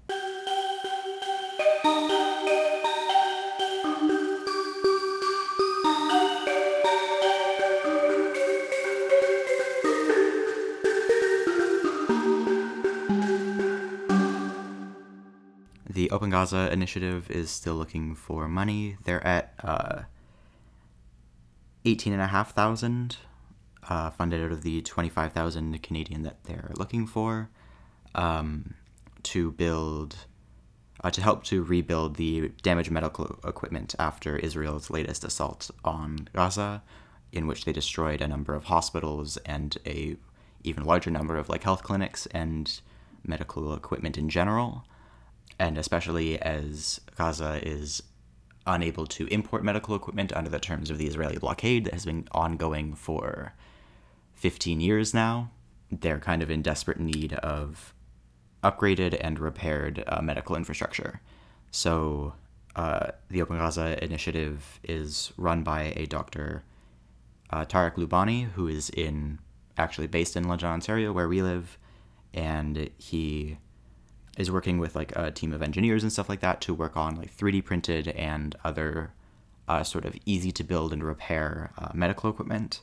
[16.33, 18.97] Gaza initiative is still looking for money.
[19.03, 20.01] They're at uh,
[21.85, 23.17] eighteen and a half thousand,
[23.87, 27.51] uh, funded out of the twenty-five thousand Canadian that they're looking for,
[28.15, 28.73] um,
[29.31, 30.25] to build,
[31.03, 36.81] uh, to help to rebuild the damaged medical equipment after Israel's latest assault on Gaza,
[37.31, 40.17] in which they destroyed a number of hospitals and a
[40.63, 42.81] even larger number of like health clinics and
[43.23, 44.83] medical equipment in general.
[45.59, 48.03] And especially as Gaza is
[48.65, 52.27] unable to import medical equipment under the terms of the Israeli blockade that has been
[52.31, 53.53] ongoing for
[54.35, 55.51] 15 years now,
[55.91, 57.93] they're kind of in desperate need of
[58.63, 61.21] upgraded and repaired uh, medical infrastructure.
[61.71, 62.33] So
[62.75, 66.63] uh, the Open Gaza initiative is run by a doctor,
[67.49, 69.39] uh, Tarek Loubani, who is in
[69.77, 71.77] actually based in London, Ontario, where we live,
[72.33, 73.57] and he
[74.37, 77.15] is working with like a team of engineers and stuff like that to work on
[77.15, 79.13] like 3D printed and other
[79.67, 82.81] uh, sort of easy to build and repair uh, medical equipment.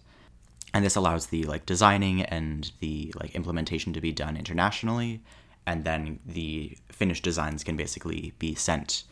[0.72, 5.20] And this allows the like designing and the like implementation to be done internationally,
[5.66, 9.02] and then the finished designs can basically be sent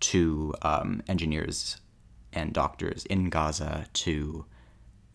[0.00, 1.80] to um, engineers
[2.32, 4.44] and doctors in Gaza to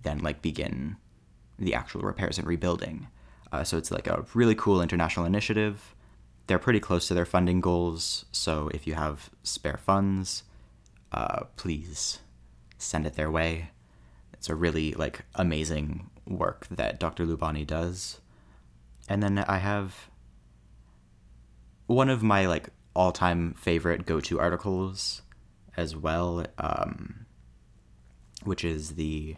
[0.03, 0.97] then like begin
[1.59, 3.07] the actual repairs and rebuilding.
[3.51, 5.92] Uh, so it's like a really cool international initiative.
[6.47, 10.43] They're pretty close to their funding goals, so if you have spare funds,
[11.11, 12.19] uh, please
[12.77, 13.69] send it their way.
[14.33, 17.25] It's a really like amazing work that Dr.
[17.25, 18.19] Loubani does.
[19.07, 20.09] And then I have
[21.87, 25.21] one of my like all-time favorite go-to articles
[25.75, 27.25] as well, um,
[28.43, 29.35] which is the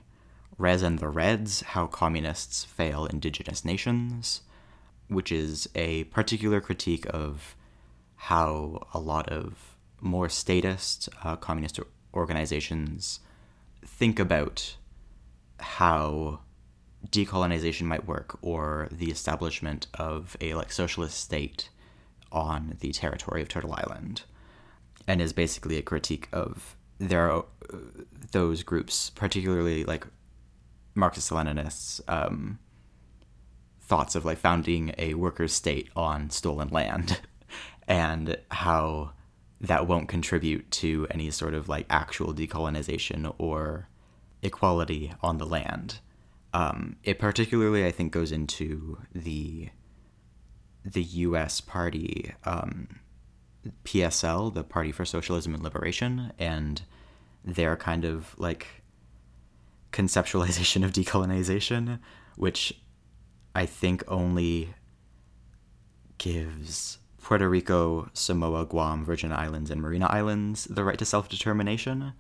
[0.58, 4.42] Rez and the Reds How Communists Fail Indigenous Nations,
[5.08, 7.56] which is a particular critique of
[8.16, 11.80] how a lot of more statist uh, communist
[12.14, 13.20] organizations
[13.86, 14.76] think about
[15.60, 16.40] how
[17.10, 21.70] decolonization might work or the establishment of a like socialist state
[22.32, 24.24] on the territory of Turtle Island
[25.08, 27.44] and is basically a critique of there uh,
[28.32, 30.08] those groups particularly like
[30.96, 32.60] Marxist Leninists um,
[33.86, 37.22] thoughts of like founding a workers' state on stolen land
[37.88, 39.12] and how
[39.62, 43.88] that won't contribute to any sort of like actual decolonization or
[44.42, 46.00] equality on the land.
[46.54, 49.70] Um, it particularly, I think, goes into the
[50.84, 51.62] the U.S.
[51.62, 53.00] party um,
[53.84, 56.84] PSL, the Party for Socialism and Liberation, and
[57.44, 58.68] their kind of like
[59.92, 62.00] conceptualization of decolonization,
[62.36, 62.74] which
[63.56, 64.76] I think only
[66.18, 72.14] gives Puerto Rico, Samoa, Guam, Virgin Islands, and Mariana Islands the right to self determination.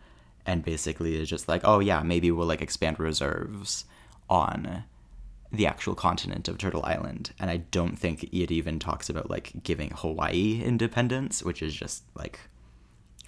[0.48, 3.86] And basically is just like, oh yeah, maybe we'll like expand reserves
[4.30, 4.86] on
[5.52, 7.32] the actual continent of Turtle Island.
[7.40, 12.04] And I don't think it even talks about like giving Hawaii independence, which is just
[12.16, 12.40] like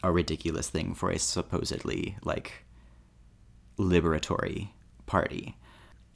[0.01, 2.65] a ridiculous thing for a supposedly like
[3.77, 4.69] liberatory
[5.05, 5.57] party.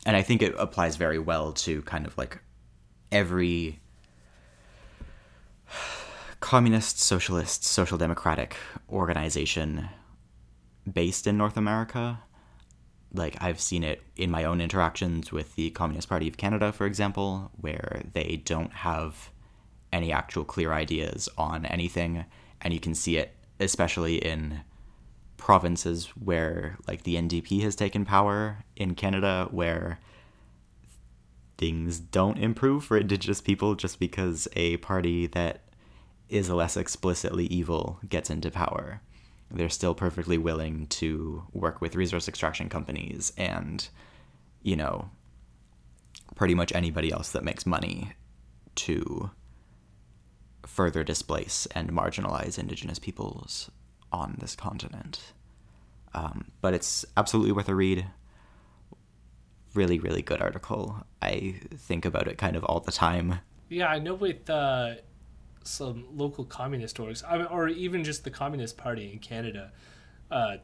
[0.05, 2.39] And I think it applies very well to kind of like
[3.11, 3.79] every
[6.39, 8.55] communist, socialist, social democratic
[8.89, 9.89] organization
[10.91, 12.19] based in North America.
[13.13, 16.85] Like, I've seen it in my own interactions with the Communist Party of Canada, for
[16.85, 19.29] example, where they don't have
[19.91, 22.25] any actual clear ideas on anything.
[22.61, 24.61] And you can see it, especially in
[25.41, 29.99] provinces where, like, the NDP has taken power in Canada, where
[31.57, 35.63] things don't improve for Indigenous people just because a party that
[36.29, 39.01] is less explicitly evil gets into power.
[39.49, 43.89] They're still perfectly willing to work with resource extraction companies and,
[44.61, 45.09] you know,
[46.35, 48.13] pretty much anybody else that makes money
[48.75, 49.31] to
[50.67, 53.71] further displace and marginalize indigenous peoples
[54.11, 55.33] on this continent.
[56.13, 58.07] Um, but it's absolutely worth a read.
[59.73, 61.05] Really, really good article.
[61.21, 63.39] I think about it kind of all the time.
[63.69, 64.95] Yeah, I know with uh,
[65.63, 69.71] some local communist orgs, or even just the Communist Party in Canada.
[70.29, 70.57] Uh,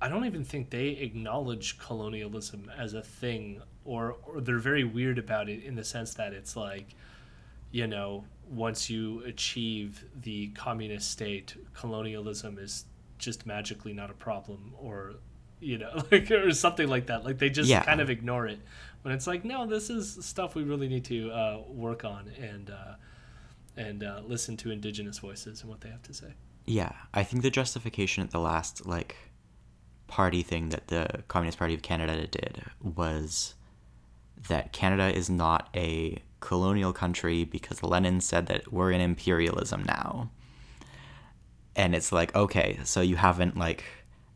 [0.00, 5.18] I don't even think they acknowledge colonialism as a thing, or or they're very weird
[5.18, 6.94] about it in the sense that it's like,
[7.70, 12.84] you know, once you achieve the communist state, colonialism is
[13.18, 15.14] just magically not a problem, or
[15.60, 17.24] you know, like or something like that.
[17.24, 17.82] Like they just Yeah.
[17.84, 18.60] kind of ignore it
[19.02, 22.70] when it's like, no, this is stuff we really need to uh, work on and.
[22.70, 22.94] Uh,
[23.74, 26.34] and uh, listen to indigenous voices and what they have to say.
[26.66, 29.16] Yeah, I think the justification at the last like
[30.08, 33.54] party thing that the Communist Party of Canada did was
[34.48, 40.30] that Canada is not a colonial country because Lenin said that we're in imperialism now.
[41.74, 43.84] And it's like, okay, so you haven't like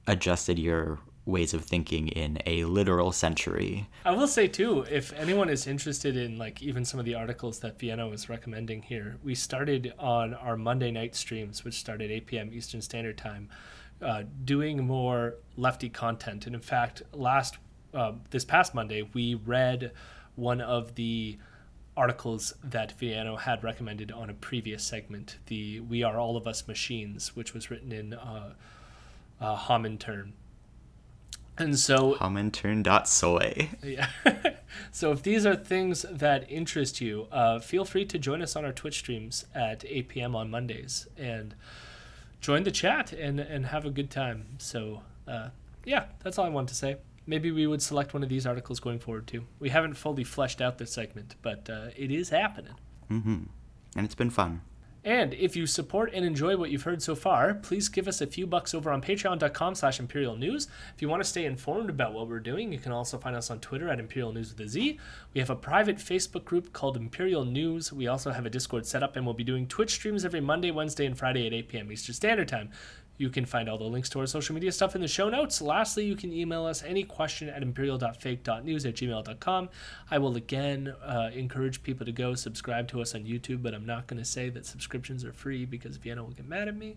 [0.07, 3.89] adjusted your ways of thinking in a literal century.
[4.05, 7.59] I will say too, if anyone is interested in like even some of the articles
[7.59, 12.27] that Vienna was recommending here, we started on our Monday night streams, which started 8
[12.27, 12.51] p.m.
[12.55, 13.49] Eastern Standard Time,
[14.01, 16.47] uh, doing more lefty content.
[16.47, 17.59] And in fact, last
[17.93, 19.91] uh, this past Monday, we read
[20.37, 21.39] one of the
[21.97, 26.69] articles that Vienna had recommended on a previous segment, the "We Are All of Us
[26.69, 28.55] Machines," which was written in uh,
[29.41, 29.79] uh.
[31.59, 33.69] And so Homintern.soy.
[33.83, 34.09] yeah.
[34.93, 38.65] so if these are things that interest you, uh, feel free to join us on
[38.65, 40.37] our Twitch streams at 8 p.m.
[40.37, 41.55] on Mondays and
[42.41, 44.47] join the chat and, and have a good time.
[44.59, 45.49] So, uh,
[45.85, 46.97] yeah, that's all I want to say.
[47.27, 49.45] Maybe we would select one of these articles going forward too.
[49.59, 52.75] We haven't fully fleshed out this segment, but uh, it is happening.
[53.11, 53.45] Mm-hmm.
[53.97, 54.63] And it's been fun.
[55.07, 58.27] And if you support and enjoy what you've heard so far, please give us a
[58.27, 60.67] few bucks over on patreon.com slash imperial news.
[60.97, 63.49] If you want to stay informed about what we're doing, you can also find us
[63.49, 64.99] on Twitter at imperial news with a Z.
[65.33, 67.93] We have a private Facebook group called Imperial News.
[67.93, 70.73] We also have a Discord set up, and we'll be doing Twitch streams every Monday,
[70.73, 71.93] Wednesday, and Friday at 8 p.m.
[71.93, 72.71] Eastern Standard Time.
[73.19, 75.63] You can find all the links to our social media stuff in the show notes.
[75.63, 79.69] Lastly, you can email us any question at imperial.fake.news at gmail.com.
[80.11, 83.87] I will again uh, encourage people to go subscribe to us on YouTube, but I'm
[83.87, 86.97] not going to say that subscriptions are free because Vienna will get mad at me.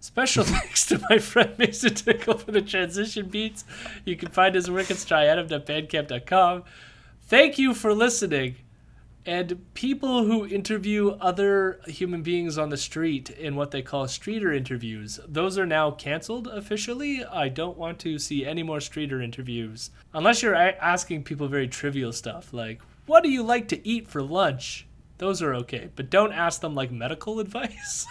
[0.00, 3.64] Special thanks to my friend Mason Tickle for the transition beats.
[4.04, 6.64] You can find his work at striatum.bandcamp.com.
[7.28, 8.56] Thank you for listening.
[9.26, 14.52] And people who interview other human beings on the street in what they call streeter
[14.52, 17.24] interviews, those are now canceled officially.
[17.24, 19.90] I don't want to see any more streeter interviews.
[20.14, 24.22] Unless you're asking people very trivial stuff like, what do you like to eat for
[24.22, 24.86] lunch?
[25.18, 25.90] Those are okay.
[25.96, 28.06] But don't ask them like medical advice.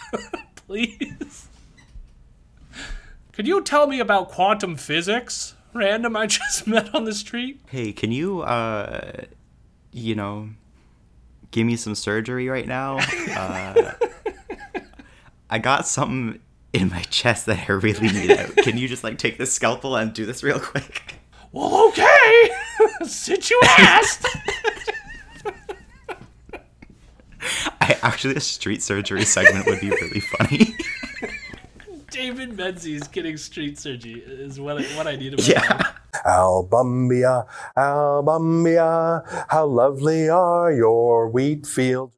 [0.68, 1.48] Please.
[3.32, 5.56] Could you tell me about quantum physics?
[5.74, 7.62] Random I just met on the street?
[7.70, 9.24] Hey, can you, uh,
[9.92, 10.50] you know,
[11.56, 13.00] give me some surgery right now?
[13.36, 13.94] Uh,
[15.50, 16.40] I got something
[16.74, 18.56] in my chest that I really need out.
[18.58, 21.16] Can you just like take this scalpel and do this real quick?
[21.52, 22.50] Well, okay.
[23.06, 24.26] Since you asked.
[27.82, 30.75] I actually a street surgery segment would be really funny.
[32.16, 35.66] David Menzies getting street surgery is what I, what I need in my life.
[35.68, 35.92] yeah.
[36.26, 42.15] Albumbia, Albumbia, how lovely are your wheat fields.